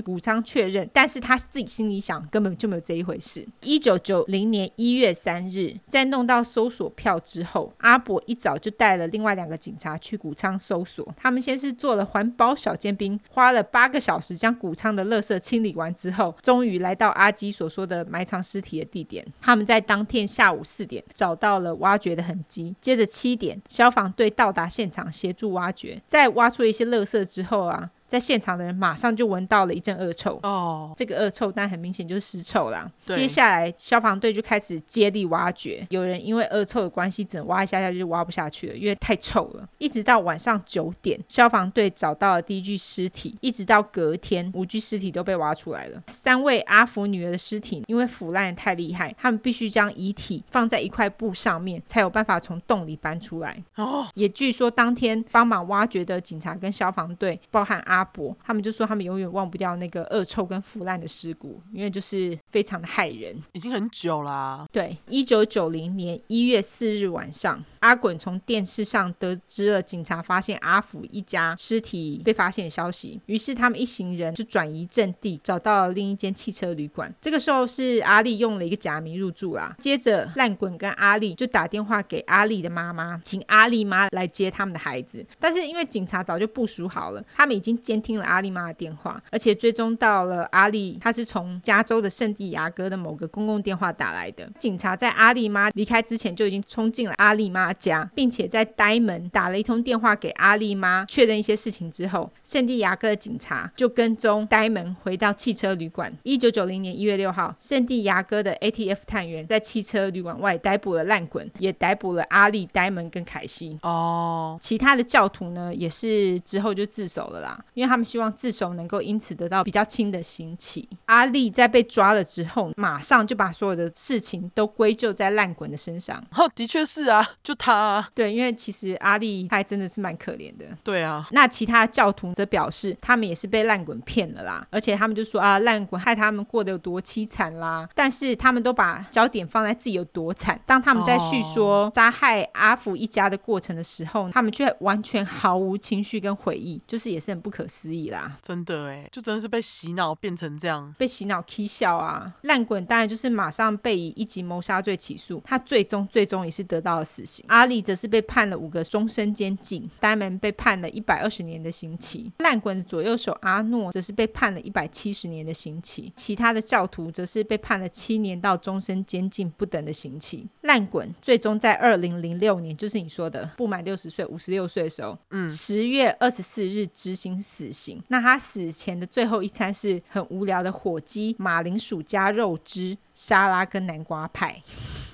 [0.02, 3.46] 谷仓确认，但是他自己心里想根本就没有这一回事。
[3.60, 11.06] 一九九零年一月三日，在弄到搜索票之后，阿伯一早就带了另外两个警察去谷仓搜索。
[11.16, 19.24] 他们先是做了环保小尖兵，花了八个小时将谷仓的垃圾清理完之后，终于来到阿基所说的埋藏尸体的地点。
[19.40, 22.74] 他们在当天下午四点找到了挖掘的痕迹。
[22.80, 26.00] 接着七点，消防队到达现场协助挖掘。
[26.06, 30.38] 在挖出一些垃圾之后啊，在现场的人马上就闻到了一阵恶臭。
[30.42, 32.90] 哦，这个恶臭，但很明显就是尸臭啦。
[33.06, 39.68] 对接下来消防队就开始接力挖掘，有人因为恶臭的关系，只能挖一下下就挖不下去了，因为太臭了。
[39.78, 46.02] 一直到晚上九点，消防队找到了第一具尸体，一直到隔天，五具尸体都被挖出来了。
[46.08, 53.62] 三位阿福女儿的尸体因为腐烂得太厉害，他们必须将遗体放在一块布上面，才有办法从洞里搬出来。
[53.76, 63.36] 哦，也据说当天帮忙挖掘的警察跟消防队，包含阿伯，他们就说他们永远忘不掉那个恶臭跟腐烂的尸骨，因为就是非常的害人。
[63.52, 64.66] 已经很久啦。
[64.70, 77.12] 对，一九九零年一月四日晚上，阿滚从电视上得知了警察发现阿福一家尸体被发现的消息，于是他们一行人就转移阵地，找到了另一间汽车旅馆。
[77.20, 79.74] 这个时候是阿丽用了一个假名入住啦。
[79.78, 85.24] 接着烂滚跟阿丽就打电话给阿丽的妈妈，请阿丽妈来接他们的孩子。
[85.38, 94.50] 但是因为警察早就部署好了，他们已经监听了阿丽妈的电话，而且追踪到了阿丽，她是从加州的圣地亚哥的某个公共电话打来的。
[94.58, 106.10] 警察在阿丽妈离开之前就已经冲进了阿丽妈家，并且在呆门打了一通电话给阿丽妈确认一些事情之后，圣地亚哥的警察就跟踪呆门回到汽车旅馆。
[106.22, 113.78] 一九九零年一月六号，圣地亚哥的 ATF 探员在汽车旅馆外逮捕了烂滚，也逮捕了阿丽、呆门跟凯西。
[113.82, 120.88] 哦，其他的教徒呢，也是之后就自首了啦，因为他们希望自首能够因此得到比较轻的刑期。
[121.06, 126.22] 阿丽在被抓了之后，马上就把所有的事情都归咎在烂滚的身上。
[126.36, 128.08] 哦，的确是啊，就他啊。
[128.14, 130.64] 对，因为其实阿丽他还真的是蛮可怜的。
[130.82, 137.88] 对啊，那其他教徒则表示，他们也是被烂滚骗了啦，而且他们就说啊，烂滚害他们过得有多凄惨啦。
[137.94, 140.60] 但是他们都把焦点放在自己有多惨。
[140.66, 148.38] 当他们在叙说杀害阿福一家的过程的时候，他们却完全毫无情绪跟回忆，就是也是很不可思议啦。
[148.42, 152.34] 真的哎，就真的是被洗脑变成这样，被洗脑 K 笑啊！
[152.42, 157.44] 烂滚当然就是马上被以一级谋杀罪起诉，他最终最终也是得到了死刑。
[157.48, 162.32] 阿丽则是被判了五个终身监禁，呆门被判了一百二十年的刑期。
[162.38, 170.46] 烂滚的左右手阿诺则是被判了一百七十年的刑期，其他的教徒则是被判了七年到终身监禁不等的刑期。
[170.62, 178.02] 烂滚最终在二零零六年，就是你说的不满六十岁，五十六岁的时候，嗯，十月二十四日执行死刑。
[178.08, 182.98] 那他死前的最后一餐是很无聊的火鸡、马铃薯加肉汁。
[183.14, 184.60] 沙拉跟南瓜派，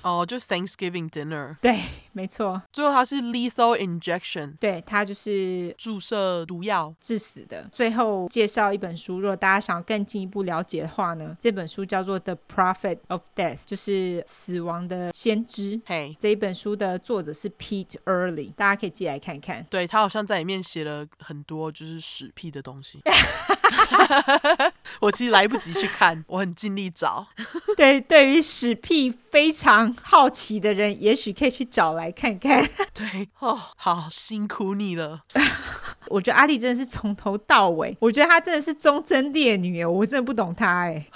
[0.01, 1.79] 哦，就 Thanksgiving dinner，对，
[2.13, 2.61] 没错。
[2.73, 7.69] 最后他是 lethal injection，对，他就是注射毒药致死的。
[7.71, 15.79] 最后介绍一本书，如果大家想要更进一步了解的话呢，这本书叫做《The Prophet of Death》，就是死亡的先知。
[15.85, 19.63] 嘿，这一本书的作者是 Pete Early，大家可以寄来看看。
[19.69, 23.01] 对，他好像在里面写了很多就是屎屁的东西。
[24.99, 27.27] 我其实来不及去看，我很尽力找。
[27.77, 32.67] 对，对于屎屁非常好奇的人，也许可以去找来看看。
[32.93, 35.21] 对哦，好辛苦你了。
[36.09, 41.07] 我觉得阿丽真的是从头到尾，我觉得她真的是忠贞烈女，我真的不懂她哎。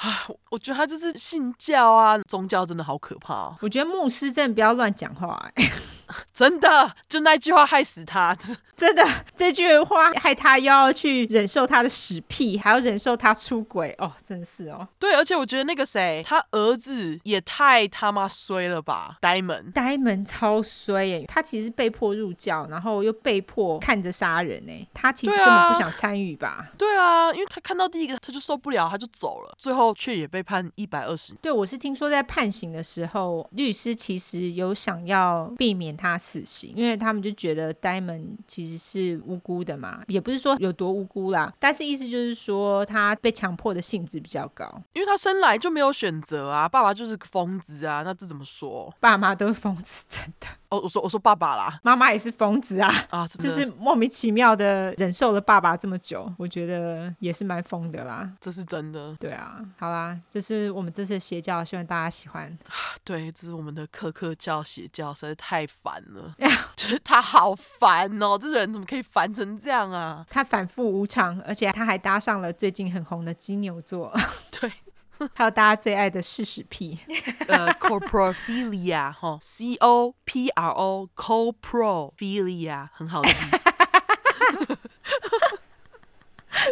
[0.50, 3.56] 我觉得她就是信教啊，宗教真的好可怕哦。
[3.62, 5.72] 我觉得牧师真的不要乱讲话哎。
[6.32, 8.38] 真的，就那句话害死他。
[8.76, 9.04] 真的，
[9.36, 14.88] 这句话害他又要去忍受他的屎屁，还要忍受他出轨哦，真是哦。
[15.00, 21.26] 对，而且我觉得那个谁，他儿子也太他妈衰了吧，呆门，呆门超衰耶。
[21.28, 26.70] 他其实被迫入教，然后又被迫看着杀人哎，他其实根本不想参与吧？
[26.78, 31.34] 对啊，因为他看到第一个他就受不了，他就走了，最后却也被判一百二十。
[31.36, 48.94] 对，我是听说在判刑的时候，律师其实有想要避免他死刑，因为他们就觉得呆门其实是无辜的嘛，也不是说有多无辜啦，但是意思就是说他被强迫的性质比较高，因为他生来就没有选择啊，爸爸就是个疯子啊，那这怎么说？
[49.00, 50.48] 爸妈都是疯子，真的。
[50.70, 59.16] 哦，我说我说爸爸啦，妈妈也是疯子啊啊，就是莫名其妙的忍受了爸爸这么久，我觉得也是蛮疯的啦，这是真的。
[59.20, 62.58] 对啊，好啦，这是我们这次的邪教，希望大家喜欢。
[63.06, 66.34] 对，这是我们的科科教邪教，实在太烦了。
[66.76, 70.26] 就是他好烦哦，这人怎么可以烦成这样啊？
[70.28, 74.12] 他反复无常，而且他还搭上了最近很红的金牛座。
[74.60, 74.72] 对，
[75.34, 77.00] 还有大家最爱的是屎屁，
[77.48, 83.32] 呃，coprophilia 哈，C O P R O，coprophilia 很好记。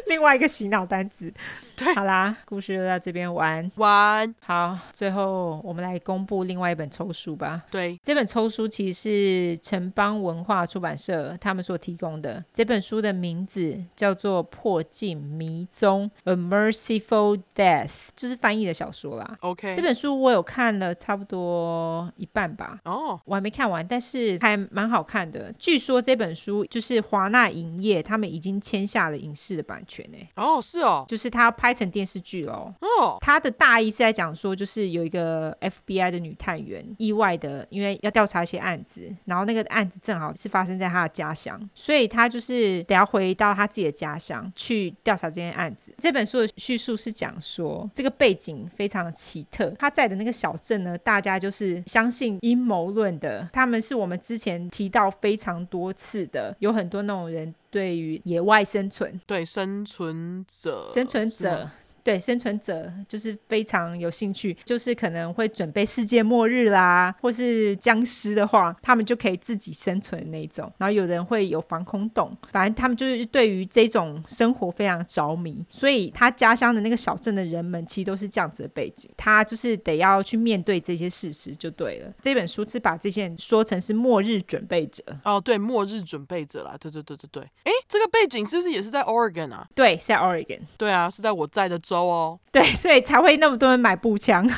[0.08, 1.34] 另外一个洗脑单词。
[1.78, 3.70] 对，好啦，故事就到这边完。
[3.76, 4.36] 完。
[4.42, 7.64] 好，最后我们来公布另外一本抽书吧。
[7.72, 12.44] 对，这本抽书其实是城邦文化出版社他们所提供的。
[12.54, 19.38] 这本书的名字叫做《破镜迷踪》（A Merciful Death），就是翻译的小说啦。
[19.42, 22.80] OK，这本书我有看了差不多一半吧。
[22.86, 23.20] 哦，oh.
[23.26, 25.52] 我还没看完，但是还蛮好看的。
[25.58, 30.30] 据说这本书就是华纳影业他们已经签下了影视的版权诶。
[30.36, 32.74] 哦，是哦，就是他拍成电视剧喽。
[32.82, 45.96] 哦，他的大意是在讲说，就是有一个 FBI 的女探员意外的，因为要调查一些案子，然后那个案子正好是发生在他的家乡，所以他就是得要回到他自己的家乡去调查这件案子。
[46.00, 61.68] 这本书的叙述是讲说，这个背景非常的奇特，他在的那个小镇呢，大家就是相信阴谋论的，他们是我们之前提到非常多次的，有很多那种人对于野外生存，对生存者，生存者。
[62.04, 70.72] 对，生存者就是非常有兴趣，就是可能会准备世界末日啦，或是僵尸的话，他们就可以自己生存的那种。
[70.78, 75.64] 然后有人会有防空洞，反正他们就是对于这种生活非常着迷。
[75.70, 79.10] 所以他家乡的那个小镇的人们，其实都是这样子的背景。
[79.16, 82.14] 他就是得要去面对这些事实就对了。
[82.22, 85.02] 这本书是把这些人说成是末日准备者。
[85.24, 87.44] 哦，对，末日准备者啦，对对对对对。
[87.64, 89.66] 哎，这个背景是不是也是在 Oregon 啊？
[89.74, 90.60] 对，是在 Oregon。
[90.78, 92.40] 对啊，是在我在的州哦。
[92.52, 94.50] 对，所以才会那么多人买步枪。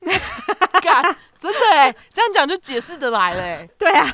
[0.82, 3.68] 干，真的哎，这样讲就解释得来嘞。
[3.78, 4.06] 对啊，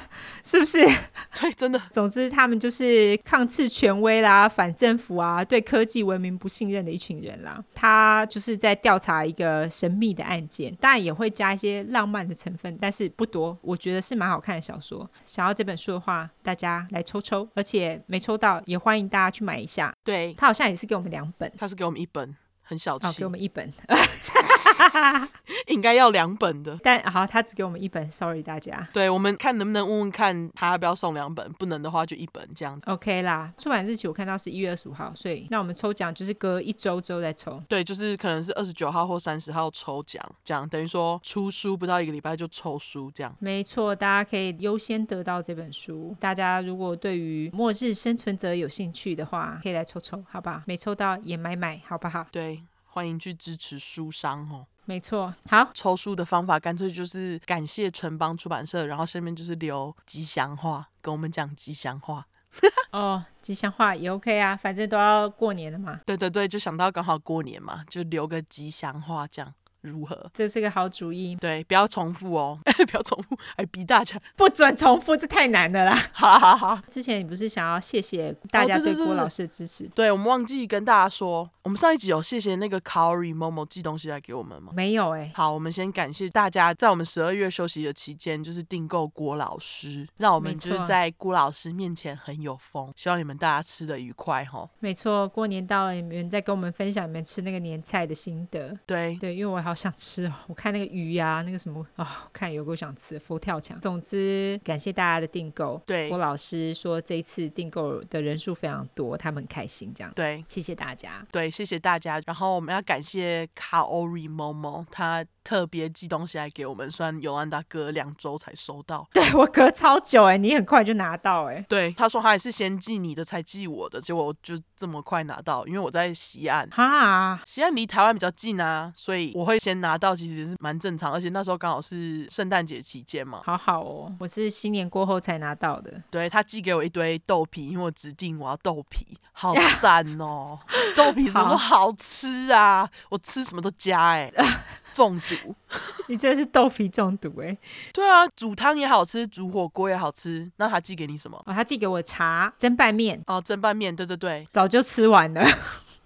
[0.43, 0.85] 是不是？
[1.41, 1.81] 对，真的。
[1.93, 7.63] 总之，他们就是抗斥权威啦，反政府啊，对科技文明不信任的一群人啦。
[7.73, 13.57] 他就是在调查一个神秘的案件，当然也会加一些浪漫的成分，但是不多。
[13.63, 15.09] 我觉得是蛮好看的小说。
[15.25, 19.95] 想要这本书的话，大家来抽抽，而且没抽到也欢迎大家去买一下。
[20.03, 22.35] 对，他好像也是给我们两本，他是给我们一本。
[22.71, 23.69] 很小气，哦，给我们一本，
[25.67, 26.79] 应该要两本的。
[26.85, 28.89] 但好，他只给我们一本，sorry 大家。
[28.93, 32.81] 对，我们看能不能问问看他要不要送两本，不能的话就一本这样。
[32.87, 37.61] OK 啦，出版日期我看到是一月二十五号，所以那我们抽奖就是隔一周之后再抽。
[37.69, 43.35] 对，就是可能是二十九号或三十号抽奖，这样等于说出书不到一个礼拜就抽书这样。
[43.41, 46.17] 没错，大家可以优先得到这本书。
[46.21, 50.63] 大家如果对于末日生存者有兴趣的话，可以来抽抽，好吧？
[50.67, 52.25] 没抽到也买买，好不好？
[52.31, 52.60] 对。
[52.93, 55.33] 欢迎去支持书商哦，没错。
[55.49, 62.27] 好，抽书的方法干脆就是感谢城邦出版社，然后下面就是留吉祥话，跟我们讲吉祥话。
[62.91, 66.01] 哦，吉祥话也 OK 啊，反正都要过年了嘛。
[66.05, 69.55] 对对对，就想到刚好过年嘛，就留个吉祥话这样。
[69.83, 70.31] 如何？
[70.35, 71.35] 这是个好主意。
[71.37, 75.99] 对，不要重复哦， 不要重复，还逼大家 不准重复，这太难了啦。
[76.13, 79.85] 好好好，之前你不是想要谢谢大家对郭老师的支持？
[79.85, 84.73] 哦、对，对，对，对，我们忘记跟大家说，我们上一集有谢谢那个 Kaori Momo 寄东西来给我们吗？
[84.75, 85.33] 没有哎、欸。
[85.35, 92.93] 好，我们先感谢大家在我们十二月休息的期间，就是订购郭老师，让我们就是在郭老师面前很有风。
[92.97, 94.69] 希望你们大家吃的愉快哈。
[94.79, 98.77] 没错，过年到了，你们再跟我们分享你们吃那个年菜的心得。
[98.87, 100.33] 对对，因为我好想吃哦。
[100.49, 103.81] 我看那个鱼呀、啊，那个什么啊、哦，看有够想吃佛跳墙。
[103.81, 105.81] 总之，感谢大家的订购。
[105.87, 109.93] 对，郭老师说这一次订购的人数非常多，他们很开心。
[109.95, 111.27] 这样，对，谢谢大家。
[111.33, 112.21] 对，谢谢大家。
[112.27, 119.09] 然后我们要感谢卡奥瑞某某，他特别寄东西来给我们，虽然尤安达隔两周才收到。
[119.13, 121.65] 对，我隔超久哎，你很快就拿到哎。
[121.69, 126.69] 对，他说他也是先寄你的才寄我的，结果我就这么快拿到，因为我在西岸。
[126.71, 131.13] 哈，西岸离台湾比较近啊，所以我会先拿到，其实是蛮正常。
[131.13, 133.41] 而且那时候刚好是圣诞节期间嘛。
[133.45, 136.03] 好好哦，我是新年过后才拿到的。
[136.11, 140.59] 对，他寄给我一堆豆皮，因为我指定我要豆皮，好赞哦，
[140.95, 144.47] 豆皮什么都好吃啊，我吃什么都加哎、 欸，
[144.93, 145.55] 中毒。
[146.09, 147.59] 你真的是豆皮中毒哎、欸！
[147.93, 150.51] 对啊，煮汤也好吃，煮火锅也好吃。
[150.57, 151.41] 那他寄给你什么？
[151.47, 153.23] 哦，他寄给我茶蒸拌面。
[153.27, 155.45] 哦，蒸拌面，对对对，早就吃完了。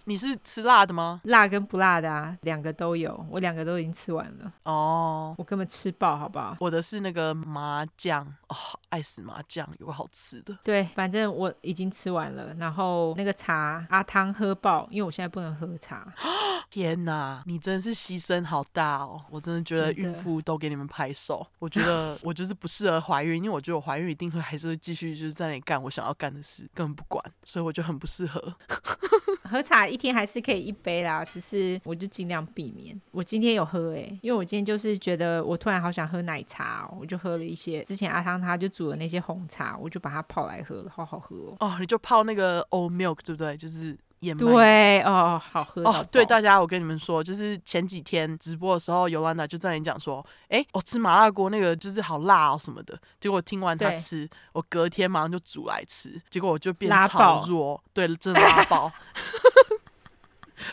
[0.04, 1.20] 你是吃辣的吗？
[1.24, 4.52] 辣跟不辣的啊，两个都有，我两个都已经吃完了。
[4.64, 6.56] 哦，我根本吃爆，好不好？
[6.60, 8.56] 我的是那个麻酱，哦，
[8.90, 10.56] 爱死麻酱，有个好吃的。
[10.62, 12.54] 对，反正我已经吃完了。
[12.54, 16.12] 然后那个茶，阿汤喝爆，因为我现在不能喝茶。
[16.70, 19.22] 天哪，你真的是牺牲好大哦！
[19.30, 21.46] 我真的觉得孕妇都给你们拍手。
[21.58, 28.54] 我觉得 我就是不适合怀孕，因为我觉得我怀孕一定会还是会继续就是在那里干我想要干的事，根本不管，所以我就很不适合。
[29.48, 33.00] 喝茶一天还是可以一杯啦，只是我就尽量避免。
[33.12, 41.56] 我今天有喝诶、欸，因为我今天就是觉得我突然好想喝奶茶哦，我就喝了一些之前阿汤他就煮的那些红茶，我就把它泡来喝了，好好喝哦。
[41.60, 43.56] 哦，你就泡那个 oat milk 对不对？
[43.56, 44.42] 就是燕麦。
[44.42, 46.04] 对哦，好喝哦。
[46.10, 52.98] 对大家，我跟你们说，就是前几天直播的时候，尤兰达就在那里讲说，哎，我吃麻辣锅那个就是好辣哦什么的。
[53.20, 58.90] 结果听完他吃，我隔天马上就煮来吃，结果我就变超弱，对，真的拉爆。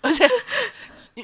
[0.01, 0.27] 而且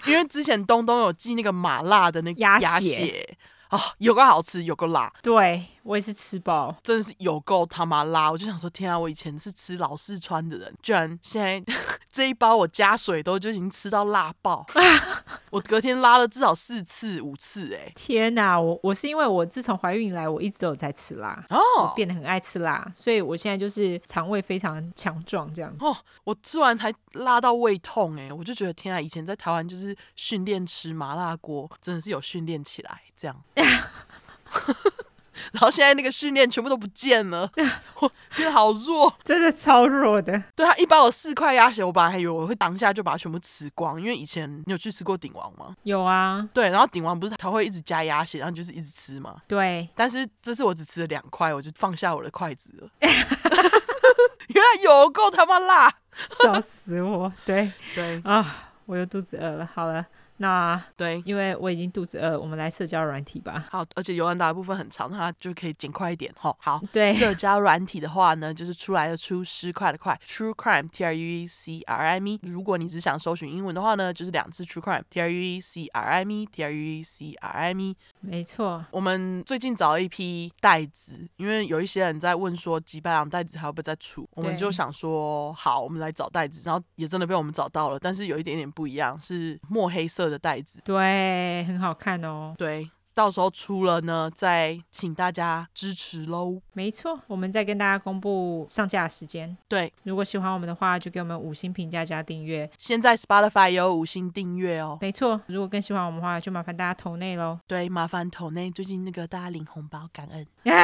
[0.06, 3.38] 因为之前东东有寄那个麻辣的那个鸭血。
[3.70, 8.30] 哦，有个好吃，有个辣，对我也是吃饱，真的是有够他妈辣！
[8.30, 11.64] 我就想说，天啊，我以前是吃老四川的人，居然现在
[12.12, 14.66] 这一包我加水都就已经吃到辣爆，
[15.50, 18.60] 我隔天拉了至少四次五次，哎，天哪！
[18.60, 25.74] 我我是因为我自从怀孕以来，我一直都有在吃辣，哦，我变得很爱吃辣，所以我现在就是肠胃非常强壮这样。
[25.80, 25.96] 哦，
[26.26, 33.02] 我吃完还辣到胃痛，哎，我就觉得天啊，以前在台湾就是训练吃麻辣锅，真的是有训练起来。
[33.16, 33.44] 这样，
[35.54, 37.50] 然后现在那个训练全部都不见了，
[38.00, 40.42] 我变得好弱，真的超弱的。
[40.56, 45.76] 对，他一包有四块鸭血，我本来还以为我会当下就把它全部吃光，因为以前你有去吃过鼎王吗？
[45.84, 49.36] 有啊，对，然后鼎王不是他会一直加鸭血，然后就是一直吃嘛。
[49.48, 52.90] 对，但是这次我只吃了两块，我就放下我的筷子了。
[53.02, 55.94] 原来有够他妈辣，
[56.30, 57.32] 笑死我！
[57.46, 59.70] 对对啊，我又肚子饿了。
[59.74, 60.06] 好了。
[60.38, 63.66] 那对，因为我已经肚子饿，我们来社交软体吧。
[63.72, 66.34] 好，而且尤兰达的部分很长，它就可以剪快一点。
[66.38, 72.40] 哈，好，对，社交软体的话呢，就是出来的出，失快的快，True Crime T R U E C R I M E。
[72.44, 77.04] 如果你只想搜寻英文的话呢，就是两次 True Crime T R U E C R I M E T R U E
[77.04, 77.98] C R I M E。
[78.20, 84.28] 没错，我们最近找了一批袋子，因为有一些人在问说，几百两袋子还会不会再出？
[84.34, 90.82] 我们就想说，好，我们来找袋子，然后也真的被我们找到了，但是有一点点不一样，是墨黑色的袋子。
[90.84, 92.54] 对，很好看哦。
[92.58, 96.62] 对，到时候出了呢，再请大家支持喽。
[96.74, 99.58] 没错，我们再跟大家公布上架的时间。
[99.68, 102.70] 对，如果喜欢我们的话，就给我们五星评价加订阅。
[102.78, 105.00] 现在 Spotify 也有五星订阅哦。
[105.02, 107.60] 没错，如果更喜欢我们的话，就麻烦大家投内喽。
[107.66, 108.70] 对，麻烦投内。
[108.70, 110.46] 最近那个大家领红包，感恩。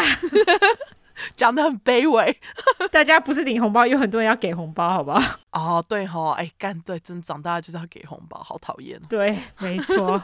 [1.36, 2.36] 讲的很卑微，
[2.92, 5.38] 大家不是领红包，有很多人要给红包，好不好？
[5.52, 9.00] 哦，对吼，哎，干对，真长大就是要给红包，好讨厌。
[9.08, 10.20] 对，没错。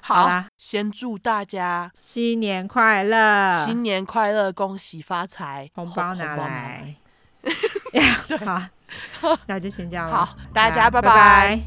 [0.00, 6.96] 好，啦，先祝大家新年快乐，新年快乐，恭喜发财，红包拿来。
[9.20, 10.24] 好，那就先这样了。
[10.24, 11.08] 好，大家拜拜。
[11.08, 11.60] 拜拜。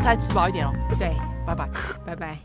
[0.00, 0.72] 再吃饱一点哦。
[0.98, 1.14] 对，
[1.44, 1.68] 拜拜，
[2.06, 2.38] 拜拜。